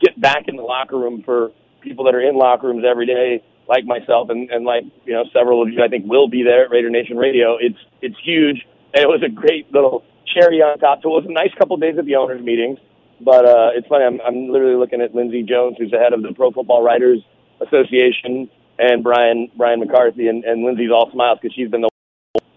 get 0.00 0.20
back 0.20 0.48
in 0.48 0.56
the 0.56 0.62
locker 0.62 0.98
room 0.98 1.22
for 1.24 1.52
people 1.80 2.04
that 2.04 2.14
are 2.14 2.20
in 2.20 2.36
locker 2.36 2.66
rooms 2.68 2.84
every 2.88 3.06
day, 3.06 3.42
like 3.68 3.84
myself 3.84 4.28
and, 4.30 4.50
and 4.50 4.64
like 4.64 4.84
you 5.04 5.12
know 5.12 5.24
several 5.32 5.62
of 5.62 5.68
you, 5.68 5.82
I 5.82 5.88
think 5.88 6.04
will 6.06 6.28
be 6.28 6.42
there 6.42 6.64
at 6.64 6.70
Raider 6.70 6.90
Nation 6.90 7.16
Radio. 7.16 7.56
It's 7.60 7.78
it's 8.00 8.16
huge, 8.22 8.66
and 8.94 9.02
it 9.02 9.08
was 9.08 9.22
a 9.24 9.30
great 9.30 9.72
little 9.72 10.04
cherry 10.26 10.60
on 10.60 10.78
top. 10.78 11.02
So 11.02 11.16
it 11.16 11.24
was 11.24 11.26
a 11.28 11.32
nice 11.32 11.52
couple 11.58 11.76
days 11.76 11.96
at 11.98 12.04
the 12.04 12.16
owners' 12.16 12.42
meetings. 12.42 12.78
But 13.20 13.44
uh, 13.44 13.70
it's 13.74 13.86
funny. 13.86 14.04
I'm 14.04 14.20
I'm 14.20 14.48
literally 14.48 14.76
looking 14.76 15.00
at 15.00 15.14
Lindsay 15.14 15.42
Jones, 15.42 15.76
who's 15.78 15.90
the 15.90 15.98
head 15.98 16.12
of 16.12 16.22
the 16.22 16.32
Pro 16.34 16.50
Football 16.50 16.82
Writers 16.82 17.20
Association, 17.60 18.50
and 18.78 19.02
Brian 19.02 19.50
Brian 19.56 19.80
McCarthy, 19.80 20.28
and, 20.28 20.44
and 20.44 20.64
Lindsay's 20.64 20.90
all 20.90 21.10
smiles 21.12 21.38
because 21.40 21.54
she's 21.54 21.70
been 21.70 21.82
the 21.82 21.91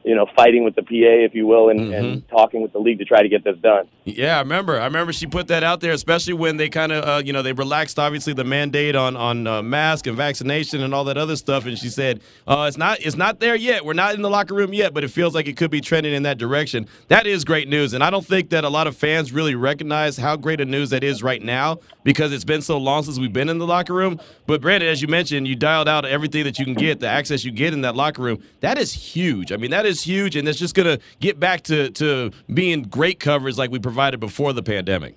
you 0.06 0.13
know 0.15 0.28
fighting 0.36 0.63
with 0.63 0.76
the 0.76 0.84
PA, 0.84 0.89
if 0.91 1.34
you 1.34 1.48
will, 1.48 1.70
and, 1.70 1.94
and 1.94 2.28
talking 2.30 2.62
with 2.62 2.72
the 2.74 2.80
league 2.80 3.00
to 3.00 3.06
try 3.06 3.24
to 3.24 3.28
get 3.28 3.44
this 3.44 3.58
done. 3.58 3.88
Yeah, 4.04 4.38
I 4.38 4.39
remember. 4.39 4.80
I 4.80 4.86
remember 4.86 5.12
she 5.12 5.26
put 5.26 5.48
that 5.48 5.63
out 5.63 5.82
there, 5.82 5.91
especially 5.91 6.34
when 6.34 6.58
they 6.58 6.70
kind 6.70 6.91
of, 6.91 7.04
uh, 7.04 7.22
you 7.26 7.34
know, 7.34 7.41
they 7.41 7.54
relaxed 7.54 7.98
obviously 7.98 8.34
the 8.34 8.44
mandate 8.44 8.96
on 8.96 9.18
on 9.18 9.48
uh, 9.48 9.62
mask 9.63 10.06
and 10.06 10.15
vaccination 10.15 10.82
and 10.82 10.94
all 10.94 11.04
that 11.06 11.18
other 11.18 11.36
stuff. 11.36 11.65
And 11.65 11.78
she 11.78 11.89
said, 11.89 12.22
uh, 12.48 12.65
"It's 12.68 12.78
not, 12.78 13.00
it's 13.02 13.15
not 13.15 13.39
there 13.39 13.56
yet. 13.56 13.84
We're 13.84 13.94
not 13.94 14.13
in 14.13 14.22
the 14.22 14.30
locker 14.30 14.54
room 14.54 14.74
yet, 14.74 14.94
but 14.94 15.04
it 15.04 15.10
feels 15.10 15.34
like 15.34 15.48
it 15.48 15.58
could 15.58 15.72
be 15.72 15.82
trending 15.82 16.13
in 16.13 16.24
that 16.24 16.38
direction." 16.38 16.88
That 17.08 17.26
is 17.26 17.44
great 17.44 17.68
news, 17.68 17.94
and 17.94 18.04
I 18.04 18.12
don't 18.12 18.26
think 18.26 18.52
that 18.52 18.63
a 18.63 18.70
lot 18.70 18.86
of 18.86 18.96
fans 18.96 19.32
really 19.32 19.56
recognize 19.56 20.18
how 20.18 20.36
great 20.36 20.62
a 20.62 20.65
news 20.65 20.91
that 20.91 21.04
is 21.04 21.24
right 21.24 21.41
now 21.41 21.80
because 22.04 22.32
it's 22.32 22.44
been 22.46 22.62
so 22.62 22.78
long 22.78 23.04
since 23.04 23.18
we've 23.18 23.34
been 23.34 23.50
in 23.50 23.58
the 23.58 23.68
locker 23.68 23.94
room. 23.94 24.20
But 24.46 24.62
Brandon, 24.62 24.88
as 24.88 25.02
you 25.02 25.08
mentioned, 25.08 25.48
you 25.48 25.56
dialed 25.56 25.89
out 25.89 26.06
everything 26.06 26.44
that 26.44 26.60
you 26.60 26.65
can 26.65 26.76
get, 26.76 27.00
the 27.00 27.08
access 27.08 27.44
you 27.44 27.52
get 27.52 27.74
in 27.74 27.82
that 27.82 27.96
locker 27.96 28.22
room. 28.22 28.44
That 28.60 28.78
is 28.78 28.94
huge. 28.94 29.52
I 29.52 29.58
mean, 29.58 29.72
that 29.72 29.86
is 29.86 29.94
huge, 30.03 30.36
and 30.36 30.47
it's 30.47 30.60
just 30.60 30.75
gonna 30.75 30.99
get 31.19 31.39
back 31.39 31.62
to 31.63 31.89
to 31.91 32.31
being 32.53 32.84
great 32.84 33.19
coverage 33.19 33.58
like 33.58 33.71
we 33.71 33.79
provided 33.79 34.19
before 34.19 34.53
the 34.53 34.63
pandemic. 34.63 35.15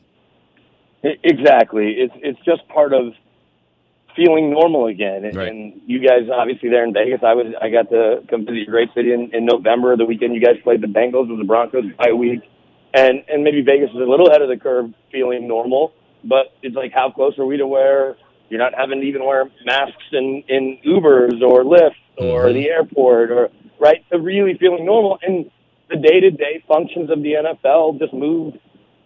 Exactly. 1.03 1.93
It's 1.99 2.15
it's 2.17 2.39
just 2.45 2.67
part 2.69 2.93
of 2.93 3.13
feeling 4.17 4.51
normal 4.51 4.87
again. 4.87 5.25
And, 5.25 5.37
Right. 5.37 5.49
and 5.49 5.81
you 5.87 6.01
guys, 6.01 6.29
obviously, 6.33 6.71
there 6.71 6.85
in 6.85 6.93
Vegas, 6.93 7.21
I 7.23 7.35
was 7.35 7.47
I 7.63 7.71
got 7.71 7.89
to 7.91 8.23
come 8.29 8.45
visit 8.45 8.67
your 8.67 8.67
great 8.67 8.89
city 8.95 9.13
in, 9.13 9.31
in 9.33 9.45
November. 9.47 9.97
The 9.97 10.05
weekend 10.05 10.35
you 10.35 10.41
guys 10.41 10.57
played 10.65 10.81
the 10.81 10.89
Bengals 10.89 11.29
with 11.29 11.39
the 11.39 11.45
Broncos 11.45 11.85
bye 11.97 12.13
week, 12.13 12.41
and 12.95 13.23
and 13.29 13.45
maybe 13.45 13.63
Vegas 13.63 13.91
is 13.91 13.97
a 13.97 14.11
little 14.11 14.29
ahead 14.29 14.43
of 14.43 14.49
the 14.49 14.57
curve, 14.57 14.93
feeling 15.13 15.47
normal. 15.47 15.93
but 16.25 16.47
it's 16.65 16.75
like 16.75 16.91
how 16.93 17.09
close 17.09 17.39
are 17.39 17.47
we 17.47 17.57
to 17.57 17.67
where 17.67 18.17
you're 18.51 18.59
not 18.59 18.75
having 18.77 19.01
to 19.01 19.07
even 19.07 19.25
wear 19.25 19.49
masks 19.65 20.03
in 20.11 20.43
in 20.49 20.77
Ubers 20.85 21.41
or 21.43 21.63
Lyft 21.63 21.95
or 22.17 22.47
Mhm. 22.47 22.55
the 22.55 22.69
airport 22.71 23.31
or 23.31 23.51
right 23.81 24.05
to 24.11 24.19
really 24.19 24.57
feeling 24.59 24.85
normal 24.85 25.19
and 25.23 25.51
the 25.89 25.97
day 25.97 26.21
to 26.21 26.31
day 26.31 26.63
functions 26.67 27.11
of 27.11 27.23
the 27.23 27.33
NFL 27.33 27.99
just 27.99 28.13
move 28.13 28.55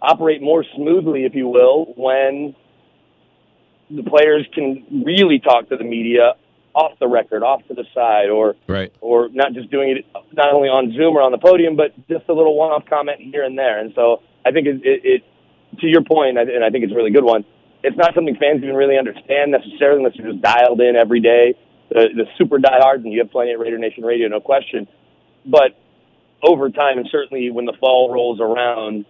operate 0.01 0.43
more 0.43 0.65
smoothly, 0.75 1.25
if 1.25 1.35
you 1.35 1.47
will, 1.47 1.95
when 1.97 2.57
the 3.89 4.03
players 4.03 4.47
can 4.53 5.05
really 5.07 5.39
talk 5.39 5.69
to 5.69 5.77
the 5.77 5.85
media 5.85 6.35
off 6.75 6.99
the 6.99 7.07
record, 7.07 7.43
off 7.43 7.61
to 7.69 7.75
the 7.75 7.85
side, 7.95 8.31
or 8.31 8.57
Right. 8.67 8.93
or 9.01 9.29
not 9.29 9.53
just 9.53 9.71
doing 9.71 9.91
it 9.91 10.07
not 10.33 10.53
only 10.53 10.69
on 10.69 10.93
Zoom 10.93 11.17
or 11.17 11.23
on 11.23 11.31
the 11.31 11.39
podium, 11.39 11.77
but 11.77 11.93
just 12.09 12.25
a 12.29 12.33
little 12.33 12.57
one-off 12.57 12.85
comment 12.87 13.21
here 13.21 13.45
and 13.45 13.57
there. 13.57 13.79
And 13.79 13.93
so 13.95 14.23
I 14.45 14.51
think 14.51 14.67
it, 14.67 14.81
it, 14.83 15.01
it 15.05 15.23
to 15.81 15.87
your 15.87 16.03
point, 16.03 16.39
and 16.39 16.65
I 16.65 16.71
think 16.71 16.85
it's 16.85 16.93
a 16.93 16.97
really 16.97 17.11
good 17.11 17.25
one. 17.25 17.45
It's 17.83 17.97
not 17.97 18.15
something 18.15 18.37
fans 18.37 18.63
even 18.63 18.75
really 18.75 18.97
understand 18.97 19.53
necessarily 19.53 19.99
unless 19.99 20.17
you're 20.17 20.33
just 20.33 20.43
dialed 20.43 20.81
in 20.81 20.97
every 20.97 21.21
day. 21.21 21.55
The, 21.93 22.09
the 22.15 22.25
super 22.39 22.59
diehards, 22.59 23.05
and 23.05 23.13
you 23.13 23.21
have 23.21 23.31
plenty 23.31 23.53
at 23.53 23.59
Raider 23.59 23.79
Nation 23.79 24.03
Radio, 24.05 24.29
no 24.29 24.41
question. 24.41 24.89
But 25.45 25.77
over 26.43 26.71
time, 26.71 26.99
and 26.99 27.07
certainly 27.11 27.51
when 27.51 27.67
the 27.67 27.75
fall 27.79 28.11
rolls 28.13 28.41
around, 28.41 29.05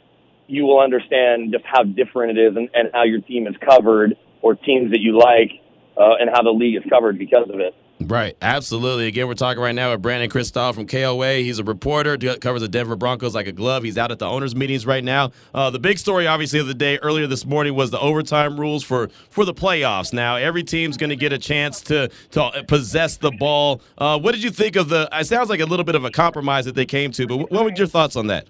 you 0.49 0.65
will 0.65 0.81
understand 0.81 1.53
just 1.53 1.65
how 1.65 1.85
different 1.85 2.37
it 2.37 2.43
is 2.43 2.57
and, 2.57 2.69
and 2.75 2.91
how 2.93 3.05
your 3.05 3.21
team 3.21 3.47
is 3.47 3.55
covered 3.65 4.17
or 4.41 4.55
teams 4.55 4.91
that 4.91 5.01
you 5.01 5.17
like 5.17 5.53
uh, 5.97 6.15
and 6.19 6.29
how 6.31 6.43
the 6.43 6.51
league 6.51 6.77
is 6.77 6.83
covered 6.91 7.19
because 7.19 7.49
of 7.49 7.61
it. 7.61 7.75
Right, 8.07 8.37
absolutely. 8.43 9.07
Again, 9.07 9.29
we're 9.29 9.35
talking 9.35 9.63
right 9.63 9.75
now 9.75 9.91
with 9.93 10.03
Brandon 10.03 10.31
Krisztal 10.31 10.75
from 10.75 10.87
KOA. 10.87 11.35
He's 11.35 11.59
a 11.59 11.65
reporter, 11.65 12.17
covers 12.39 12.63
the 12.63 12.69
Denver 12.69 12.97
Broncos 12.97 13.35
like 13.35 13.47
a 13.47 13.53
glove. 13.53 13.83
He's 13.83 13.99
out 13.99 14.11
at 14.11 14.19
the 14.19 14.27
owners' 14.27 14.57
meetings 14.57 14.87
right 14.87 15.05
now. 15.05 15.33
Uh, 15.55 15.71
the 15.71 15.79
big 15.79 15.99
story, 15.99 16.27
obviously, 16.27 16.59
of 16.59 16.67
the 16.67 16.75
day 16.75 16.99
earlier 16.99 17.27
this 17.27 17.45
morning 17.45 17.75
was 17.75 17.91
the 17.91 18.01
overtime 18.01 18.59
rules 18.59 18.83
for 18.83 19.09
for 19.31 19.45
the 19.45 19.55
playoffs. 19.55 20.13
Now, 20.13 20.37
every 20.37 20.63
team's 20.63 20.97
going 20.97 21.11
to 21.11 21.17
get 21.17 21.33
a 21.33 21.39
chance 21.39 21.81
to 21.83 22.11
to 22.33 22.65
possess 22.67 23.17
the 23.17 23.31
ball. 23.31 23.81
Uh, 23.99 24.19
what 24.19 24.33
did 24.33 24.43
you 24.43 24.51
think 24.51 24.77
of 24.77 24.89
the? 24.89 25.09
It 25.13 25.27
sounds 25.27 25.49
like 25.49 25.61
a 25.61 25.67
little 25.67 25.85
bit 25.85 25.95
of 25.95 26.05
a 26.05 26.11
compromise 26.11 26.65
that 26.65 26.75
they 26.75 26.87
came 26.87 27.13
to, 27.13 27.27
but 27.27 27.51
what 27.51 27.65
were 27.65 27.73
your 27.73 27.87
thoughts 27.87 28.17
on 28.17 28.29
that? 28.29 28.47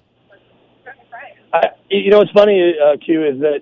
You 1.91 2.11
know, 2.11 2.19
what's 2.19 2.31
funny, 2.31 2.75
uh, 2.83 2.97
Q, 3.05 3.27
is 3.27 3.41
that 3.41 3.61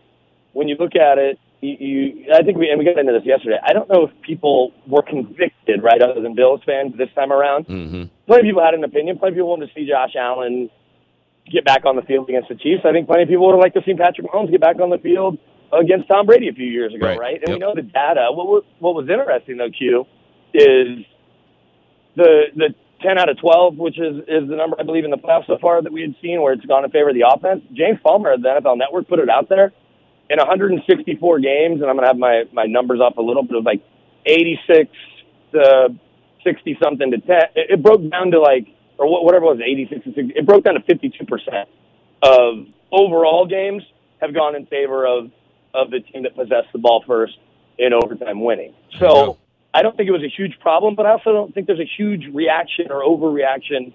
when 0.52 0.68
you 0.68 0.76
look 0.78 0.94
at 0.94 1.18
it, 1.18 1.38
you, 1.60 1.76
you 1.78 2.32
I 2.34 2.42
think 2.42 2.56
we 2.58 2.70
and 2.70 2.78
we 2.78 2.84
got 2.84 2.98
into 2.98 3.12
this 3.12 3.24
yesterday. 3.24 3.58
I 3.62 3.72
don't 3.72 3.88
know 3.88 4.06
if 4.06 4.22
people 4.22 4.72
were 4.86 5.02
convicted, 5.02 5.82
right, 5.82 6.00
other 6.00 6.20
than 6.20 6.34
Bills 6.34 6.60
fans 6.64 6.96
this 6.96 7.08
time 7.14 7.32
around. 7.32 7.66
Mm-hmm. 7.66 8.04
Plenty 8.26 8.40
of 8.40 8.52
people 8.52 8.64
had 8.64 8.74
an 8.74 8.84
opinion. 8.84 9.18
Plenty 9.18 9.32
of 9.32 9.36
people 9.36 9.50
wanted 9.50 9.66
to 9.68 9.74
see 9.74 9.86
Josh 9.88 10.14
Allen 10.18 10.70
get 11.50 11.64
back 11.64 11.84
on 11.84 11.96
the 11.96 12.02
field 12.02 12.28
against 12.28 12.48
the 12.48 12.54
Chiefs. 12.54 12.82
I 12.84 12.92
think 12.92 13.06
plenty 13.06 13.24
of 13.24 13.28
people 13.28 13.46
would 13.46 13.52
have 13.52 13.60
liked 13.60 13.74
to 13.76 13.82
see 13.84 13.94
Patrick 13.94 14.26
Mahomes 14.26 14.50
get 14.50 14.60
back 14.60 14.80
on 14.80 14.90
the 14.90 14.98
field 14.98 15.38
against 15.72 16.08
Tom 16.08 16.26
Brady 16.26 16.48
a 16.48 16.52
few 16.52 16.66
years 16.66 16.94
ago, 16.94 17.06
Right. 17.06 17.18
right? 17.18 17.40
And 17.44 17.54
we 17.54 17.58
know 17.58 17.74
the 17.74 17.82
data. 17.82 18.28
What 18.30 18.46
was, 18.46 18.64
what 18.78 18.94
was 18.94 19.08
interesting 19.08 19.56
though, 19.58 19.70
Q, 19.70 20.06
is 20.54 21.04
the 22.16 22.44
the 22.56 22.74
ten 23.02 23.18
out 23.18 23.28
of 23.28 23.38
twelve, 23.38 23.76
which 23.76 23.98
is 23.98 24.16
is 24.28 24.48
the 24.48 24.56
number 24.56 24.76
I 24.78 24.82
believe 24.84 25.04
in 25.04 25.10
the 25.10 25.18
playoffs 25.18 25.46
so 25.46 25.58
far 25.60 25.82
that 25.82 25.92
we 25.92 26.02
had 26.02 26.14
seen, 26.22 26.40
where 26.40 26.52
it's 26.52 26.64
gone 26.66 26.84
in 26.84 26.90
favor 26.90 27.10
of 27.10 27.14
the 27.14 27.24
offense. 27.28 27.62
James 27.72 27.98
Palmer 28.02 28.32
of 28.32 28.42
the 28.42 28.48
NFL 28.48 28.78
Network 28.78 29.08
put 29.08 29.18
it 29.18 29.28
out 29.28 29.48
there 29.48 29.72
in 30.30 30.38
164 30.38 31.40
games, 31.40 31.82
and 31.82 31.90
I'm 31.90 31.96
gonna 31.96 32.06
have 32.06 32.16
my 32.16 32.44
my 32.52 32.64
numbers 32.64 33.00
up 33.04 33.18
a 33.18 33.22
little 33.22 33.42
bit 33.42 33.56
of 33.56 33.64
like 33.64 33.82
86 34.24 34.88
to 35.52 35.88
60 36.44 36.78
something 36.82 37.10
to 37.10 37.18
10. 37.18 37.36
It, 37.56 37.70
it 37.70 37.82
broke 37.82 38.08
down 38.08 38.30
to 38.30 38.40
like 38.40 38.68
or 38.96 39.24
whatever 39.24 39.46
it 39.46 39.48
was, 39.48 39.60
86 39.60 40.04
to 40.04 40.14
60. 40.14 40.32
It 40.36 40.46
broke 40.46 40.64
down 40.64 40.74
to 40.74 40.82
52 40.82 41.26
percent 41.26 41.68
of 42.22 42.66
overall 42.92 43.46
games 43.46 43.82
have 44.20 44.32
gone 44.32 44.54
in 44.54 44.66
favor 44.66 45.06
of 45.06 45.30
of 45.74 45.90
the 45.90 46.00
team 46.00 46.22
that 46.22 46.36
possessed 46.36 46.68
the 46.72 46.78
ball 46.78 47.02
first 47.06 47.36
in 47.78 47.92
overtime 47.92 48.40
winning. 48.40 48.72
So 48.98 49.08
go. 49.08 49.38
I 49.74 49.82
don't 49.82 49.96
think 49.96 50.08
it 50.08 50.12
was 50.12 50.22
a 50.22 50.34
huge 50.36 50.58
problem, 50.60 50.94
but 50.94 51.06
I 51.06 51.12
also 51.12 51.32
don't 51.32 51.52
think 51.52 51.66
there's 51.66 51.80
a 51.80 51.90
huge 51.96 52.26
reaction 52.32 52.86
or 52.90 53.02
overreaction 53.02 53.92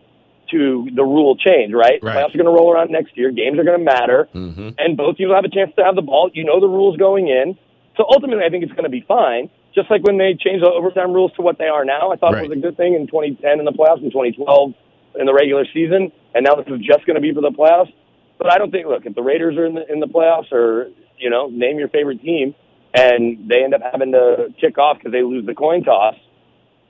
to 0.52 0.88
the 0.96 1.04
rule 1.04 1.36
change, 1.36 1.74
right? 1.74 2.00
Right. 2.02 2.16
Playoffs 2.18 2.36
are 2.36 2.38
going 2.38 2.46
to 2.46 2.52
roll 2.52 2.72
around 2.72 2.92
next 2.92 3.18
year. 3.18 3.32
Games 3.32 3.58
are 3.60 3.64
going 3.64 3.78
to 3.80 3.84
matter, 3.84 4.28
Mm-hmm. 4.34 4.70
and 4.78 4.96
both 4.98 5.18
teams 5.18 5.30
will 5.30 5.36
have 5.36 5.46
a 5.46 5.50
chance 5.50 5.72
to 5.78 5.84
have 5.84 5.96
the 5.96 6.02
ball. 6.02 6.30
You 6.34 6.44
know 6.46 6.60
the 6.60 6.68
rules 6.68 6.98
going 6.98 7.28
in. 7.28 7.58
So 7.98 8.06
ultimately, 8.10 8.44
I 8.46 8.50
think 8.50 8.64
it's 8.64 8.74
going 8.74 8.84
to 8.84 8.90
be 8.90 9.02
fine. 9.08 9.50
Just 9.74 9.90
like 9.92 10.04
when 10.04 10.18
they 10.18 10.34
changed 10.40 10.64
the 10.64 10.70
overtime 10.72 11.12
rules 11.14 11.32
to 11.34 11.42
what 11.42 11.58
they 11.58 11.68
are 11.68 11.84
now, 11.86 12.12
I 12.12 12.16
thought 12.16 12.34
Right. 12.34 12.46
it 12.46 12.50
was 12.50 12.58
a 12.58 12.62
good 12.62 12.78
thing 12.78 12.94
in 12.94 13.08
2010 13.08 13.60
in 13.60 13.66
the 13.66 13.72
playoffs, 13.72 14.04
in 14.04 14.12
2012 14.12 14.74
in 15.20 15.26
the 15.26 15.34
regular 15.34 15.66
season, 15.74 16.12
and 16.34 16.44
now 16.44 16.56
this 16.56 16.68
is 16.68 16.80
just 16.82 17.06
going 17.06 17.16
to 17.16 17.22
be 17.22 17.34
for 17.34 17.42
the 17.42 17.52
playoffs. 17.52 17.92
But 18.38 18.52
I 18.52 18.58
don't 18.58 18.72
think. 18.72 18.86
Look, 18.88 19.06
if 19.06 19.16
the 19.16 19.22
Raiders 19.24 19.56
are 19.58 19.66
in 19.66 19.76
the 19.76 19.92
in 19.92 20.00
the 20.02 20.08
playoffs, 20.08 20.52
or 20.52 20.90
you 21.18 21.30
know, 21.30 21.48
name 21.48 21.80
your 21.80 21.88
favorite 21.88 22.22
team, 22.22 22.54
and 22.94 23.48
they 23.50 23.64
end 23.64 23.74
up 23.74 23.82
having 23.92 24.12
to 24.12 24.54
kick 24.60 24.78
off 24.78 24.98
because 24.98 25.12
they 25.14 25.24
lose 25.24 25.46
the 25.46 25.56
coin 25.56 25.84
toss, 25.84 26.16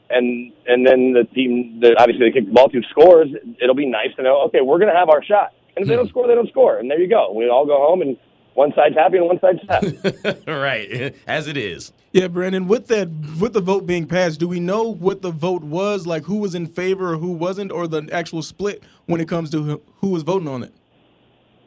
and 0.10 0.52
and 0.68 0.86
then 0.86 1.14
the 1.14 1.24
team 1.34 1.80
that 1.82 1.96
obviously 1.98 2.30
they 2.30 2.40
kick 2.40 2.48
the 2.48 2.54
ball 2.54 2.70
to 2.70 2.82
scores, 2.90 3.30
it'll 3.62 3.76
be 3.76 3.88
nice 3.88 4.16
to 4.18 4.24
know. 4.24 4.42
Okay, 4.48 4.62
we're 4.62 4.80
going 4.80 4.92
to 4.92 4.98
have 4.98 5.10
our 5.10 5.24
shot, 5.24 5.54
and 5.76 5.84
if 5.84 5.90
they 5.90 5.96
don't 5.96 6.06
hmm. 6.06 6.10
score, 6.10 6.28
they 6.28 6.36
don't 6.36 6.50
score, 6.50 6.78
and 6.78 6.90
there 6.90 7.00
you 7.00 7.10
go. 7.10 7.32
We 7.34 7.50
all 7.50 7.66
go 7.66 7.78
home, 7.78 8.02
and 8.02 8.18
one 8.54 8.72
side's 8.76 8.96
happy 8.96 9.18
and 9.18 9.28
one 9.28 9.40
side's 9.40 9.60
sad. 9.68 10.44
right, 10.48 11.16
as 11.28 11.48
it 11.48 11.58
is. 11.58 11.92
Yeah, 12.14 12.28
Brandon. 12.28 12.68
With 12.68 12.88
that, 12.88 13.10
with 13.40 13.54
the 13.54 13.62
vote 13.62 13.86
being 13.86 14.08
passed, 14.08 14.40
do 14.40 14.48
we 14.48 14.60
know 14.60 14.84
what 14.84 15.22
the 15.22 15.32
vote 15.32 15.64
was? 15.64 16.08
Like 16.08 16.24
who 16.24 16.38
was 16.38 16.56
in 16.56 16.68
favor 16.68 17.14
or 17.14 17.18
who 17.18 17.32
wasn't, 17.32 17.72
or 17.72 17.88
the 17.88 18.08
actual 18.12 18.42
split 18.42 18.84
when 19.06 19.20
it 19.20 19.28
comes 19.28 19.50
to 19.52 19.64
who- 19.64 19.82
who 20.00 20.10
was 20.10 20.24
voting 20.24 20.48
on 20.48 20.64
it? 20.64 20.72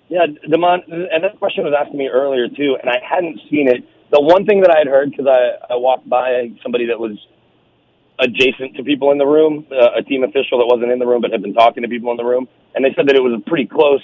Yeah, 0.09 0.25
Demond, 0.47 0.91
and 0.91 1.23
that 1.23 1.39
question 1.39 1.65
was 1.65 1.75
asked 1.79 1.93
to 1.93 1.99
me 1.99 2.09
earlier 2.09 2.49
too, 2.49 2.79
and 2.81 2.89
I 2.89 2.97
hadn't 3.05 3.39
seen 3.51 3.69
it. 3.69 3.85
The 4.11 4.21
one 4.21 4.47
thing 4.47 4.63
that 4.63 4.71
I 4.71 4.79
had 4.79 4.87
heard 4.87 5.11
because 5.11 5.27
I, 5.27 5.75
I 5.75 5.77
walked 5.77 6.09
by 6.09 6.51
somebody 6.63 6.87
that 6.87 6.99
was 6.99 7.19
adjacent 8.19 8.77
to 8.77 8.83
people 8.83 9.13
in 9.13 9.19
the 9.19 9.27
room, 9.27 9.67
uh, 9.71 9.99
a 9.99 10.03
team 10.03 10.25
official 10.25 10.59
that 10.59 10.67
wasn't 10.67 10.91
in 10.91 10.99
the 10.99 11.07
room 11.07 11.21
but 11.21 11.31
had 11.31 11.43
been 11.43 11.55
talking 11.55 11.83
to 11.83 11.89
people 11.89 12.11
in 12.11 12.17
the 12.17 12.25
room, 12.25 12.49
and 12.75 12.85
they 12.85 12.93
said 12.95 13.07
that 13.09 13.17
it 13.17 13.23
was 13.23 13.41
pretty 13.47 13.67
close. 13.67 14.03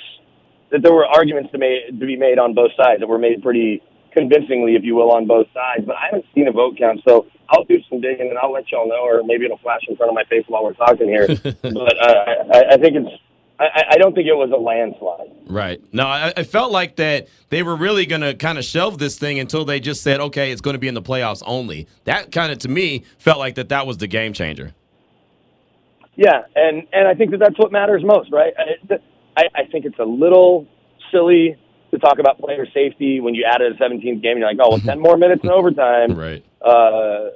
That 0.71 0.83
there 0.83 0.93
were 0.93 1.07
arguments 1.07 1.53
to, 1.53 1.59
made, 1.59 2.01
to 2.01 2.07
be 2.07 2.17
made 2.17 2.39
on 2.39 2.55
both 2.55 2.73
sides 2.77 3.01
that 3.01 3.07
were 3.07 3.19
made 3.19 3.43
pretty 3.43 3.83
convincingly, 4.13 4.77
if 4.77 4.83
you 4.83 4.95
will, 4.95 5.11
on 5.13 5.27
both 5.27 5.47
sides. 5.53 5.85
But 5.87 5.97
I 5.97 6.07
haven't 6.07 6.25
seen 6.35 6.49
a 6.49 6.53
vote 6.53 6.79
count, 6.79 7.01
so 7.07 7.27
I'll 7.49 7.65
do 7.65 7.81
some 7.89 8.01
digging 8.01 8.31
and 8.31 8.39
I'll 8.39 8.53
let 8.53 8.71
y'all 8.71 8.89
know, 8.89 9.03
or 9.05 9.23
maybe 9.23 9.45
it'll 9.45 9.59
flash 9.59 9.83
in 9.89 9.97
front 9.97 10.11
of 10.11 10.15
my 10.15 10.25
face 10.25 10.45
while 10.49 10.65
we're 10.65 10.75
talking 10.75 11.09
here. 11.09 11.29
but 11.63 12.03
uh, 12.03 12.45
I, 12.53 12.75
I 12.75 12.77
think 12.79 12.97
it's. 12.97 13.21
I, 13.59 13.85
I 13.93 13.97
don't 13.99 14.15
think 14.15 14.27
it 14.27 14.35
was 14.35 14.51
a 14.51 14.57
landslide. 14.61 15.31
Right. 15.47 15.81
No, 15.93 16.05
I, 16.07 16.33
I 16.37 16.43
felt 16.43 16.73
like 16.73 16.97
that 16.97 17.29
they 17.51 17.63
were 17.63 17.77
really 17.77 18.05
going 18.05 18.23
to 18.23 18.35
kind 18.35 18.59
of 18.59 18.65
shelve 18.65 18.99
this 18.99 19.17
thing 19.19 19.39
until 19.39 19.65
they 19.65 19.79
just 19.79 20.03
said, 20.03 20.21
okay, 20.21 20.51
it's 20.51 20.61
going 20.61 20.75
to 20.75 20.79
be 20.79 20.89
in 20.89 20.95
the 20.95 21.03
playoffs 21.03 21.43
only. 21.47 21.87
That 22.05 22.33
kind 22.33 22.51
of, 22.51 22.59
to 22.61 22.69
me, 22.69 23.05
felt 23.19 23.39
like 23.39 23.55
that 23.55 23.69
that 23.69 23.87
was 23.87 23.99
the 23.99 24.09
game 24.09 24.33
changer. 24.33 24.75
Yeah, 26.17 26.43
and 26.55 26.87
and 26.93 27.09
I 27.09 27.15
think 27.15 27.33
that 27.33 27.39
that's 27.39 27.59
what 27.59 27.73
matters 27.73 28.03
most, 28.05 28.31
right? 28.31 28.53
I, 28.57 28.95
I, 29.37 29.43
I 29.55 29.65
think 29.71 29.85
it's 29.85 29.99
a 29.99 30.05
little 30.05 30.67
silly 31.11 31.57
to 31.91 31.99
talk 31.99 32.19
about 32.21 32.39
player 32.39 32.67
safety 32.73 33.21
when 33.21 33.35
you 33.35 33.45
added 33.49 33.73
a 33.73 33.77
17th 33.77 34.01
game. 34.23 34.33
and 34.33 34.39
You're 34.41 34.49
like, 34.49 34.59
oh, 34.61 34.71
well, 34.71 34.79
10 34.81 34.99
more 35.01 35.17
minutes 35.17 35.43
in 35.45 35.51
overtime, 35.53 36.15
Right. 36.17 36.45
uh, 36.61 37.31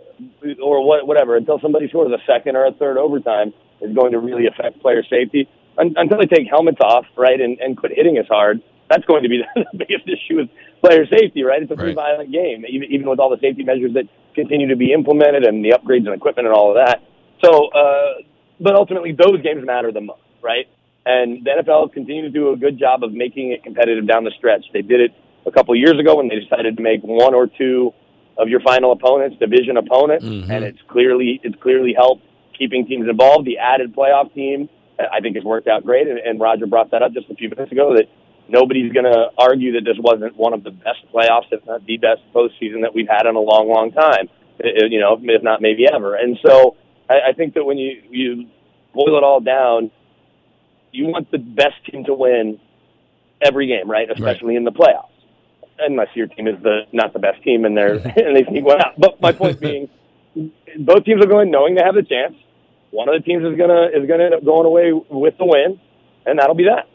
or 0.62 0.84
what, 0.84 1.06
whatever, 1.06 1.36
until 1.36 1.60
somebody 1.60 1.88
scores 1.88 2.10
a 2.12 2.18
second 2.26 2.56
or 2.56 2.66
a 2.66 2.72
third 2.72 2.98
overtime 2.98 3.52
is 3.80 3.94
going 3.94 4.12
to 4.12 4.18
really 4.18 4.46
affect 4.46 4.80
player 4.80 5.04
safety. 5.08 5.48
Un- 5.78 5.94
until 5.96 6.18
they 6.18 6.26
take 6.26 6.48
helmets 6.48 6.78
off, 6.80 7.06
right, 7.16 7.40
and, 7.40 7.58
and 7.60 7.76
quit 7.76 7.92
hitting 7.94 8.18
as 8.18 8.26
hard, 8.28 8.60
that's 8.90 9.04
going 9.04 9.22
to 9.22 9.28
be 9.28 9.38
the 9.54 9.64
biggest 9.76 10.08
issue 10.08 10.36
with 10.36 10.48
player 10.84 11.06
safety, 11.06 11.42
right? 11.44 11.62
It's 11.62 11.70
a 11.70 11.76
pretty 11.76 11.94
Right. 11.94 12.10
violent 12.18 12.32
game, 12.32 12.64
even, 12.68 12.90
even 12.92 13.08
with 13.08 13.18
all 13.20 13.30
the 13.30 13.38
safety 13.40 13.62
measures 13.64 13.92
that 13.94 14.04
continue 14.34 14.68
to 14.68 14.76
be 14.76 14.92
implemented 14.92 15.44
and 15.44 15.64
the 15.64 15.70
upgrades 15.70 16.06
and 16.06 16.14
equipment 16.14 16.46
and 16.48 16.54
all 16.56 16.70
of 16.70 16.84
that. 16.84 17.02
So, 17.44 17.68
uh, 17.68 18.14
but 18.60 18.74
ultimately, 18.74 19.12
those 19.12 19.40
games 19.42 19.64
matter 19.64 19.92
the 19.92 20.00
most, 20.00 20.20
right? 20.42 20.66
And 21.06 21.44
the 21.44 21.50
NFL 21.62 21.82
has 21.86 21.94
continued 21.94 22.22
to 22.22 22.30
do 22.30 22.50
a 22.52 22.56
good 22.56 22.78
job 22.78 23.04
of 23.04 23.12
making 23.12 23.52
it 23.52 23.62
competitive 23.62 24.06
down 24.06 24.24
the 24.24 24.32
stretch. 24.36 24.64
They 24.72 24.82
did 24.82 25.00
it 25.00 25.12
a 25.46 25.50
couple 25.52 25.74
of 25.74 25.78
years 25.78 25.98
ago 25.98 26.16
when 26.16 26.28
they 26.28 26.38
decided 26.40 26.76
to 26.76 26.82
make 26.82 27.02
one 27.02 27.34
or 27.34 27.46
two 27.46 27.92
of 28.36 28.48
your 28.48 28.60
final 28.60 28.92
opponents 28.92 29.36
division 29.38 29.76
opponents, 29.76 30.24
Mhm. 30.24 30.50
and 30.50 30.64
it's 30.64 30.78
clearly 30.88 31.40
it's 31.42 31.56
clearly 31.62 31.92
helped 31.92 32.22
keeping 32.56 32.86
teams 32.86 33.08
involved. 33.08 33.46
The 33.46 33.58
added 33.58 33.94
playoff 33.94 34.32
team, 34.34 34.68
I 34.98 35.20
think, 35.20 35.36
has 35.36 35.44
worked 35.44 35.68
out 35.68 35.84
great. 35.84 36.08
And, 36.08 36.18
and 36.18 36.40
Roger 36.40 36.66
brought 36.66 36.90
that 36.90 37.02
up 37.02 37.12
just 37.12 37.30
a 37.30 37.34
few 37.34 37.48
minutes 37.48 37.72
ago 37.72 37.94
that 37.94 38.06
nobody's 38.48 38.92
going 38.92 39.04
to 39.04 39.28
argue 39.38 39.72
that 39.72 39.84
this 39.84 39.96
wasn't 39.98 40.36
one 40.36 40.52
of 40.54 40.64
the 40.64 40.70
best 40.70 41.00
playoffs, 41.12 41.46
if 41.52 41.64
not 41.66 41.84
the 41.86 41.96
best 41.98 42.20
postseason 42.34 42.82
that 42.82 42.94
we've 42.94 43.08
had 43.08 43.26
in 43.26 43.36
a 43.36 43.40
long, 43.40 43.68
long 43.68 43.92
time. 43.92 44.28
Uh, 44.62 44.86
You 44.88 45.00
know, 45.00 45.18
if 45.22 45.42
not 45.42 45.60
maybe 45.62 45.86
ever. 45.92 46.14
And 46.16 46.38
so 46.44 46.76
I, 47.08 47.30
I 47.30 47.32
think 47.32 47.54
that 47.54 47.64
when 47.64 47.78
you 47.78 48.02
you 48.10 48.46
boil 48.94 49.16
it 49.16 49.24
all 49.24 49.40
down, 49.40 49.90
you 50.92 51.06
want 51.06 51.30
the 51.30 51.38
best 51.38 51.76
team 51.90 52.04
to 52.04 52.14
win 52.14 52.58
every 53.40 53.66
game, 53.66 53.88
right? 53.90 54.08
Especially 54.10 54.56
in 54.56 54.64
the 54.64 54.72
playoffs. 54.72 55.10
Unless 55.78 56.08
your 56.14 56.26
team 56.26 56.48
is 56.48 56.60
the 56.62 56.80
not 56.92 57.12
the 57.12 57.20
best 57.20 57.42
team 57.44 57.64
and 57.64 57.76
they're 57.76 57.94
and 58.26 58.36
they 58.36 58.44
sneak 58.48 58.64
one 58.64 58.80
out. 58.80 58.94
But 58.98 59.20
my 59.20 59.32
point 59.32 59.60
being, 59.66 59.88
both 60.80 61.04
teams 61.04 61.24
are 61.24 61.28
going 61.28 61.50
knowing 61.50 61.74
they 61.76 61.84
have 61.84 61.94
the 61.94 62.02
chance. 62.02 62.34
One 62.90 63.08
of 63.08 63.14
the 63.14 63.24
teams 63.24 63.44
is 63.44 63.56
gonna 63.58 63.88
is 63.94 64.08
gonna 64.08 64.24
end 64.24 64.34
up 64.34 64.44
going 64.44 64.66
away 64.66 64.92
with 64.92 65.36
the 65.38 65.44
win, 65.44 65.80
and 66.26 66.38
that'll 66.38 66.54
be 66.54 66.64
that. 66.64 66.88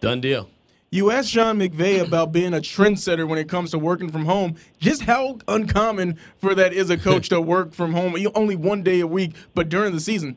Done 0.00 0.20
deal. 0.20 0.50
You 0.90 1.10
asked 1.10 1.30
Sean 1.30 1.58
McVay 1.58 2.06
about 2.06 2.30
being 2.30 2.54
a 2.54 2.58
trendsetter 2.58 3.26
when 3.26 3.36
it 3.38 3.48
comes 3.48 3.72
to 3.72 3.78
working 3.80 4.12
from 4.12 4.26
home. 4.26 4.54
Just 4.78 5.02
how 5.02 5.38
uncommon 5.48 6.18
for 6.38 6.54
that 6.54 6.72
is 6.72 6.88
a 6.88 6.96
coach 6.96 7.28
to 7.30 7.40
work 7.40 7.72
from 7.74 7.94
home 7.94 8.14
only 8.36 8.54
one 8.54 8.84
day 8.84 9.00
a 9.00 9.06
week, 9.06 9.34
but 9.54 9.68
during 9.68 9.92
the 9.92 9.98
season. 9.98 10.36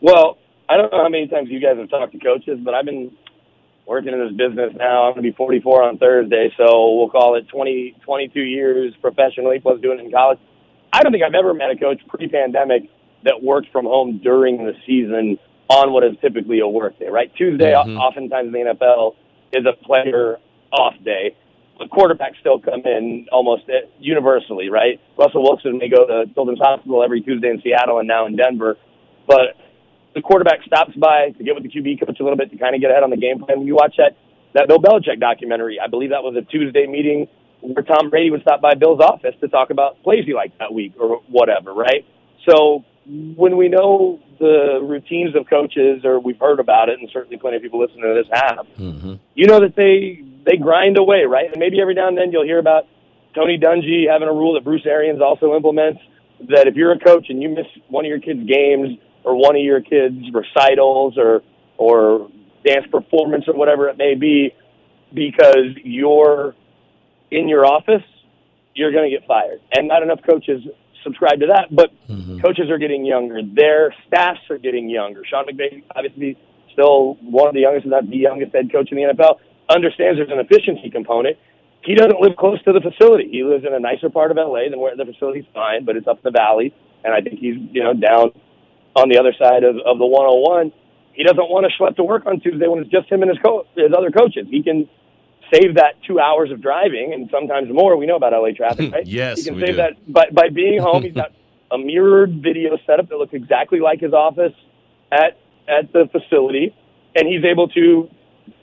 Well, 0.00 0.38
I 0.68 0.76
don't 0.76 0.92
know 0.92 1.02
how 1.02 1.08
many 1.08 1.26
times 1.26 1.48
you 1.50 1.60
guys 1.60 1.76
have 1.76 1.90
talked 1.90 2.12
to 2.12 2.20
coaches, 2.20 2.60
but 2.62 2.74
I've 2.74 2.84
been 2.84 3.10
working 3.84 4.12
in 4.12 4.20
this 4.20 4.30
business 4.30 4.72
now. 4.78 5.08
I'm 5.08 5.14
going 5.14 5.24
to 5.24 5.30
be 5.30 5.36
44 5.36 5.82
on 5.82 5.98
Thursday, 5.98 6.52
so 6.56 6.94
we'll 6.96 7.10
call 7.10 7.34
it 7.34 7.48
20, 7.48 7.96
22 8.04 8.40
years 8.40 8.94
professionally 9.02 9.58
plus 9.58 9.80
doing 9.80 9.98
it 9.98 10.04
in 10.04 10.12
college. 10.12 10.38
I 10.92 11.02
don't 11.02 11.10
think 11.10 11.24
I've 11.24 11.34
ever 11.34 11.52
met 11.52 11.70
a 11.70 11.76
coach 11.76 12.00
pre-pandemic 12.06 12.88
that 13.24 13.42
worked 13.42 13.70
from 13.72 13.84
home 13.84 14.20
during 14.22 14.58
the 14.58 14.74
season 14.86 15.38
on 15.68 15.92
what 15.92 16.04
is 16.04 16.12
typically 16.20 16.60
a 16.60 16.68
work 16.68 16.98
day, 16.98 17.08
right? 17.08 17.32
Tuesday, 17.36 17.72
mm-hmm. 17.72 17.96
oftentimes 17.96 18.46
in 18.48 18.52
the 18.52 18.74
NFL, 18.74 19.14
is 19.52 19.64
a 19.66 19.72
player 19.84 20.38
off 20.72 20.94
day. 21.04 21.36
The 21.78 21.86
quarterbacks 21.86 22.38
still 22.40 22.58
come 22.58 22.82
in 22.84 23.26
almost 23.32 23.62
universally, 23.98 24.68
right? 24.68 25.00
Russell 25.16 25.42
Wilson 25.42 25.78
may 25.78 25.88
go 25.88 26.06
to 26.06 26.32
Children's 26.34 26.60
Hospital 26.60 27.02
every 27.02 27.22
Tuesday 27.22 27.48
in 27.48 27.60
Seattle 27.62 27.98
and 27.98 28.08
now 28.08 28.26
in 28.26 28.36
Denver, 28.36 28.76
but 29.26 29.56
the 30.14 30.20
quarterback 30.20 30.62
stops 30.66 30.94
by 30.96 31.30
to 31.38 31.44
get 31.44 31.54
with 31.54 31.62
the 31.62 31.70
QB 31.70 32.04
coach 32.04 32.18
a 32.18 32.22
little 32.22 32.36
bit 32.36 32.50
to 32.50 32.58
kind 32.58 32.74
of 32.74 32.80
get 32.80 32.90
ahead 32.90 33.02
on 33.02 33.10
the 33.10 33.16
game 33.16 33.38
plan. 33.38 33.58
When 33.58 33.66
you 33.66 33.76
watch 33.76 33.94
that 33.96 34.16
that 34.54 34.66
Bill 34.66 34.78
Belichick 34.78 35.20
documentary, 35.20 35.78
I 35.78 35.86
believe 35.86 36.10
that 36.10 36.24
was 36.24 36.34
a 36.36 36.42
Tuesday 36.42 36.86
meeting 36.86 37.28
where 37.60 37.84
Tom 37.84 38.10
Brady 38.10 38.30
would 38.30 38.42
stop 38.42 38.60
by 38.60 38.74
Bill's 38.74 39.00
office 39.00 39.34
to 39.40 39.48
talk 39.48 39.70
about 39.70 40.02
plays 40.02 40.24
he 40.26 40.34
liked 40.34 40.58
that 40.58 40.72
week 40.74 40.94
or 40.98 41.22
whatever, 41.28 41.72
right? 41.72 42.04
So 42.48 42.84
when 43.36 43.56
we 43.56 43.68
know 43.68 44.20
the 44.38 44.80
routines 44.82 45.34
of 45.34 45.48
coaches, 45.48 46.04
or 46.04 46.20
we've 46.20 46.38
heard 46.38 46.60
about 46.60 46.88
it, 46.88 47.00
and 47.00 47.08
certainly 47.12 47.36
plenty 47.36 47.56
of 47.56 47.62
people 47.62 47.80
listening 47.80 48.02
to 48.02 48.14
this 48.14 48.30
have, 48.32 48.66
mm-hmm. 48.78 49.14
you 49.34 49.46
know 49.46 49.60
that 49.60 49.74
they 49.74 50.22
they 50.44 50.56
grind 50.56 50.96
away, 50.96 51.24
right? 51.24 51.50
And 51.50 51.58
maybe 51.58 51.80
every 51.80 51.94
now 51.94 52.08
and 52.08 52.16
then 52.16 52.32
you'll 52.32 52.44
hear 52.44 52.58
about 52.58 52.86
Tony 53.34 53.58
Dungy 53.58 54.10
having 54.10 54.28
a 54.28 54.32
rule 54.32 54.54
that 54.54 54.64
Bruce 54.64 54.86
Arians 54.86 55.20
also 55.20 55.54
implements 55.54 56.00
that 56.48 56.66
if 56.66 56.74
you're 56.74 56.92
a 56.92 56.98
coach 56.98 57.26
and 57.28 57.42
you 57.42 57.48
miss 57.50 57.66
one 57.88 58.04
of 58.04 58.08
your 58.08 58.20
kids' 58.20 58.48
games 58.48 58.98
or 59.24 59.36
one 59.36 59.56
of 59.56 59.62
your 59.62 59.80
kids' 59.80 60.24
recitals 60.32 61.18
or 61.18 61.42
or 61.76 62.30
dance 62.64 62.86
performance 62.90 63.44
or 63.48 63.54
whatever 63.54 63.88
it 63.88 63.98
may 63.98 64.14
be, 64.14 64.54
because 65.12 65.74
you're 65.82 66.54
in 67.30 67.48
your 67.48 67.66
office, 67.66 68.02
you're 68.74 68.92
going 68.92 69.10
to 69.10 69.16
get 69.16 69.26
fired. 69.26 69.60
And 69.72 69.88
not 69.88 70.02
enough 70.02 70.20
coaches 70.28 70.62
subscribe 71.02 71.40
to 71.40 71.46
that. 71.46 71.74
But 71.74 71.90
mm-hmm. 72.08 72.40
coaches 72.40 72.70
are 72.70 72.78
getting 72.78 73.04
younger. 73.04 73.40
Their 73.42 73.94
staffs 74.06 74.40
are 74.50 74.58
getting 74.58 74.88
younger. 74.88 75.22
Sean 75.24 75.46
McVay, 75.46 75.82
obviously, 75.94 76.36
still 76.72 77.14
one 77.20 77.48
of 77.48 77.54
the 77.54 77.60
youngest, 77.60 77.86
if 77.86 77.90
not 77.90 78.08
the 78.08 78.16
youngest 78.16 78.54
head 78.54 78.70
coach 78.72 78.90
in 78.92 78.96
the 78.96 79.14
NFL, 79.14 79.38
understands 79.68 80.18
there's 80.18 80.30
an 80.30 80.38
efficiency 80.38 80.90
component. 80.90 81.36
He 81.82 81.94
doesn't 81.94 82.20
live 82.20 82.36
close 82.36 82.62
to 82.64 82.72
the 82.72 82.80
facility. 82.80 83.28
He 83.30 83.42
lives 83.42 83.64
in 83.64 83.72
a 83.72 83.80
nicer 83.80 84.10
part 84.10 84.30
of 84.30 84.36
LA 84.36 84.68
than 84.68 84.80
where 84.80 84.94
the 84.96 85.04
facility's 85.04 85.46
fine, 85.54 85.84
but 85.84 85.96
it's 85.96 86.06
up 86.06 86.22
the 86.22 86.30
valley. 86.30 86.74
And 87.04 87.14
I 87.14 87.20
think 87.22 87.40
he's, 87.40 87.56
you 87.72 87.82
know, 87.82 87.94
down 87.94 88.32
on 88.94 89.08
the 89.08 89.18
other 89.18 89.32
side 89.38 89.64
of, 89.64 89.76
of 89.86 89.98
the 89.98 90.06
101. 90.06 90.72
He 91.14 91.24
doesn't 91.24 91.48
want 91.48 91.64
to 91.64 91.72
schlep 91.72 91.96
to 91.96 92.04
work 92.04 92.26
on 92.26 92.40
Tuesday 92.40 92.68
when 92.68 92.80
it's 92.80 92.90
just 92.90 93.10
him 93.10 93.22
and 93.22 93.30
his, 93.30 93.38
co- 93.42 93.66
his 93.74 93.92
other 93.96 94.10
coaches. 94.10 94.46
He 94.50 94.62
can 94.62 94.88
save 95.52 95.74
that 95.76 95.94
two 96.06 96.20
hours 96.20 96.50
of 96.50 96.60
driving 96.62 97.12
and 97.12 97.28
sometimes 97.30 97.72
more. 97.72 97.96
We 97.96 98.06
know 98.06 98.16
about 98.16 98.32
LA 98.32 98.50
traffic, 98.56 98.92
right? 98.92 99.06
yes, 99.06 99.38
he 99.38 99.50
can 99.50 99.60
save 99.60 99.68
do. 99.70 99.76
that 99.76 100.12
by, 100.12 100.26
by 100.32 100.48
being 100.48 100.80
home. 100.80 101.02
He's 101.02 101.14
got 101.14 101.32
a 101.70 101.78
mirrored 101.78 102.42
video 102.42 102.76
setup 102.86 103.08
that 103.08 103.16
looks 103.16 103.34
exactly 103.34 103.80
like 103.80 104.00
his 104.00 104.12
office 104.12 104.54
at 105.12 105.38
at 105.68 105.92
the 105.92 106.08
facility, 106.10 106.74
and 107.14 107.28
he's 107.28 107.44
able 107.44 107.68
to 107.68 108.08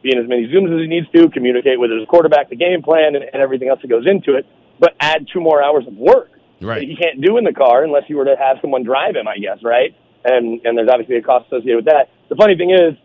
be 0.01 0.11
in 0.11 0.21
as 0.21 0.27
many 0.27 0.47
Zooms 0.47 0.73
as 0.73 0.81
he 0.81 0.87
needs 0.87 1.07
to, 1.15 1.29
communicate 1.29 1.79
with 1.79 1.91
his 1.91 2.07
quarterback, 2.09 2.49
the 2.49 2.55
game 2.55 2.81
plan, 2.81 3.15
and, 3.15 3.23
and 3.23 3.41
everything 3.41 3.69
else 3.69 3.79
that 3.81 3.87
goes 3.87 4.05
into 4.05 4.35
it. 4.35 4.45
But 4.79 4.95
add 4.99 5.27
two 5.31 5.39
more 5.39 5.63
hours 5.63 5.87
of 5.87 5.95
work 5.95 6.29
right. 6.61 6.79
that 6.79 6.85
he 6.85 6.95
can't 6.95 7.21
do 7.21 7.37
in 7.37 7.45
the 7.45 7.53
car 7.53 7.83
unless 7.83 8.03
you 8.07 8.17
were 8.17 8.25
to 8.25 8.35
have 8.37 8.57
someone 8.61 8.83
drive 8.83 9.15
him, 9.15 9.27
I 9.27 9.37
guess, 9.37 9.59
right? 9.63 9.95
And 10.25 10.61
and 10.65 10.77
there's 10.77 10.89
obviously 10.91 11.15
a 11.15 11.21
cost 11.21 11.47
associated 11.47 11.77
with 11.77 11.85
that. 11.85 12.09
The 12.29 12.35
funny 12.35 12.57
thing 12.57 12.71
is, 12.71 12.97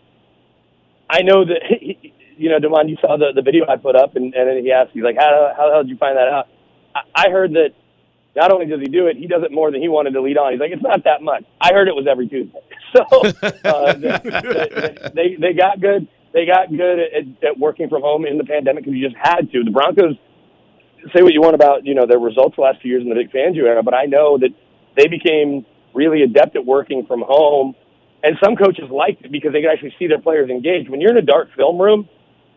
I 1.08 1.22
know 1.22 1.44
that 1.44 1.62
he, 1.68 2.12
you 2.36 2.50
know, 2.50 2.58
Demond, 2.58 2.88
you 2.88 2.96
saw 3.00 3.16
the, 3.16 3.32
the 3.34 3.42
video 3.42 3.66
I 3.68 3.76
put 3.76 3.96
up, 3.96 4.16
and, 4.16 4.34
and 4.34 4.48
then 4.48 4.62
he 4.62 4.72
asked, 4.72 4.90
he's 4.92 5.02
like, 5.02 5.16
how, 5.16 5.52
how 5.56 5.66
the 5.66 5.72
hell 5.72 5.82
did 5.82 5.90
you 5.90 5.96
find 5.96 6.16
that 6.16 6.28
out? 6.28 6.48
I, 6.94 7.28
I 7.28 7.30
heard 7.30 7.52
that 7.52 7.70
not 8.34 8.50
only 8.50 8.66
does 8.66 8.80
he 8.80 8.86
do 8.86 9.06
it, 9.06 9.16
he 9.16 9.26
does 9.26 9.42
it 9.42 9.52
more 9.52 9.70
than 9.70 9.82
he 9.82 9.88
wanted 9.88 10.12
to 10.12 10.22
lead 10.22 10.38
on. 10.38 10.52
He's 10.52 10.60
like, 10.60 10.72
it's 10.72 10.82
not 10.82 11.04
that 11.04 11.22
much. 11.22 11.44
I 11.60 11.72
heard 11.72 11.88
it 11.88 11.94
was 11.94 12.06
every 12.10 12.28
Tuesday. 12.28 12.60
So 12.92 13.04
uh, 13.64 13.94
they, 13.94 14.98
they, 15.14 15.36
they 15.40 15.52
got 15.54 15.80
good. 15.80 16.06
They 16.34 16.44
got 16.44 16.68
good 16.68 16.98
at, 16.98 17.24
at 17.42 17.58
working 17.58 17.88
from 17.88 18.02
home 18.02 18.26
in 18.26 18.36
the 18.36 18.44
pandemic 18.44 18.84
because 18.84 18.98
you 18.98 19.08
just 19.08 19.16
had 19.18 19.50
to. 19.50 19.64
The 19.64 19.70
Broncos 19.70 20.16
say 21.14 21.22
what 21.22 21.32
you 21.32 21.40
want 21.40 21.54
about 21.54 21.86
you 21.86 21.94
know 21.94 22.06
their 22.06 22.18
results 22.18 22.56
the 22.56 22.62
last 22.62 22.82
few 22.82 22.90
years 22.90 23.02
in 23.02 23.08
the 23.08 23.14
Vic 23.14 23.32
Fangio 23.32 23.64
era, 23.64 23.82
but 23.82 23.94
I 23.94 24.04
know 24.04 24.36
that 24.36 24.50
they 24.96 25.08
became 25.08 25.64
really 25.94 26.22
adept 26.22 26.54
at 26.54 26.64
working 26.64 27.06
from 27.06 27.22
home, 27.26 27.74
and 28.22 28.36
some 28.42 28.56
coaches 28.56 28.90
liked 28.90 29.24
it 29.24 29.32
because 29.32 29.52
they 29.52 29.62
could 29.62 29.72
actually 29.72 29.94
see 29.98 30.06
their 30.06 30.20
players 30.20 30.50
engaged. 30.50 30.88
When 30.88 31.00
you're 31.00 31.10
in 31.10 31.16
a 31.16 31.26
dark 31.26 31.48
film 31.56 31.80
room, 31.80 32.08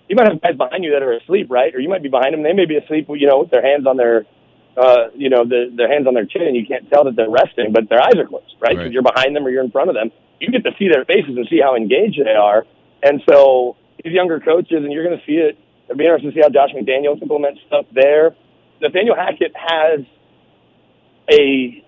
you 0.07 0.15
might 0.15 0.27
have 0.29 0.41
guys 0.41 0.55
behind 0.55 0.83
you 0.83 0.91
that 0.91 1.01
are 1.01 1.13
asleep, 1.13 1.47
right? 1.49 1.73
Or 1.73 1.79
you 1.79 1.89
might 1.89 2.03
be 2.03 2.09
behind 2.09 2.33
them. 2.33 2.43
They 2.43 2.53
may 2.53 2.65
be 2.65 2.77
asleep, 2.77 3.07
you 3.09 3.27
know, 3.27 3.39
with 3.39 3.51
their 3.51 3.65
hands 3.65 3.87
on 3.87 3.97
their, 3.97 4.25
uh, 4.77 5.09
you 5.15 5.29
know, 5.29 5.45
the, 5.45 5.73
their 5.75 5.91
hands 5.91 6.05
on 6.07 6.13
their 6.13 6.25
chin, 6.25 6.43
and 6.43 6.55
you 6.55 6.65
can't 6.65 6.89
tell 6.89 7.05
that 7.05 7.15
they're 7.15 7.29
resting, 7.29 7.73
but 7.73 7.89
their 7.89 8.01
eyes 8.01 8.15
are 8.17 8.27
closed, 8.27 8.53
right? 8.61 8.77
Because 8.77 8.85
right. 8.85 8.91
you're 8.91 9.03
behind 9.03 9.35
them 9.35 9.45
or 9.45 9.49
you're 9.49 9.63
in 9.63 9.71
front 9.71 9.89
of 9.89 9.95
them. 9.95 10.11
You 10.39 10.51
get 10.51 10.63
to 10.63 10.71
see 10.77 10.89
their 10.89 11.05
faces 11.05 11.35
and 11.35 11.47
see 11.49 11.59
how 11.61 11.75
engaged 11.75 12.19
they 12.23 12.37
are. 12.37 12.65
And 13.01 13.21
so 13.29 13.77
these 14.03 14.13
younger 14.13 14.39
coaches, 14.39 14.83
and 14.83 14.91
you're 14.91 15.05
going 15.05 15.17
to 15.17 15.25
see 15.25 15.37
it. 15.37 15.57
It'll 15.85 15.97
be 15.97 16.05
interesting 16.05 16.31
to 16.31 16.35
see 16.35 16.41
how 16.41 16.49
Josh 16.49 16.73
McDaniels 16.75 17.21
implements 17.21 17.61
stuff 17.67 17.85
there. 17.93 18.35
Nathaniel 18.81 19.15
Hackett 19.15 19.53
has 19.55 20.01
a. 21.31 21.83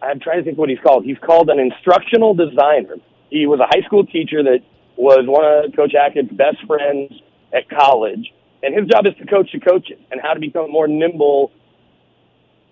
I'm 0.00 0.20
trying 0.20 0.38
to 0.38 0.44
think 0.44 0.58
what 0.58 0.68
he's 0.68 0.78
called. 0.78 1.04
He's 1.04 1.18
called 1.18 1.50
an 1.50 1.58
instructional 1.58 2.34
designer. 2.34 2.96
He 3.30 3.46
was 3.46 3.60
a 3.60 3.66
high 3.66 3.84
school 3.84 4.06
teacher 4.06 4.42
that 4.42 4.60
was 4.96 5.26
one 5.26 5.44
of 5.44 5.76
Coach 5.76 5.92
Hackett's 5.94 6.32
best 6.32 6.64
friends 6.66 7.12
at 7.52 7.68
college, 7.68 8.32
and 8.62 8.74
his 8.74 8.86
job 8.88 9.06
is 9.06 9.14
to 9.18 9.26
coach 9.26 9.50
the 9.52 9.60
coaches 9.60 9.98
and 10.10 10.20
how 10.20 10.34
to 10.34 10.40
become 10.40 10.70
more 10.70 10.88
nimble 10.88 11.52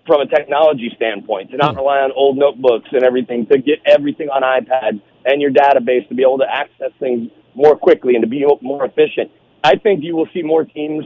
from 0.05 0.21
a 0.21 0.25
technology 0.25 0.91
standpoint, 0.95 1.51
to 1.51 1.57
not 1.57 1.73
hmm. 1.73 1.79
rely 1.79 1.99
on 1.99 2.11
old 2.13 2.37
notebooks 2.37 2.89
and 2.91 3.03
everything, 3.03 3.45
to 3.47 3.57
get 3.57 3.79
everything 3.85 4.29
on 4.29 4.41
iPad 4.41 5.01
and 5.25 5.41
your 5.41 5.51
database 5.51 6.07
to 6.07 6.15
be 6.15 6.23
able 6.23 6.37
to 6.37 6.47
access 6.49 6.91
things 6.99 7.29
more 7.53 7.75
quickly 7.75 8.15
and 8.15 8.23
to 8.23 8.29
be 8.29 8.45
more 8.61 8.85
efficient. 8.85 9.29
I 9.63 9.75
think 9.75 10.03
you 10.03 10.15
will 10.15 10.29
see 10.33 10.43
more 10.43 10.63
teams 10.63 11.05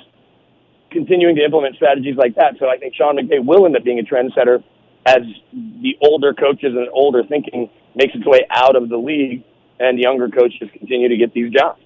continuing 0.91 1.35
to 1.37 1.43
implement 1.43 1.75
strategies 1.75 2.15
like 2.17 2.35
that. 2.35 2.55
So 2.59 2.69
I 2.69 2.77
think 2.77 2.93
Sean 2.95 3.17
McVay 3.17 3.43
will 3.43 3.65
end 3.65 3.75
up 3.75 3.83
being 3.83 3.99
a 3.99 4.03
trendsetter 4.03 4.63
as 5.05 5.21
the 5.53 5.97
older 6.01 6.33
coaches 6.33 6.75
and 6.75 6.87
older 6.93 7.23
thinking 7.23 7.69
makes 7.95 8.13
its 8.13 8.25
way 8.25 8.45
out 8.51 8.75
of 8.75 8.89
the 8.89 8.97
league 8.97 9.43
and 9.79 9.97
younger 9.97 10.29
coaches 10.29 10.69
continue 10.77 11.09
to 11.09 11.17
get 11.17 11.33
these 11.33 11.51
jobs. 11.51 11.81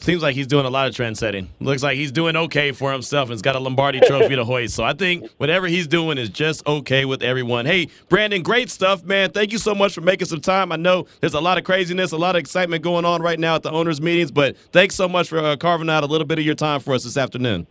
Seems 0.00 0.22
like 0.22 0.34
he's 0.34 0.46
doing 0.46 0.64
a 0.64 0.70
lot 0.70 0.88
of 0.88 0.94
trend 0.94 1.18
setting. 1.18 1.50
Looks 1.60 1.82
like 1.82 1.96
he's 1.96 2.10
doing 2.10 2.34
okay 2.34 2.72
for 2.72 2.90
himself 2.90 3.28
and 3.28 3.34
has 3.34 3.42
got 3.42 3.54
a 3.54 3.58
Lombardi 3.58 4.00
trophy 4.06 4.34
to 4.34 4.44
hoist. 4.44 4.74
So 4.74 4.82
I 4.82 4.94
think 4.94 5.28
whatever 5.36 5.66
he's 5.66 5.86
doing 5.86 6.16
is 6.16 6.30
just 6.30 6.66
okay 6.66 7.04
with 7.04 7.22
everyone. 7.22 7.66
Hey, 7.66 7.88
Brandon, 8.08 8.42
great 8.42 8.70
stuff, 8.70 9.04
man. 9.04 9.30
Thank 9.30 9.52
you 9.52 9.58
so 9.58 9.74
much 9.74 9.92
for 9.92 10.00
making 10.00 10.26
some 10.26 10.40
time. 10.40 10.72
I 10.72 10.76
know 10.76 11.06
there's 11.20 11.34
a 11.34 11.40
lot 11.40 11.58
of 11.58 11.64
craziness, 11.64 12.12
a 12.12 12.16
lot 12.16 12.34
of 12.34 12.40
excitement 12.40 12.82
going 12.82 13.04
on 13.04 13.20
right 13.20 13.38
now 13.38 13.56
at 13.56 13.62
the 13.62 13.70
owners' 13.70 14.00
meetings, 14.00 14.30
but 14.30 14.56
thanks 14.72 14.94
so 14.94 15.06
much 15.06 15.28
for 15.28 15.38
uh, 15.38 15.56
carving 15.56 15.90
out 15.90 16.02
a 16.02 16.06
little 16.06 16.26
bit 16.26 16.38
of 16.38 16.46
your 16.46 16.54
time 16.54 16.80
for 16.80 16.94
us 16.94 17.04
this 17.04 17.18
afternoon. 17.18 17.66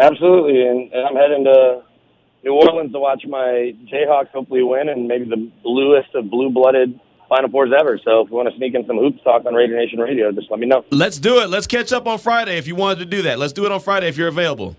Absolutely. 0.00 0.66
And, 0.66 0.90
and 0.94 1.06
I'm 1.06 1.14
heading 1.14 1.44
to 1.44 1.82
New 2.42 2.54
Orleans 2.54 2.92
to 2.92 2.98
watch 2.98 3.22
my 3.28 3.74
Jayhawks 3.92 4.28
hopefully 4.28 4.62
win 4.62 4.88
and 4.88 5.06
maybe 5.06 5.26
the 5.26 5.50
bluest 5.62 6.14
of 6.14 6.30
blue 6.30 6.48
blooded 6.48 6.98
Final 7.34 7.50
Fours 7.50 7.70
ever. 7.76 7.98
So 8.04 8.20
if 8.20 8.30
you 8.30 8.36
want 8.36 8.48
to 8.48 8.56
sneak 8.56 8.74
in 8.74 8.86
some 8.86 8.96
hoops 8.96 9.22
talk 9.24 9.44
on 9.44 9.54
Raider 9.54 9.76
Nation 9.76 9.98
Radio, 9.98 10.30
just 10.30 10.50
let 10.50 10.60
me 10.60 10.66
know. 10.66 10.84
Let's 10.90 11.18
do 11.18 11.40
it. 11.40 11.50
Let's 11.50 11.66
catch 11.66 11.92
up 11.92 12.06
on 12.06 12.18
Friday 12.18 12.58
if 12.58 12.66
you 12.66 12.76
wanted 12.76 13.00
to 13.00 13.06
do 13.06 13.22
that. 13.22 13.38
Let's 13.38 13.52
do 13.52 13.66
it 13.66 13.72
on 13.72 13.80
Friday 13.80 14.08
if 14.08 14.16
you're 14.16 14.28
available. 14.28 14.76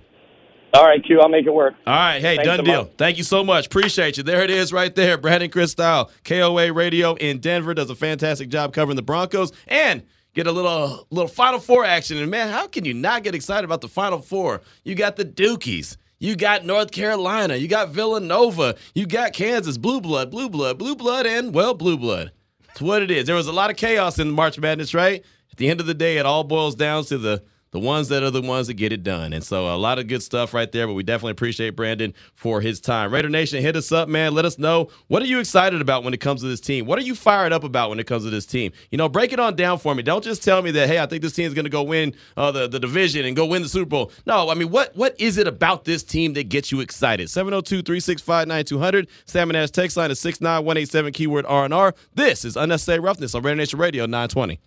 All 0.74 0.86
right, 0.86 1.04
Q. 1.06 1.22
I'll 1.22 1.30
make 1.30 1.46
it 1.46 1.54
work. 1.54 1.74
All 1.88 1.94
right. 1.94 2.20
Hey, 2.22 2.36
Thanks 2.36 2.46
done 2.48 2.60
so 2.60 2.64
deal. 2.64 2.84
Much. 2.84 2.92
Thank 2.98 3.18
you 3.18 3.24
so 3.24 3.44
much. 3.44 3.68
Appreciate 3.68 4.18
you. 4.18 4.24
There 4.24 4.44
it 4.44 4.50
is 4.50 4.74
right 4.74 4.94
there. 4.94 5.18
Brandon 5.18 5.68
Style, 5.68 6.12
KOA 6.24 6.74
Radio 6.74 7.16
in 7.16 7.40
Denver, 7.40 7.74
does 7.74 7.90
a 7.90 7.96
fantastic 7.96 8.50
job 8.50 8.74
covering 8.74 8.98
the 8.98 9.02
Broncos 9.02 9.52
and 9.68 10.04
get 10.34 10.48
a 10.48 10.52
little 10.52 11.08
little 11.12 11.30
Final 11.30 11.60
Four 11.60 11.86
action. 11.86 12.18
And 12.18 12.30
man, 12.30 12.50
how 12.50 12.68
can 12.68 12.84
you 12.84 12.94
not 12.94 13.24
get 13.24 13.36
excited 13.36 13.64
about 13.66 13.82
the 13.82 13.88
Final 13.88 14.20
Four? 14.20 14.62
You 14.84 14.96
got 14.96 15.16
the 15.16 15.26
Dukies. 15.26 15.98
You 16.20 16.36
got 16.36 16.66
North 16.66 16.92
Carolina. 16.92 17.56
You 17.56 17.68
got 17.68 17.90
Villanova. 17.90 18.76
You 18.94 19.06
got 19.06 19.34
Kansas. 19.34 19.78
Blue 19.78 20.00
blood, 20.02 20.32
blue 20.32 20.50
blood, 20.50 20.78
blue 20.78 20.96
blood, 20.96 21.26
and, 21.26 21.54
well, 21.54 21.74
blue 21.74 21.98
blood. 21.98 22.32
It's 22.76 22.82
what 22.82 23.02
it 23.02 23.10
is. 23.10 23.26
There 23.26 23.38
was 23.38 23.48
a 23.48 23.54
lot 23.54 23.70
of 23.70 23.78
chaos 23.78 24.20
in 24.20 24.30
March 24.32 24.60
Madness, 24.60 24.94
right? 24.94 25.24
At 25.50 25.58
the 25.58 25.70
end 25.70 25.80
of 25.80 25.86
the 25.86 25.94
day, 25.94 26.18
it 26.18 26.26
all 26.26 26.44
boils 26.44 26.76
down 26.76 27.06
to 27.06 27.18
the, 27.18 27.42
the 27.76 27.80
ones 27.80 28.08
that 28.08 28.24
are 28.24 28.32
the 28.32 28.42
ones 28.42 28.68
that 28.68 28.76
get 28.76 28.94
it 28.94 29.04
done. 29.04 29.34
And 29.34 29.44
so 29.44 29.68
a 29.68 29.76
lot 29.76 30.00
of 30.00 30.08
good 30.08 30.24
stuff 30.24 30.54
right 30.54 30.72
there, 30.72 30.88
but 30.88 30.94
we 30.94 31.04
definitely 31.04 31.32
appreciate 31.32 31.72
Brandon 31.72 32.14
for 32.34 32.62
his 32.62 32.80
time. 32.80 33.14
Raider 33.14 33.28
Nation, 33.28 33.62
hit 33.62 33.76
us 33.76 33.92
up, 33.92 34.08
man. 34.08 34.34
Let 34.34 34.46
us 34.46 34.58
know 34.58 34.88
what 35.08 35.22
are 35.22 35.26
you 35.26 35.40
excited 35.40 35.82
about 35.82 36.06
when 36.06 36.14
it 36.14 36.22
comes 36.22 36.40
to 36.40 36.48
this 36.48 36.62
team? 36.62 36.86
What 36.86 37.00
are 37.00 37.02
you 37.02 37.16
fired 37.16 37.52
up 37.52 37.66
about 37.66 37.90
when 37.90 38.00
it 38.00 38.08
comes 38.08 38.24
to 38.24 38.30
this 38.30 38.46
team? 38.46 38.72
You 38.92 38.98
know, 38.98 39.10
break 39.10 39.34
it 39.34 39.42
on 39.42 39.58
down 39.58 39.78
for 39.78 39.94
me. 39.94 40.04
Don't 40.04 40.24
just 40.24 40.42
tell 40.42 40.62
me 40.62 40.72
that, 40.72 40.88
hey, 40.88 41.00
I 41.00 41.06
think 41.06 41.22
this 41.22 41.34
team 41.34 41.48
is 41.48 41.54
going 41.54 41.66
to 41.66 41.70
go 41.70 41.84
win 41.84 42.16
uh, 42.38 42.50
the, 42.52 42.70
the 42.70 42.80
division 42.80 43.26
and 43.26 43.36
go 43.36 43.46
win 43.46 43.62
the 43.62 43.68
Super 43.68 43.90
Bowl. 43.90 44.14
No, 44.26 44.50
I 44.50 44.54
mean, 44.54 44.70
what 44.70 44.96
what 44.96 45.14
is 45.20 45.38
it 45.38 45.46
about 45.46 45.84
this 45.84 46.02
team 46.02 46.32
that 46.36 46.48
gets 46.48 46.72
you 46.72 46.80
excited? 46.80 47.28
702-365-9200. 47.28 49.10
Salmon 49.26 49.58
Ash 49.58 49.70
text 49.70 49.98
line 49.98 50.12
is 50.12 50.20
69187 50.22 51.12
keyword 51.12 51.46
R&R. 51.46 51.94
This 52.14 52.46
is 52.46 52.56
Unnecessary 52.56 53.02
Roughness 53.02 53.36
on 53.36 53.42
Raider 53.42 53.58
Nation 53.58 53.80
Radio 53.80 54.06
920. 54.06 54.62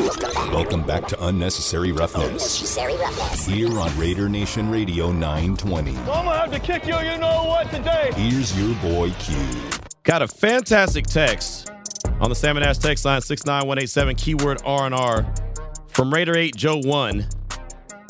Welcome 0.00 0.82
back 0.82 1.06
to 1.08 1.26
Unnecessary 1.26 1.92
Roughness. 1.92 2.24
Unnecessary 2.24 2.96
roughness. 2.96 3.44
Here 3.44 3.78
on 3.78 3.98
Raider 3.98 4.30
Nation 4.30 4.70
Radio 4.70 5.12
920. 5.12 5.90
I'm 5.90 6.04
gonna 6.06 6.38
have 6.38 6.50
to 6.52 6.58
kick 6.58 6.86
you, 6.86 6.98
you 7.00 7.18
know 7.18 7.44
what, 7.44 7.70
today. 7.70 8.10
Here's 8.14 8.58
your 8.58 8.74
boy 8.76 9.10
Q. 9.18 9.36
Got 10.04 10.22
a 10.22 10.28
fantastic 10.28 11.04
text 11.04 11.70
on 12.18 12.30
the 12.30 12.34
Salmon 12.34 12.62
Ash 12.62 12.78
text 12.78 13.04
line 13.04 13.20
69187 13.20 14.16
keyword 14.16 14.62
R&R 14.64 15.34
from 15.88 16.14
Raider 16.14 16.34
8 16.34 16.56
Joe 16.56 16.78
1. 16.78 17.26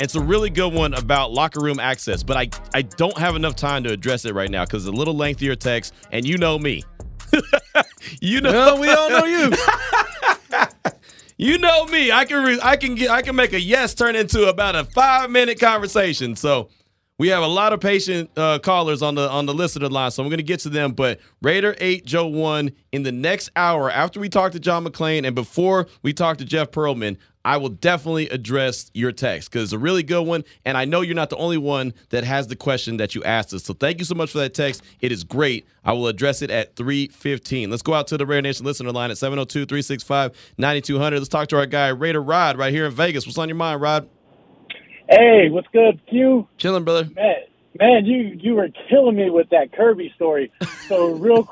It's 0.00 0.14
a 0.14 0.20
really 0.20 0.48
good 0.48 0.72
one 0.72 0.94
about 0.94 1.32
locker 1.32 1.58
room 1.58 1.80
access, 1.80 2.22
but 2.22 2.36
I, 2.36 2.50
I 2.72 2.82
don't 2.82 3.18
have 3.18 3.34
enough 3.34 3.56
time 3.56 3.82
to 3.82 3.90
address 3.92 4.24
it 4.26 4.34
right 4.34 4.50
now 4.50 4.64
because 4.64 4.86
it's 4.86 4.94
a 4.94 4.96
little 4.96 5.16
lengthier 5.16 5.56
text, 5.56 5.92
and 6.12 6.24
you 6.24 6.38
know 6.38 6.56
me. 6.56 6.84
you 8.20 8.40
know 8.40 8.52
Well, 8.52 8.80
we 8.80 8.88
all 8.90 9.10
know 9.10 9.24
you. 9.24 9.52
you 11.40 11.56
know 11.58 11.86
me. 11.86 12.12
I 12.12 12.24
can 12.26 12.44
re- 12.44 12.60
I 12.62 12.76
can 12.76 12.94
get 12.94 13.10
I 13.10 13.22
can 13.22 13.34
make 13.34 13.52
a 13.52 13.60
yes 13.60 13.94
turn 13.94 14.14
into 14.14 14.48
about 14.48 14.76
a 14.76 14.84
five 14.84 15.30
minute 15.30 15.58
conversation. 15.58 16.36
So 16.36 16.68
we 17.18 17.28
have 17.28 17.42
a 17.42 17.46
lot 17.46 17.72
of 17.72 17.80
patient 17.80 18.30
uh, 18.36 18.58
callers 18.58 19.00
on 19.02 19.14
the 19.14 19.28
on 19.28 19.46
the 19.46 19.54
listener 19.54 19.88
line, 19.88 20.10
so 20.10 20.22
I'm 20.22 20.28
going 20.28 20.38
to 20.38 20.42
get 20.42 20.60
to 20.60 20.68
them. 20.68 20.92
But 20.92 21.20
Raider 21.40 21.74
eight 21.78 22.04
Joe 22.04 22.26
one 22.26 22.72
in 22.92 23.02
the 23.04 23.12
next 23.12 23.50
hour 23.56 23.90
after 23.90 24.20
we 24.20 24.28
talk 24.28 24.52
to 24.52 24.60
John 24.60 24.84
McClain 24.84 25.26
and 25.26 25.34
before 25.34 25.86
we 26.02 26.12
talk 26.12 26.36
to 26.38 26.44
Jeff 26.44 26.70
Pearlman, 26.72 27.16
I 27.44 27.56
will 27.56 27.70
definitely 27.70 28.28
address 28.28 28.90
your 28.92 29.12
text 29.12 29.50
because 29.50 29.64
it's 29.64 29.72
a 29.72 29.78
really 29.78 30.02
good 30.02 30.26
one, 30.26 30.44
and 30.66 30.76
I 30.76 30.84
know 30.84 31.00
you're 31.00 31.14
not 31.14 31.30
the 31.30 31.36
only 31.36 31.56
one 31.56 31.94
that 32.10 32.22
has 32.24 32.48
the 32.48 32.56
question 32.56 32.98
that 32.98 33.14
you 33.14 33.24
asked 33.24 33.54
us. 33.54 33.64
So 33.64 33.72
thank 33.72 33.98
you 33.98 34.04
so 34.04 34.14
much 34.14 34.30
for 34.30 34.38
that 34.38 34.52
text. 34.52 34.82
It 35.00 35.10
is 35.10 35.24
great. 35.24 35.66
I 35.82 35.94
will 35.94 36.06
address 36.06 36.42
it 36.42 36.50
at 36.50 36.76
3:15. 36.76 37.70
Let's 37.70 37.80
go 37.82 37.94
out 37.94 38.06
to 38.08 38.18
the 38.18 38.26
Raider 38.26 38.42
Nation 38.42 38.66
listener 38.66 38.92
line 38.92 39.10
at 39.10 39.16
702-365-9200. 39.16 41.12
Let's 41.12 41.28
talk 41.28 41.48
to 41.48 41.56
our 41.56 41.64
guy 41.64 41.88
Raider 41.88 42.22
Rod 42.22 42.58
right 42.58 42.74
here 42.74 42.84
in 42.84 42.92
Vegas. 42.92 43.24
What's 43.26 43.38
on 43.38 43.48
your 43.48 43.56
mind, 43.56 43.80
Rod? 43.80 44.06
Hey, 45.08 45.48
what's 45.50 45.68
good, 45.72 45.98
Q? 46.08 46.46
Chilling, 46.58 46.84
brother. 46.84 47.08
Man, 47.16 47.36
man, 47.80 48.04
you 48.04 48.38
you 48.38 48.54
were 48.54 48.68
killing 48.88 49.16
me 49.16 49.30
with 49.30 49.48
that 49.50 49.72
Kirby 49.72 50.12
story. 50.14 50.52
So 50.86 51.06
real 51.14 51.48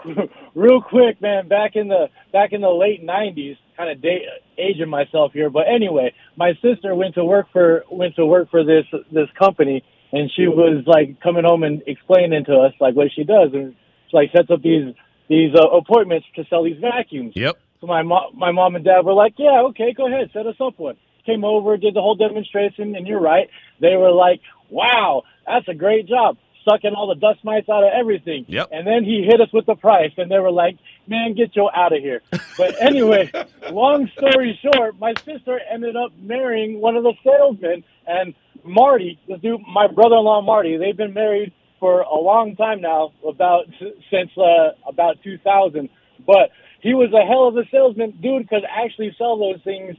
real 0.55 0.83
quick, 0.83 1.21
man, 1.21 1.49
back 1.49 1.75
in 1.75 1.89
the 1.89 2.09
back 2.33 2.53
in 2.53 2.61
the 2.61 2.69
late 2.69 3.05
'90s, 3.05 3.57
kind 3.77 3.91
of 3.91 4.03
da- 4.03 4.29
aging 4.59 4.91
myself 4.91 5.33
here, 5.33 5.51
but 5.51 5.65
anyway, 5.73 6.13
my 6.37 6.53
sister 6.63 6.95
went 6.95 7.15
to 7.15 7.25
work 7.25 7.47
for 7.53 7.85
went 7.91 8.15
to 8.17 8.27
work 8.27 8.51
for 8.51 8.63
this 8.63 8.85
this 9.11 9.29
company, 9.39 9.83
and 10.13 10.31
she 10.37 10.47
was 10.47 10.85
like 10.87 11.21
coming 11.21 11.45
home 11.45 11.63
and 11.63 11.83
explaining 11.87 12.45
to 12.45 12.55
us 12.55 12.75
like 12.81 12.95
what 12.95 13.09
she 13.15 13.25
does, 13.25 13.51
and 13.55 13.75
she 14.11 14.17
like 14.17 14.31
sets 14.33 14.51
up 14.51 14.63
these 14.63 14.95
these 15.29 15.55
uh, 15.55 15.69
appointments 15.69 16.27
to 16.37 16.45
sell 16.51 16.65
these 16.65 16.81
vacuums. 16.81 17.33
Yep. 17.37 17.59
So 17.81 17.87
my 17.87 18.03
mom, 18.03 18.37
my 18.37 18.51
mom 18.51 18.75
and 18.75 18.85
dad 18.85 19.05
were 19.05 19.15
like, 19.15 19.35
"Yeah, 19.39 19.63
okay, 19.71 19.93
go 19.97 20.09
ahead, 20.09 20.31
set 20.33 20.47
us 20.47 20.57
up 20.61 20.79
one." 20.79 20.97
Came 21.25 21.45
over, 21.45 21.77
did 21.77 21.95
the 21.95 22.01
whole 22.01 22.15
demonstration, 22.15 22.97
and 22.97 23.07
you're 23.07 23.21
right. 23.21 23.49
They 23.81 23.97
were 23.97 24.11
like, 24.11 24.41
"Wow, 24.71 25.25
that's 25.49 25.69
a 25.69 25.75
great 25.75 26.07
job, 26.07 26.37
sucking 26.69 26.93
all 26.95 27.09
the 27.09 27.15
dust 27.15 27.45
mites 27.45 27.69
out 27.69 27.85
of 27.85 27.91
everything." 27.95 28.45
Yep. 28.49 28.69
And 28.73 28.87
then 28.87 29.05
he 29.05 29.25
hit 29.25 29.41
us 29.41 29.53
with 29.53 29.67
the 29.67 29.75
price, 29.75 30.13
and 30.17 30.31
they 30.31 30.39
were 30.39 30.53
like, 30.53 30.77
"Man, 31.07 31.35
get 31.35 31.53
Joe 31.53 31.71
out 31.75 31.93
of 31.93 32.01
here." 32.01 32.23
But 32.57 32.81
anyway, 32.81 33.31
long 33.71 34.11
story 34.17 34.59
short, 34.63 34.99
my 34.99 35.15
sister 35.25 35.61
ended 35.71 35.97
up 35.97 36.13
marrying 36.19 36.81
one 36.81 36.97
of 36.97 37.03
the 37.03 37.15
salesmen, 37.25 37.85
and 38.07 38.35
Marty, 38.65 39.19
the 39.29 39.39
dude, 39.39 39.61
my 39.67 39.87
brother-in-law 39.87 40.43
Marty, 40.43 40.77
they've 40.77 40.97
been 40.97 41.15
married 41.15 41.53
for 41.81 42.01
a 42.01 42.19
long 42.19 42.57
time 42.57 42.81
now, 42.81 43.13
about 43.27 43.67
since 44.11 44.31
uh, 44.37 44.71
about 44.87 45.23
2000. 45.23 45.89
But 46.27 46.51
he 46.81 46.95
was 46.95 47.13
a 47.13 47.27
hell 47.27 47.49
of 47.49 47.57
a 47.57 47.69
salesman. 47.71 48.19
Dude 48.21 48.49
could 48.49 48.65
actually 48.65 49.15
sell 49.17 49.39
those 49.39 49.63
things 49.63 49.97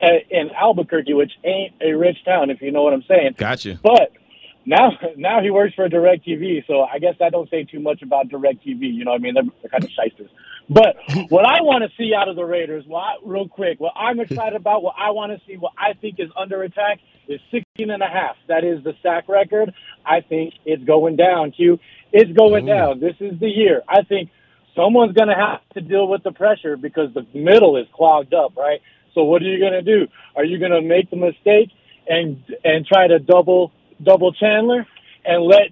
uh, 0.00 0.06
in 0.30 0.50
Albuquerque, 0.50 1.14
which 1.14 1.32
ain't 1.44 1.74
a 1.80 1.92
rich 1.92 2.18
town, 2.24 2.50
if 2.50 2.60
you 2.60 2.70
know 2.70 2.82
what 2.82 2.92
I'm 2.92 3.04
saying. 3.08 3.34
Gotcha. 3.36 3.78
But 3.82 4.12
now, 4.64 4.90
now 5.16 5.42
he 5.42 5.50
works 5.50 5.74
for 5.74 5.88
DirecTV, 5.88 6.66
so 6.66 6.82
I 6.82 6.98
guess 6.98 7.14
I 7.20 7.30
don't 7.30 7.50
say 7.50 7.64
too 7.64 7.80
much 7.80 8.02
about 8.02 8.28
DirecTV. 8.28 8.80
You 8.80 9.04
know 9.04 9.12
what 9.12 9.20
I 9.20 9.22
mean? 9.22 9.34
They're, 9.34 9.42
they're 9.60 9.70
kind 9.70 9.84
of 9.84 9.90
shysters. 9.90 10.30
But 10.68 10.96
what 11.30 11.44
I 11.44 11.62
want 11.62 11.82
to 11.82 11.90
see 11.98 12.14
out 12.14 12.28
of 12.28 12.36
the 12.36 12.44
Raiders, 12.44 12.84
well, 12.86 13.00
I, 13.00 13.16
real 13.24 13.48
quick, 13.48 13.80
what 13.80 13.92
I'm 13.96 14.20
excited 14.20 14.54
about, 14.54 14.82
what 14.82 14.94
I 14.98 15.10
want 15.10 15.32
to 15.32 15.40
see, 15.46 15.56
what 15.56 15.72
I 15.76 15.94
think 15.94 16.16
is 16.18 16.30
under 16.36 16.62
attack, 16.62 17.00
is 17.28 17.40
16 17.50 17.90
and 17.90 18.02
a 18.02 18.06
half. 18.06 18.36
That 18.48 18.64
is 18.64 18.82
the 18.84 18.94
sack 19.02 19.28
record. 19.28 19.74
I 20.06 20.20
think 20.20 20.54
it's 20.64 20.84
going 20.84 21.16
down, 21.16 21.50
Q. 21.52 21.78
It's 22.12 22.32
going 22.32 22.66
down. 22.66 23.00
This 23.00 23.16
is 23.20 23.38
the 23.40 23.48
year. 23.48 23.82
I 23.88 24.02
think 24.02 24.30
someone's 24.76 25.14
going 25.14 25.28
to 25.28 25.34
have 25.34 25.60
to 25.74 25.80
deal 25.80 26.06
with 26.08 26.22
the 26.22 26.32
pressure 26.32 26.76
because 26.76 27.12
the 27.14 27.26
middle 27.34 27.76
is 27.76 27.86
clogged 27.92 28.34
up, 28.34 28.56
right? 28.56 28.80
So 29.14 29.24
what 29.24 29.42
are 29.42 29.46
you 29.46 29.58
going 29.58 29.72
to 29.72 29.82
do? 29.82 30.08
Are 30.36 30.44
you 30.44 30.58
going 30.58 30.72
to 30.72 30.82
make 30.82 31.10
the 31.10 31.16
mistake 31.16 31.70
and 32.08 32.42
and 32.64 32.86
try 32.86 33.06
to 33.06 33.18
double 33.18 33.72
double 34.02 34.32
Chandler 34.32 34.86
and 35.24 35.44
let 35.44 35.70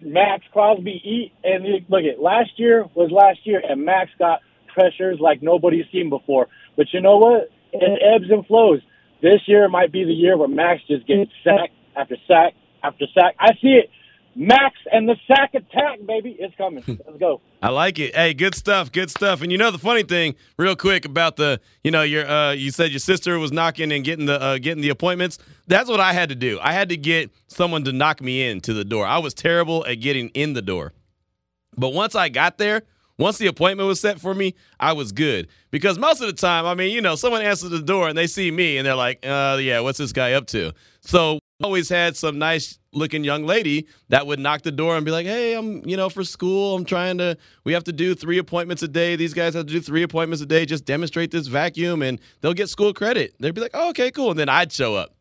Maxx 0.00 0.44
Crosby 0.52 1.00
eat? 1.04 1.32
And 1.44 1.64
look 1.88 2.04
at 2.04 2.20
last 2.20 2.50
year 2.56 2.86
was 2.94 3.10
last 3.10 3.40
year, 3.44 3.62
and 3.66 3.84
Maxx 3.84 4.10
got 4.18 4.40
pressures 4.72 5.18
like 5.20 5.42
nobody's 5.42 5.86
seen 5.90 6.08
before. 6.10 6.48
But 6.76 6.86
you 6.92 7.00
know 7.00 7.16
what? 7.16 7.50
It 7.72 8.02
ebbs 8.14 8.30
and 8.30 8.46
flows. 8.46 8.80
This 9.20 9.40
year 9.46 9.68
might 9.68 9.92
be 9.92 10.04
the 10.04 10.12
year 10.12 10.36
where 10.36 10.48
Maxx 10.48 10.82
just 10.86 11.06
gets 11.06 11.30
sack 11.42 11.70
after 11.96 12.16
sack 12.26 12.54
after 12.82 13.06
sack. 13.12 13.34
I 13.38 13.52
see 13.60 13.80
it. 13.82 13.90
Maxx 14.38 14.76
and 14.92 15.08
the 15.08 15.16
sack 15.26 15.52
attack, 15.54 15.98
baby. 16.06 16.36
It's 16.38 16.54
coming. 16.54 16.84
Let's 16.86 17.18
go. 17.18 17.40
I 17.60 17.70
like 17.70 17.98
it. 17.98 18.14
Hey, 18.14 18.34
good 18.34 18.54
stuff, 18.54 18.92
good 18.92 19.10
stuff. 19.10 19.42
And 19.42 19.50
you 19.50 19.58
know 19.58 19.72
the 19.72 19.78
funny 19.78 20.04
thing, 20.04 20.36
real 20.56 20.76
quick 20.76 21.04
about 21.04 21.34
the, 21.34 21.60
you 21.82 21.90
know, 21.90 22.02
your 22.02 22.28
uh 22.28 22.52
you 22.52 22.70
said 22.70 22.92
your 22.92 23.00
sister 23.00 23.36
was 23.40 23.50
knocking 23.50 23.90
and 23.90 24.04
getting 24.04 24.26
the 24.26 24.40
uh 24.40 24.58
getting 24.58 24.80
the 24.80 24.90
appointments. 24.90 25.38
That's 25.66 25.90
what 25.90 25.98
I 25.98 26.12
had 26.12 26.28
to 26.28 26.36
do. 26.36 26.60
I 26.62 26.72
had 26.72 26.88
to 26.90 26.96
get 26.96 27.32
someone 27.48 27.82
to 27.84 27.92
knock 27.92 28.20
me 28.20 28.48
in 28.48 28.60
to 28.60 28.72
the 28.72 28.84
door. 28.84 29.04
I 29.04 29.18
was 29.18 29.34
terrible 29.34 29.84
at 29.86 29.96
getting 29.96 30.28
in 30.28 30.52
the 30.52 30.62
door. 30.62 30.92
But 31.76 31.92
once 31.92 32.14
I 32.14 32.28
got 32.28 32.58
there, 32.58 32.82
once 33.18 33.38
the 33.38 33.48
appointment 33.48 33.88
was 33.88 34.00
set 34.00 34.20
for 34.20 34.34
me, 34.34 34.54
I 34.78 34.92
was 34.92 35.10
good. 35.10 35.48
Because 35.72 35.98
most 35.98 36.20
of 36.20 36.28
the 36.28 36.32
time, 36.32 36.64
I 36.64 36.74
mean, 36.74 36.92
you 36.92 37.00
know, 37.00 37.16
someone 37.16 37.42
answers 37.42 37.70
the 37.70 37.82
door 37.82 38.08
and 38.08 38.16
they 38.16 38.28
see 38.28 38.52
me 38.52 38.78
and 38.78 38.86
they're 38.86 38.94
like, 38.94 39.26
uh, 39.26 39.58
yeah, 39.60 39.80
what's 39.80 39.98
this 39.98 40.12
guy 40.12 40.34
up 40.34 40.46
to? 40.48 40.72
So 41.00 41.40
always 41.62 41.88
had 41.88 42.16
some 42.16 42.38
nice 42.38 42.78
looking 42.92 43.24
young 43.24 43.44
lady 43.44 43.86
that 44.10 44.26
would 44.26 44.38
knock 44.38 44.62
the 44.62 44.70
door 44.70 44.96
and 44.96 45.04
be 45.04 45.10
like, 45.10 45.26
hey, 45.26 45.54
I'm, 45.54 45.86
you 45.86 45.96
know, 45.96 46.08
for 46.08 46.22
school, 46.22 46.76
I'm 46.76 46.84
trying 46.84 47.18
to, 47.18 47.36
we 47.64 47.72
have 47.72 47.84
to 47.84 47.92
do 47.92 48.14
three 48.14 48.38
appointments 48.38 48.82
a 48.82 48.88
day. 48.88 49.16
These 49.16 49.34
guys 49.34 49.54
have 49.54 49.66
to 49.66 49.72
do 49.72 49.80
three 49.80 50.02
appointments 50.02 50.40
a 50.40 50.46
day. 50.46 50.64
Just 50.64 50.84
demonstrate 50.84 51.30
this 51.32 51.48
vacuum 51.48 52.02
and 52.02 52.20
they'll 52.40 52.54
get 52.54 52.68
school 52.68 52.94
credit. 52.94 53.34
They'd 53.40 53.54
be 53.54 53.60
like, 53.60 53.72
oh, 53.74 53.90
okay, 53.90 54.10
cool. 54.10 54.30
And 54.30 54.38
then 54.38 54.48
I'd 54.48 54.72
show 54.72 54.94
up. 54.94 55.14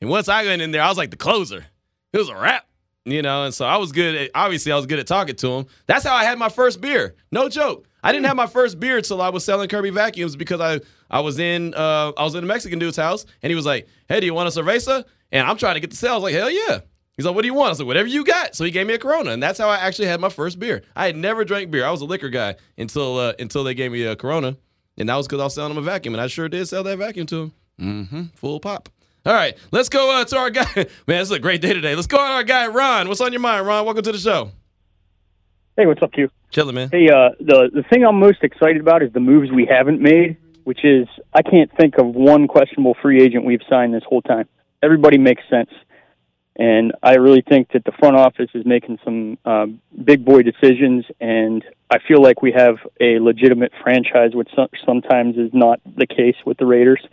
And 0.00 0.08
once 0.08 0.28
I 0.28 0.44
went 0.44 0.62
in 0.62 0.70
there, 0.70 0.82
I 0.82 0.88
was 0.88 0.98
like 0.98 1.10
the 1.10 1.16
closer. 1.16 1.66
It 2.12 2.18
was 2.18 2.30
a 2.30 2.36
wrap, 2.36 2.66
you 3.04 3.20
know. 3.20 3.44
And 3.44 3.52
so 3.52 3.66
I 3.66 3.76
was 3.76 3.92
good. 3.92 4.14
At, 4.14 4.30
obviously, 4.34 4.72
I 4.72 4.76
was 4.76 4.86
good 4.86 4.98
at 4.98 5.06
talking 5.06 5.36
to 5.36 5.48
him. 5.48 5.66
That's 5.86 6.04
how 6.04 6.14
I 6.14 6.24
had 6.24 6.38
my 6.38 6.48
first 6.48 6.80
beer. 6.80 7.14
No 7.30 7.48
joke. 7.50 7.86
I 8.06 8.12
didn't 8.12 8.26
have 8.26 8.36
my 8.36 8.46
first 8.46 8.78
beer 8.78 8.98
until 8.98 9.20
I 9.20 9.30
was 9.30 9.44
selling 9.44 9.68
Kirby 9.68 9.90
vacuums 9.90 10.36
because 10.36 10.60
I 10.60 10.78
I 11.10 11.18
was 11.18 11.40
in 11.40 11.74
uh, 11.74 12.12
I 12.16 12.22
was 12.22 12.36
in 12.36 12.44
a 12.44 12.46
Mexican 12.46 12.78
dude's 12.78 12.96
house 12.96 13.26
and 13.42 13.50
he 13.50 13.56
was 13.56 13.66
like, 13.66 13.88
"Hey, 14.08 14.20
do 14.20 14.26
you 14.26 14.32
want 14.32 14.56
a 14.56 14.60
cerveza?" 14.60 15.04
And 15.32 15.44
I'm 15.44 15.56
trying 15.56 15.74
to 15.74 15.80
get 15.80 15.90
the 15.90 15.96
sale. 15.96 16.12
I 16.12 16.14
was 16.14 16.22
like, 16.22 16.34
"Hell 16.34 16.48
yeah!" 16.48 16.78
He's 17.16 17.26
like, 17.26 17.34
"What 17.34 17.42
do 17.42 17.48
you 17.48 17.54
want?" 17.54 17.66
I 17.66 17.70
was 17.70 17.80
like, 17.80 17.88
"Whatever 17.88 18.06
you 18.06 18.24
got." 18.24 18.54
So 18.54 18.62
he 18.62 18.70
gave 18.70 18.86
me 18.86 18.94
a 18.94 18.98
Corona, 18.98 19.32
and 19.32 19.42
that's 19.42 19.58
how 19.58 19.68
I 19.68 19.78
actually 19.78 20.06
had 20.06 20.20
my 20.20 20.28
first 20.28 20.60
beer. 20.60 20.82
I 20.94 21.06
had 21.06 21.16
never 21.16 21.44
drank 21.44 21.72
beer. 21.72 21.84
I 21.84 21.90
was 21.90 22.00
a 22.00 22.04
liquor 22.04 22.28
guy 22.28 22.54
until 22.78 23.18
uh, 23.18 23.32
until 23.40 23.64
they 23.64 23.74
gave 23.74 23.90
me 23.90 24.04
a 24.04 24.14
Corona, 24.14 24.56
and 24.96 25.08
that 25.08 25.16
was 25.16 25.26
because 25.26 25.40
I 25.40 25.44
was 25.44 25.54
selling 25.54 25.72
him 25.72 25.78
a 25.78 25.82
vacuum, 25.82 26.14
and 26.14 26.20
I 26.20 26.28
sure 26.28 26.48
did 26.48 26.68
sell 26.68 26.84
that 26.84 26.98
vacuum 26.98 27.26
to 27.26 27.42
him. 27.42 27.52
Mm-hmm. 27.80 28.22
Full 28.36 28.60
pop. 28.60 28.88
All 29.24 29.34
right, 29.34 29.58
let's 29.72 29.88
go 29.88 30.20
uh, 30.20 30.24
to 30.26 30.38
our 30.38 30.50
guy. 30.50 30.72
Man, 30.76 30.86
this 31.06 31.22
is 31.22 31.32
a 31.32 31.40
great 31.40 31.60
day 31.60 31.72
today. 31.72 31.96
Let's 31.96 32.06
go 32.06 32.18
to 32.18 32.22
our 32.22 32.44
guy, 32.44 32.68
Ron. 32.68 33.08
What's 33.08 33.20
on 33.20 33.32
your 33.32 33.40
mind, 33.40 33.66
Ron? 33.66 33.84
Welcome 33.84 34.04
to 34.04 34.12
the 34.12 34.18
show. 34.18 34.52
Hey, 35.76 35.84
what's 35.84 36.02
up, 36.02 36.12
Q? 36.12 36.30
Chilling, 36.50 36.74
man. 36.74 36.88
Hey, 36.90 37.10
uh, 37.10 37.30
the 37.38 37.68
the 37.72 37.82
thing 37.90 38.04
I'm 38.04 38.18
most 38.18 38.42
excited 38.42 38.80
about 38.80 39.02
is 39.02 39.12
the 39.12 39.20
moves 39.20 39.50
we 39.52 39.66
haven't 39.66 40.00
made, 40.00 40.38
which 40.64 40.84
is 40.84 41.06
I 41.34 41.42
can't 41.42 41.70
think 41.76 41.98
of 41.98 42.06
one 42.06 42.48
questionable 42.48 42.96
free 43.02 43.22
agent 43.22 43.44
we've 43.44 43.60
signed 43.68 43.92
this 43.92 44.02
whole 44.08 44.22
time. 44.22 44.48
Everybody 44.82 45.18
makes 45.18 45.42
sense, 45.50 45.68
and 46.56 46.92
I 47.02 47.16
really 47.16 47.42
think 47.46 47.72
that 47.72 47.84
the 47.84 47.92
front 47.92 48.16
office 48.16 48.48
is 48.54 48.64
making 48.64 49.00
some 49.04 49.36
um, 49.44 49.82
big 50.02 50.24
boy 50.24 50.42
decisions, 50.44 51.04
and 51.20 51.62
I 51.90 51.98
feel 52.08 52.22
like 52.22 52.40
we 52.40 52.52
have 52.52 52.76
a 52.98 53.18
legitimate 53.18 53.72
franchise, 53.82 54.30
which 54.32 54.48
some, 54.56 54.68
sometimes 54.86 55.36
is 55.36 55.50
not 55.52 55.80
the 55.84 56.06
case 56.06 56.36
with 56.46 56.56
the 56.56 56.64
Raiders. 56.64 57.06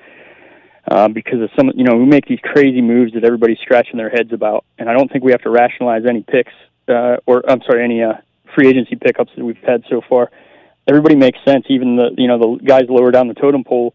uh, 0.90 1.10
because 1.10 1.42
of 1.42 1.50
some, 1.58 1.72
you 1.76 1.84
know, 1.84 1.96
we 1.96 2.06
make 2.06 2.28
these 2.28 2.40
crazy 2.42 2.82
moves 2.82 3.14
that 3.14 3.24
everybody's 3.26 3.60
scratching 3.60 3.98
their 3.98 4.10
heads 4.10 4.32
about, 4.32 4.64
and 4.78 4.90
I 4.90 4.94
don't 4.94 5.12
think 5.12 5.24
we 5.26 5.32
have 5.32 5.42
to 5.42 5.50
rationalize 5.50 6.04
any 6.08 6.24
picks 6.24 6.54
uh, 6.88 7.18
or 7.26 7.44
I'm 7.50 7.62
sorry, 7.62 7.84
any 7.84 8.04
uh, 8.04 8.14
free 8.56 8.68
agency 8.68 8.96
pickups 8.96 9.32
that 9.36 9.44
we've 9.44 9.58
had 9.58 9.84
so 9.90 10.02
far. 10.08 10.32
Everybody 10.88 11.16
makes 11.16 11.40
sense. 11.46 11.66
Even 11.70 11.96
the 11.96 12.12
you 12.18 12.28
know 12.28 12.38
the 12.38 12.64
guys 12.64 12.84
lower 12.90 13.12
down 13.12 13.28
the 13.28 13.34
totem 13.34 13.64
pole 13.64 13.94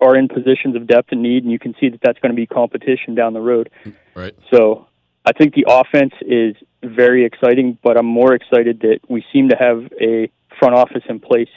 are 0.00 0.16
in 0.16 0.28
positions 0.28 0.76
of 0.76 0.86
depth 0.86 1.12
and 1.12 1.22
need, 1.22 1.42
and 1.42 1.52
you 1.52 1.58
can 1.58 1.74
see 1.78 1.88
that 1.90 2.00
that's 2.02 2.18
going 2.20 2.32
to 2.32 2.36
be 2.36 2.46
competition 2.46 3.14
down 3.14 3.34
the 3.34 3.40
road. 3.40 3.70
Right. 4.14 4.34
So 4.52 4.88
I 5.24 5.32
think 5.32 5.54
the 5.54 5.66
offense 5.68 6.14
is 6.22 6.56
very 6.82 7.24
exciting, 7.24 7.78
but 7.82 7.98
I'm 7.98 8.06
more 8.06 8.34
excited 8.34 8.80
that 8.80 9.00
we 9.08 9.24
seem 9.32 9.50
to 9.50 9.56
have 9.56 9.92
a 10.00 10.30
front 10.58 10.74
office 10.74 11.02
in 11.08 11.20
place 11.20 11.50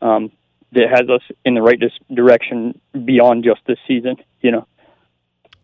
um, 0.00 0.30
that 0.72 0.88
has 0.88 1.08
us 1.10 1.22
in 1.44 1.54
the 1.54 1.62
right 1.62 1.78
dis- 1.78 1.92
direction 2.12 2.80
beyond 3.04 3.44
just 3.44 3.60
this 3.66 3.78
season. 3.86 4.16
You 4.40 4.52
know. 4.52 4.66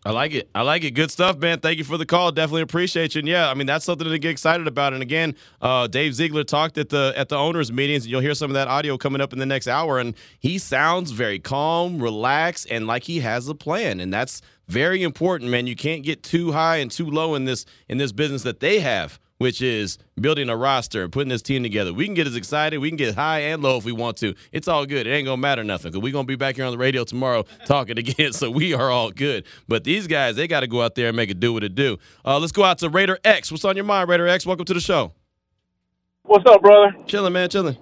I 0.03 0.11
like 0.11 0.33
it. 0.33 0.49
I 0.55 0.63
like 0.63 0.83
it. 0.83 0.91
Good 0.91 1.11
stuff, 1.11 1.37
man. 1.37 1.59
Thank 1.59 1.77
you 1.77 1.83
for 1.83 1.95
the 1.95 2.07
call. 2.07 2.31
Definitely 2.31 2.63
appreciate 2.63 3.13
you. 3.13 3.19
And 3.19 3.27
yeah, 3.27 3.51
I 3.51 3.53
mean 3.53 3.67
that's 3.67 3.85
something 3.85 4.07
to 4.07 4.17
get 4.17 4.31
excited 4.31 4.67
about. 4.67 4.93
And 4.93 5.03
again, 5.03 5.35
uh, 5.61 5.85
Dave 5.85 6.15
Ziegler 6.15 6.43
talked 6.43 6.79
at 6.79 6.89
the 6.89 7.13
at 7.15 7.29
the 7.29 7.37
owners' 7.37 7.71
meetings. 7.71 8.05
And 8.05 8.11
you'll 8.11 8.21
hear 8.21 8.33
some 8.33 8.49
of 8.49 8.55
that 8.55 8.67
audio 8.67 8.97
coming 8.97 9.21
up 9.21 9.31
in 9.31 9.37
the 9.37 9.45
next 9.45 9.67
hour, 9.67 9.99
and 9.99 10.15
he 10.39 10.57
sounds 10.57 11.11
very 11.11 11.37
calm, 11.37 12.01
relaxed, 12.01 12.65
and 12.71 12.87
like 12.87 13.03
he 13.03 13.19
has 13.19 13.47
a 13.47 13.53
plan. 13.53 13.99
And 13.99 14.11
that's 14.11 14.41
very 14.67 15.03
important, 15.03 15.51
man. 15.51 15.67
You 15.67 15.75
can't 15.75 16.01
get 16.03 16.23
too 16.23 16.51
high 16.51 16.77
and 16.77 16.89
too 16.89 17.09
low 17.09 17.35
in 17.35 17.45
this 17.45 17.65
in 17.87 17.99
this 17.99 18.11
business 18.11 18.41
that 18.41 18.59
they 18.59 18.79
have 18.79 19.19
which 19.41 19.59
is 19.59 19.97
building 20.19 20.49
a 20.49 20.55
roster 20.55 21.01
and 21.01 21.11
putting 21.11 21.29
this 21.29 21.41
team 21.41 21.63
together. 21.63 21.91
We 21.91 22.05
can 22.05 22.13
get 22.13 22.27
as 22.27 22.35
excited, 22.35 22.77
we 22.77 22.91
can 22.91 22.95
get 22.95 23.15
high 23.15 23.39
and 23.39 23.63
low 23.63 23.75
if 23.77 23.83
we 23.83 23.91
want 23.91 24.17
to. 24.17 24.35
It's 24.51 24.67
all 24.67 24.85
good. 24.85 25.07
It 25.07 25.09
ain't 25.09 25.25
gonna 25.25 25.37
matter 25.37 25.63
nothing 25.63 25.91
because 25.91 26.03
we're 26.03 26.13
gonna 26.13 26.27
be 26.27 26.35
back 26.35 26.57
here 26.57 26.65
on 26.65 26.71
the 26.71 26.77
radio 26.77 27.03
tomorrow 27.03 27.45
talking 27.65 27.97
again. 27.97 28.33
So 28.33 28.51
we 28.51 28.75
are 28.75 28.91
all 28.91 29.09
good. 29.09 29.47
But 29.67 29.83
these 29.83 30.05
guys, 30.05 30.35
they 30.35 30.47
got 30.47 30.59
to 30.59 30.67
go 30.67 30.83
out 30.83 30.93
there 30.93 31.07
and 31.07 31.17
make 31.17 31.31
it 31.31 31.39
do 31.39 31.53
what 31.53 31.63
it 31.63 31.73
do. 31.73 31.97
Uh, 32.23 32.37
let's 32.37 32.51
go 32.51 32.63
out 32.63 32.77
to 32.79 32.89
Raider 32.89 33.17
X. 33.23 33.51
What's 33.51 33.65
on 33.65 33.75
your 33.75 33.83
mind, 33.83 34.09
Raider 34.09 34.27
X? 34.27 34.45
Welcome 34.45 34.65
to 34.65 34.75
the 34.75 34.79
show. 34.79 35.11
What's 36.21 36.47
up, 36.47 36.61
brother? 36.61 36.95
Chilling, 37.07 37.33
man. 37.33 37.49
Chilling. 37.49 37.77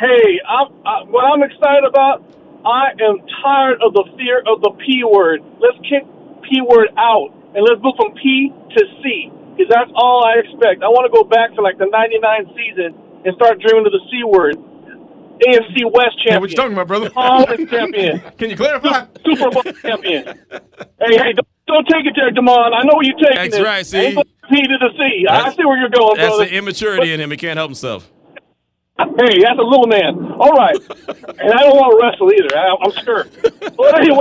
Hey, 0.00 0.40
I'm, 0.48 0.66
I, 0.84 1.04
what 1.04 1.24
I'm 1.26 1.44
excited 1.44 1.84
about. 1.88 2.26
I 2.66 2.90
am 2.90 3.24
tired 3.44 3.78
of 3.86 3.94
the 3.94 4.04
fear 4.18 4.40
of 4.40 4.60
the 4.62 4.72
P 4.84 5.04
word. 5.04 5.42
Let's 5.60 5.78
kick 5.88 6.02
P 6.42 6.60
word 6.60 6.88
out 6.98 7.30
and 7.54 7.62
let's 7.62 7.80
move 7.80 7.94
from 7.96 8.14
P 8.14 8.50
to 8.76 8.84
C 9.04 9.30
because 9.56 9.72
that's 9.72 9.90
all 9.96 10.24
I 10.24 10.38
expect. 10.44 10.84
I 10.84 10.88
want 10.92 11.08
to 11.08 11.12
go 11.16 11.24
back 11.24 11.54
to 11.56 11.62
like 11.64 11.78
the 11.78 11.86
'99 11.88 12.52
season 12.54 12.92
and 13.24 13.34
start 13.34 13.58
dreaming 13.60 13.86
of 13.86 13.92
the 13.92 14.04
C 14.12 14.22
word. 14.24 14.56
AFC 15.36 15.84
West 15.92 16.16
champion. 16.24 16.32
Yeah, 16.32 16.38
what 16.38 16.50
you 16.50 16.56
talking 16.56 16.72
about, 16.72 16.88
brother? 16.88 17.10
Conference 17.10 17.68
champion. 17.70 18.20
Can 18.38 18.48
you 18.48 18.56
clarify? 18.56 19.04
Super 19.24 19.50
Bowl 19.50 19.62
champion. 19.82 20.24
hey, 20.24 21.16
hey, 21.16 21.32
don't, 21.36 21.48
don't 21.66 21.86
take 21.88 22.06
it 22.06 22.14
there, 22.16 22.30
Demond. 22.32 22.72
I 22.72 22.82
know 22.84 22.94
where 22.96 23.04
you're 23.04 23.18
taking 23.18 23.36
That's 23.36 23.56
it. 23.56 23.62
right, 23.62 23.84
see? 23.84 23.98
Ain't 23.98 24.28
P 24.48 24.62
to 24.62 24.78
the 24.80 24.90
C. 24.96 25.26
I 25.28 25.36
That's- 25.36 25.56
see 25.56 25.64
where 25.66 25.76
you're 25.78 25.90
going, 25.90 26.16
That's 26.16 26.36
brother. 26.36 26.44
the 26.46 26.56
immaturity 26.56 27.12
in 27.12 27.20
him. 27.20 27.30
He 27.30 27.36
can't 27.36 27.58
help 27.58 27.68
himself. 27.68 28.10
Hey, 28.98 29.42
that's 29.42 29.58
a 29.58 29.62
little 29.62 29.86
man. 29.86 30.32
All 30.40 30.52
right. 30.52 30.74
and 31.08 31.52
I 31.52 31.62
don't 31.64 31.76
want 31.76 31.92
to 31.92 31.98
wrestle 32.00 32.32
either. 32.32 32.56
I, 32.56 32.76
I'm 32.82 33.04
sure. 33.04 33.26
But 33.76 34.00
anyway. 34.00 34.20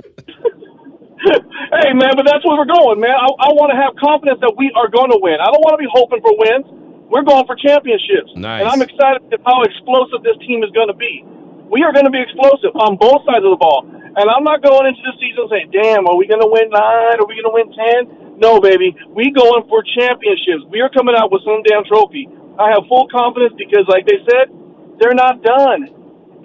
hey, 1.81 1.93
man, 1.97 2.13
but 2.13 2.25
that's 2.25 2.45
where 2.45 2.57
we're 2.57 2.69
going, 2.69 3.01
man. 3.01 3.17
I, 3.17 3.25
I 3.25 3.49
want 3.57 3.73
to 3.73 3.77
have 3.77 3.97
confidence 3.97 4.39
that 4.45 4.53
we 4.53 4.69
are 4.77 4.89
going 4.89 5.09
to 5.09 5.19
win. 5.19 5.41
I 5.41 5.49
don't 5.49 5.63
want 5.65 5.73
to 5.77 5.81
be 5.81 5.89
hoping 5.89 6.21
for 6.21 6.33
wins. 6.37 6.65
We're 7.09 7.25
going 7.25 7.45
for 7.45 7.57
championships. 7.57 8.33
Nice. 8.33 8.61
And 8.61 8.67
I'm 8.69 8.81
excited 8.81 9.29
at 9.29 9.41
how 9.45 9.61
explosive 9.65 10.25
this 10.25 10.37
team 10.45 10.65
is 10.65 10.73
going 10.73 10.89
to 10.89 10.97
be. 10.97 11.25
We 11.69 11.81
are 11.81 11.93
going 11.93 12.05
to 12.05 12.13
be 12.13 12.21
explosive 12.21 12.73
on 12.77 12.97
both 12.97 13.25
sides 13.25 13.45
of 13.45 13.53
the 13.53 13.61
ball. 13.61 13.85
And 13.89 14.25
I'm 14.31 14.45
not 14.47 14.63
going 14.63 14.87
into 14.87 15.01
the 15.01 15.13
season 15.19 15.49
saying, 15.51 15.69
damn, 15.75 16.07
are 16.07 16.15
we 16.15 16.25
going 16.29 16.41
to 16.41 16.49
win 16.49 16.71
nine? 16.71 17.19
Are 17.19 17.27
we 17.27 17.35
going 17.35 17.49
to 17.51 17.55
win 17.55 17.67
ten? 17.73 17.99
No, 18.39 18.63
baby. 18.63 18.95
We 19.11 19.31
going 19.31 19.67
for 19.67 19.83
championships. 19.83 20.63
We 20.71 20.79
are 20.79 20.89
coming 20.89 21.15
out 21.17 21.35
with 21.35 21.43
some 21.43 21.63
damn 21.67 21.83
trophy. 21.83 22.29
I 22.55 22.71
have 22.71 22.87
full 22.87 23.11
confidence 23.11 23.53
because, 23.59 23.83
like 23.91 24.07
they 24.07 24.23
said, 24.23 24.53
they're 24.99 25.17
not 25.17 25.43
done. 25.43 25.91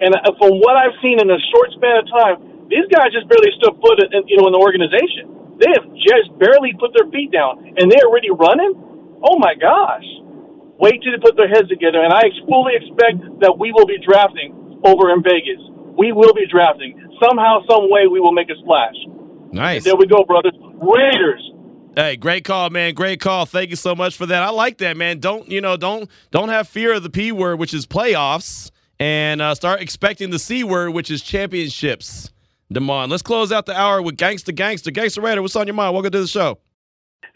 And 0.03 0.11
uh, 0.17 0.35
from 0.35 0.59
what 0.59 0.75
I've 0.75 0.97
seen 0.99 1.21
in 1.21 1.29
a 1.29 1.39
short 1.53 1.71
span 1.79 2.03
of 2.03 2.05
time, 2.11 2.35
these 2.71 2.87
guys 2.87 3.11
just 3.11 3.27
barely 3.27 3.51
stood 3.59 3.75
foot 3.83 3.99
in, 3.99 4.23
you 4.31 4.39
know, 4.39 4.47
in 4.47 4.55
the 4.55 4.63
organization. 4.63 5.59
They 5.59 5.69
have 5.75 5.85
just 5.99 6.31
barely 6.39 6.73
put 6.79 6.95
their 6.97 7.05
feet 7.11 7.29
down, 7.29 7.75
and 7.77 7.91
they're 7.91 8.07
already 8.07 8.31
running. 8.31 8.73
Oh 9.21 9.37
my 9.37 9.53
gosh! 9.53 10.07
Wait 10.81 11.03
till 11.03 11.13
they 11.13 11.21
put 11.21 11.37
their 11.37 11.51
heads 11.51 11.69
together, 11.69 12.01
and 12.01 12.09
I 12.09 12.31
fully 12.49 12.73
expect 12.79 13.21
that 13.45 13.59
we 13.59 13.69
will 13.69 13.85
be 13.85 14.01
drafting 14.01 14.81
over 14.87 15.13
in 15.13 15.21
Vegas. 15.21 15.61
We 15.93 16.11
will 16.15 16.33
be 16.33 16.47
drafting 16.49 16.97
somehow, 17.21 17.61
some 17.69 17.91
way. 17.91 18.07
We 18.07 18.19
will 18.19 18.33
make 18.33 18.49
a 18.49 18.57
splash. 18.63 18.97
Nice. 19.51 19.83
There 19.83 19.95
we 19.95 20.07
go, 20.07 20.23
brothers. 20.23 20.55
Raiders. 20.81 21.43
Hey, 21.95 22.15
great 22.15 22.45
call, 22.45 22.69
man. 22.69 22.93
Great 22.93 23.19
call. 23.19 23.45
Thank 23.45 23.69
you 23.69 23.75
so 23.75 23.93
much 23.93 24.15
for 24.15 24.25
that. 24.25 24.41
I 24.41 24.49
like 24.49 24.77
that, 24.77 24.95
man. 24.95 25.19
Don't 25.19 25.47
you 25.49 25.61
know? 25.61 25.77
Don't 25.77 26.09
don't 26.31 26.49
have 26.49 26.67
fear 26.67 26.93
of 26.93 27.03
the 27.03 27.09
p 27.09 27.31
word, 27.31 27.59
which 27.59 27.73
is 27.73 27.85
playoffs, 27.85 28.71
and 28.97 29.41
uh, 29.41 29.53
start 29.53 29.81
expecting 29.81 30.29
the 30.29 30.39
c 30.39 30.63
word, 30.63 30.91
which 30.91 31.11
is 31.11 31.21
championships. 31.21 32.31
Demond, 32.71 33.09
let's 33.09 33.21
close 33.21 33.51
out 33.51 33.65
the 33.65 33.77
hour 33.77 34.01
with 34.01 34.15
Gangsta 34.15 34.55
Gangsta 34.55 34.93
Gangsta 34.93 35.21
Raider. 35.21 35.41
What's 35.41 35.57
on 35.57 35.67
your 35.67 35.73
mind? 35.73 35.93
Welcome 35.93 36.11
to 36.11 36.21
the 36.21 36.27
show. 36.27 36.57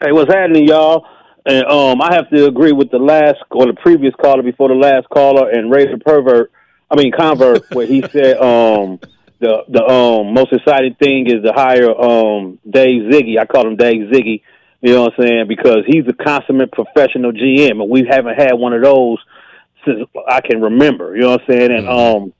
Hey, 0.00 0.10
what's 0.10 0.32
happening, 0.32 0.66
y'all? 0.66 1.06
And 1.44 1.64
um, 1.66 2.00
I 2.00 2.14
have 2.14 2.30
to 2.30 2.46
agree 2.46 2.72
with 2.72 2.90
the 2.90 2.98
last 2.98 3.36
or 3.50 3.66
the 3.66 3.74
previous 3.74 4.14
caller 4.14 4.42
before 4.42 4.68
the 4.68 4.74
last 4.74 5.08
caller 5.10 5.50
and 5.50 5.70
Razor 5.70 5.98
Pervert. 5.98 6.50
I 6.90 6.96
mean 6.96 7.12
Convert, 7.12 7.70
where 7.74 7.86
he 7.86 8.00
said 8.00 8.38
um 8.38 8.98
the 9.38 9.64
the 9.68 9.84
um 9.84 10.32
most 10.32 10.52
exciting 10.52 10.94
thing 10.94 11.26
is 11.26 11.44
to 11.44 11.52
hire 11.52 11.90
um 11.90 12.58
Dave 12.68 13.12
Ziggy. 13.12 13.38
I 13.38 13.44
call 13.44 13.66
him 13.66 13.76
Dave 13.76 14.10
Ziggy. 14.10 14.42
You 14.80 14.92
know 14.94 15.02
what 15.02 15.14
I'm 15.18 15.24
saying? 15.24 15.48
Because 15.48 15.84
he's 15.86 16.04
a 16.08 16.12
consummate 16.14 16.72
professional 16.72 17.32
GM, 17.32 17.82
and 17.82 17.90
we 17.90 18.06
haven't 18.08 18.36
had 18.36 18.54
one 18.54 18.72
of 18.72 18.82
those 18.82 19.18
since 19.84 20.08
I 20.28 20.40
can 20.40 20.62
remember. 20.62 21.14
You 21.14 21.22
know 21.22 21.30
what 21.32 21.42
I'm 21.42 21.46
saying? 21.46 21.72
And 21.72 21.88
um. 21.88 22.32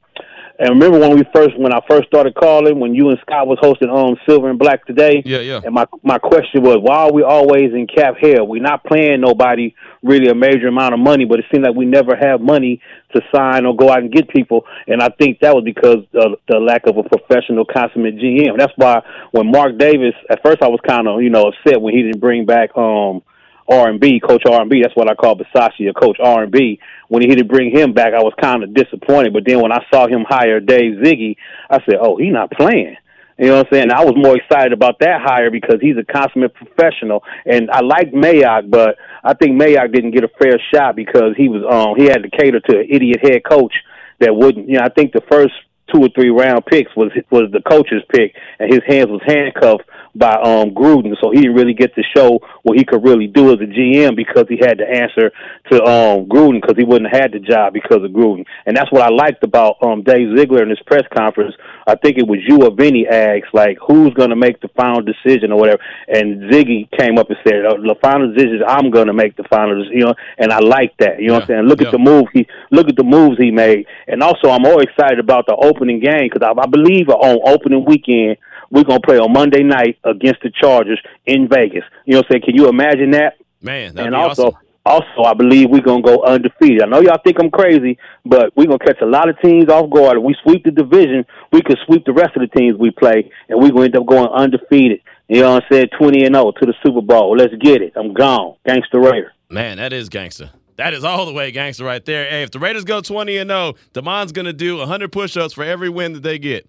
And 0.58 0.70
remember 0.70 0.98
when 0.98 1.16
we 1.16 1.24
first, 1.34 1.58
when 1.58 1.72
I 1.72 1.80
first 1.88 2.08
started 2.08 2.34
calling, 2.34 2.80
when 2.80 2.94
you 2.94 3.10
and 3.10 3.18
Scott 3.20 3.46
was 3.46 3.58
hosting 3.60 3.90
um 3.90 4.16
Silver 4.26 4.48
and 4.48 4.58
Black 4.58 4.86
today. 4.86 5.22
Yeah, 5.24 5.40
yeah. 5.40 5.60
And 5.62 5.74
my 5.74 5.84
my 6.02 6.18
question 6.18 6.62
was, 6.62 6.78
why 6.80 7.04
are 7.04 7.12
we 7.12 7.22
always 7.22 7.74
in 7.74 7.86
cap 7.86 8.14
hell? 8.20 8.46
We're 8.46 8.62
not 8.62 8.82
paying 8.84 9.20
nobody 9.20 9.74
really 10.02 10.28
a 10.28 10.34
major 10.34 10.68
amount 10.68 10.94
of 10.94 11.00
money, 11.00 11.26
but 11.26 11.40
it 11.40 11.44
seemed 11.52 11.64
like 11.64 11.74
we 11.74 11.84
never 11.84 12.16
have 12.16 12.40
money 12.40 12.80
to 13.14 13.20
sign 13.34 13.66
or 13.66 13.76
go 13.76 13.90
out 13.90 13.98
and 13.98 14.12
get 14.12 14.28
people. 14.28 14.64
And 14.86 15.02
I 15.02 15.08
think 15.08 15.40
that 15.40 15.54
was 15.54 15.64
because 15.64 16.04
of 16.14 16.38
the 16.48 16.58
lack 16.58 16.86
of 16.86 16.96
a 16.96 17.02
professional 17.02 17.66
consummate 17.66 18.16
GM. 18.16 18.56
That's 18.56 18.72
why 18.76 19.02
when 19.32 19.50
Mark 19.50 19.76
Davis, 19.76 20.14
at 20.30 20.42
first 20.42 20.62
I 20.62 20.68
was 20.68 20.80
kind 20.86 21.06
of 21.06 21.22
you 21.22 21.30
know 21.30 21.52
upset 21.52 21.82
when 21.82 21.94
he 21.94 22.02
didn't 22.02 22.20
bring 22.20 22.46
back 22.46 22.70
um 22.76 23.22
R 23.68 23.88
and 23.88 24.00
B, 24.00 24.20
Coach 24.20 24.42
R 24.46 24.60
and 24.60 24.70
B. 24.70 24.82
That's 24.82 24.96
what 24.96 25.10
I 25.10 25.14
call 25.14 25.36
Bisaccia, 25.36 25.90
a 25.90 25.92
Coach 25.92 26.18
R 26.22 26.44
and 26.44 26.52
B. 26.52 26.78
When 27.08 27.22
he 27.22 27.28
didn't 27.28 27.48
bring 27.48 27.70
him 27.70 27.92
back, 27.92 28.14
I 28.14 28.22
was 28.22 28.34
kind 28.40 28.62
of 28.62 28.74
disappointed. 28.74 29.32
But 29.32 29.44
then 29.46 29.60
when 29.60 29.72
I 29.72 29.84
saw 29.92 30.06
him 30.06 30.24
hire 30.28 30.60
Dave 30.60 30.98
Ziggy, 30.98 31.36
I 31.70 31.78
said, 31.84 31.98
"Oh, 32.00 32.16
he's 32.16 32.32
not 32.32 32.50
playing." 32.50 32.96
You 33.38 33.48
know 33.48 33.58
what 33.58 33.66
I'm 33.66 33.72
saying? 33.72 33.92
I 33.92 34.02
was 34.02 34.14
more 34.16 34.34
excited 34.36 34.72
about 34.72 34.98
that 35.00 35.20
hire 35.20 35.50
because 35.50 35.76
he's 35.80 35.96
a 35.98 36.04
consummate 36.04 36.54
professional, 36.54 37.22
and 37.44 37.70
I 37.70 37.80
like 37.80 38.10
Mayock, 38.12 38.70
but 38.70 38.96
I 39.22 39.34
think 39.34 39.60
Mayock 39.60 39.92
didn't 39.92 40.12
get 40.12 40.24
a 40.24 40.28
fair 40.40 40.58
shot 40.72 40.96
because 40.96 41.34
he 41.36 41.48
was 41.48 41.62
um 41.68 41.96
he 41.96 42.04
had 42.04 42.22
to 42.22 42.30
cater 42.30 42.60
to 42.60 42.78
an 42.78 42.86
idiot 42.88 43.18
head 43.22 43.42
coach 43.44 43.74
that 44.20 44.34
wouldn't. 44.34 44.68
You 44.68 44.78
know, 44.78 44.84
I 44.84 44.88
think 44.88 45.12
the 45.12 45.20
first 45.30 45.52
two 45.92 46.00
or 46.02 46.08
three 46.14 46.30
round 46.30 46.64
picks 46.66 46.94
was 46.96 47.10
was 47.30 47.50
the 47.52 47.62
coach's 47.62 48.02
pick, 48.12 48.34
and 48.58 48.72
his 48.72 48.82
hands 48.86 49.08
was 49.08 49.20
handcuffed 49.26 49.84
by 50.16 50.32
um 50.34 50.70
Gruden, 50.70 51.14
so 51.20 51.30
he 51.30 51.42
didn't 51.42 51.56
really 51.56 51.74
get 51.74 51.94
to 51.94 52.02
show 52.16 52.40
what 52.62 52.78
he 52.78 52.84
could 52.84 53.04
really 53.04 53.26
do 53.26 53.52
as 53.52 53.60
a 53.60 53.66
GM 53.66 54.16
because 54.16 54.46
he 54.48 54.56
had 54.56 54.78
to 54.78 54.88
answer 54.88 55.30
to 55.70 55.84
um 55.84 56.26
Gruden 56.26 56.60
because 56.60 56.76
he 56.76 56.84
wouldn't 56.84 57.12
have 57.12 57.22
had 57.22 57.32
the 57.32 57.38
job 57.38 57.74
because 57.74 58.02
of 58.02 58.10
Gruden, 58.10 58.44
and 58.64 58.76
that's 58.76 58.90
what 58.90 59.02
I 59.02 59.10
liked 59.10 59.44
about 59.44 59.76
um 59.82 60.02
Dave 60.02 60.36
Ziegler 60.36 60.62
in 60.62 60.70
his 60.70 60.80
press 60.86 61.04
conference. 61.14 61.54
I 61.86 61.94
think 61.96 62.18
it 62.18 62.26
was 62.26 62.40
you 62.46 62.62
or 62.62 62.74
Vinny 62.74 63.06
asked 63.06 63.52
like 63.52 63.76
who's 63.86 64.14
going 64.14 64.30
to 64.30 64.36
make 64.36 64.60
the 64.60 64.68
final 64.76 65.02
decision 65.02 65.52
or 65.52 65.58
whatever, 65.60 65.82
and 66.08 66.50
Ziggy 66.50 66.90
came 66.98 67.18
up 67.18 67.28
and 67.28 67.38
said 67.46 67.66
oh, 67.66 67.76
the 67.76 67.94
final 68.00 68.32
decision 68.32 68.62
I'm 68.66 68.90
going 68.90 69.06
to 69.06 69.12
make 69.12 69.36
the 69.36 69.44
final, 69.44 69.76
decision, 69.76 69.98
you 69.98 70.04
know, 70.06 70.14
and 70.38 70.50
I 70.50 70.60
like 70.60 70.96
that. 70.98 71.20
You 71.20 71.28
know 71.28 71.34
what 71.34 71.42
I'm 71.42 71.48
saying? 71.48 71.62
Look 71.68 71.80
yeah. 71.80 71.88
at 71.88 71.92
the 71.92 71.98
move 71.98 72.24
he 72.32 72.46
look 72.70 72.88
at 72.88 72.96
the 72.96 73.04
moves 73.04 73.36
he 73.38 73.50
made, 73.50 73.86
and 74.08 74.22
also 74.22 74.48
I'm 74.48 74.62
more 74.62 74.82
excited 74.82 75.18
about 75.18 75.46
the 75.46 75.54
opening 75.76 76.00
game 76.00 76.28
because 76.32 76.42
I, 76.42 76.60
I 76.60 76.66
believe 76.66 77.08
on 77.08 77.40
opening 77.44 77.84
weekend 77.84 78.38
we're 78.70 78.84
gonna 78.84 79.00
play 79.00 79.18
on 79.18 79.32
Monday 79.32 79.62
night 79.62 79.98
against 80.04 80.42
the 80.42 80.50
Chargers 80.50 81.00
in 81.24 81.48
Vegas. 81.48 81.84
You 82.04 82.14
know 82.14 82.18
what 82.18 82.26
I'm 82.26 82.32
saying? 82.32 82.42
Can 82.46 82.54
you 82.56 82.68
imagine 82.68 83.10
that? 83.12 83.34
Man, 83.62 83.94
that'd 83.94 84.12
and 84.12 84.14
be 84.14 84.28
also, 84.28 84.48
awesome. 84.48 84.60
also, 84.84 85.22
I 85.22 85.34
believe 85.34 85.70
we're 85.70 85.80
gonna 85.80 86.02
go 86.02 86.22
undefeated. 86.24 86.82
I 86.82 86.86
know 86.86 87.00
y'all 87.00 87.20
think 87.22 87.36
I'm 87.40 87.50
crazy, 87.50 87.98
but 88.24 88.56
we're 88.56 88.66
gonna 88.66 88.78
catch 88.78 89.00
a 89.02 89.06
lot 89.06 89.28
of 89.28 89.40
teams 89.40 89.68
off 89.68 89.90
guard. 89.90 90.18
If 90.18 90.24
we 90.24 90.36
sweep 90.42 90.64
the 90.64 90.70
division, 90.70 91.24
we 91.52 91.62
could 91.62 91.78
sweep 91.86 92.04
the 92.04 92.12
rest 92.12 92.36
of 92.36 92.42
the 92.42 92.58
teams 92.58 92.76
we 92.78 92.90
play, 92.90 93.30
and 93.48 93.60
we're 93.60 93.70
gonna 93.70 93.84
end 93.84 93.96
up 93.96 94.06
going 94.06 94.28
undefeated. 94.28 95.00
You 95.28 95.42
know 95.42 95.54
what 95.54 95.64
I'm 95.64 95.68
saying? 95.72 95.88
Twenty 95.98 96.24
and 96.24 96.34
zero 96.34 96.52
to 96.52 96.66
the 96.66 96.74
Super 96.84 97.02
Bowl. 97.02 97.36
Let's 97.36 97.54
get 97.60 97.82
it. 97.82 97.92
I'm 97.96 98.14
gone, 98.14 98.56
gangster 98.66 99.00
Raider. 99.00 99.32
Man, 99.48 99.78
that 99.78 99.92
is 99.92 100.08
gangster. 100.08 100.50
That 100.76 100.94
is 100.94 101.04
all 101.04 101.26
the 101.26 101.32
way 101.32 101.50
gangster 101.50 101.84
right 101.84 102.04
there. 102.04 102.28
Hey, 102.28 102.42
if 102.42 102.50
the 102.50 102.58
Raiders 102.58 102.84
go 102.84 103.00
20 103.00 103.36
and 103.38 103.50
0, 103.50 103.74
Demond's 103.94 104.32
going 104.32 104.46
to 104.46 104.52
do 104.52 104.76
100 104.76 105.10
push-ups 105.10 105.54
for 105.54 105.64
every 105.64 105.88
win 105.88 106.12
that 106.12 106.22
they 106.22 106.38
get. 106.38 106.68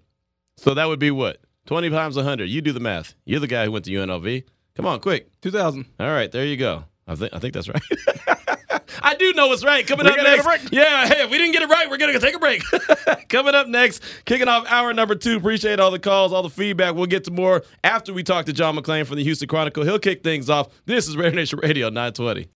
So 0.56 0.74
that 0.74 0.86
would 0.86 0.98
be 0.98 1.10
what? 1.10 1.38
20 1.66 1.90
times 1.90 2.16
100. 2.16 2.46
You 2.46 2.62
do 2.62 2.72
the 2.72 2.80
math. 2.80 3.14
You're 3.26 3.40
the 3.40 3.46
guy 3.46 3.64
who 3.66 3.72
went 3.72 3.84
to 3.84 3.90
UNLV. 3.90 4.44
Come 4.74 4.86
on, 4.86 5.00
quick. 5.00 5.28
2000. 5.42 5.84
All 6.00 6.06
right, 6.08 6.30
there 6.32 6.44
you 6.44 6.56
go. 6.56 6.84
I 7.06 7.14
think 7.14 7.32
I 7.34 7.38
think 7.38 7.54
that's 7.54 7.68
right. 7.68 7.82
I 9.02 9.14
do 9.14 9.32
know 9.32 9.50
it's 9.52 9.64
right. 9.64 9.86
Coming 9.86 10.06
We 10.06 10.12
up 10.12 10.18
next. 10.18 10.72
Yeah, 10.72 11.06
hey, 11.06 11.22
if 11.22 11.30
we 11.30 11.38
didn't 11.38 11.52
get 11.52 11.62
it 11.62 11.68
right, 11.68 11.88
we're 11.88 11.96
gonna 11.96 12.18
take 12.20 12.34
a 12.34 12.38
break. 12.38 12.62
Coming 13.28 13.54
up 13.54 13.66
next, 13.66 14.02
kicking 14.24 14.48
off 14.48 14.66
hour 14.70 14.92
number 14.92 15.14
two. 15.14 15.36
Appreciate 15.38 15.80
all 15.80 15.90
the 15.90 15.98
calls, 15.98 16.32
all 16.32 16.42
the 16.42 16.50
feedback. 16.50 16.94
We'll 16.94 17.06
get 17.06 17.24
to 17.24 17.30
more 17.30 17.62
after 17.82 18.12
we 18.12 18.22
talk 18.22 18.46
to 18.46 18.52
John 18.52 18.76
McClain 18.76 19.06
from 19.06 19.16
the 19.16 19.24
Houston 19.24 19.48
Chronicle. 19.48 19.84
He'll 19.84 19.98
kick 19.98 20.22
things 20.22 20.50
off. 20.50 20.68
This 20.84 21.08
is 21.08 21.16
Raider 21.16 21.36
Nation 21.36 21.58
Radio 21.62 21.88
920. 21.88 22.46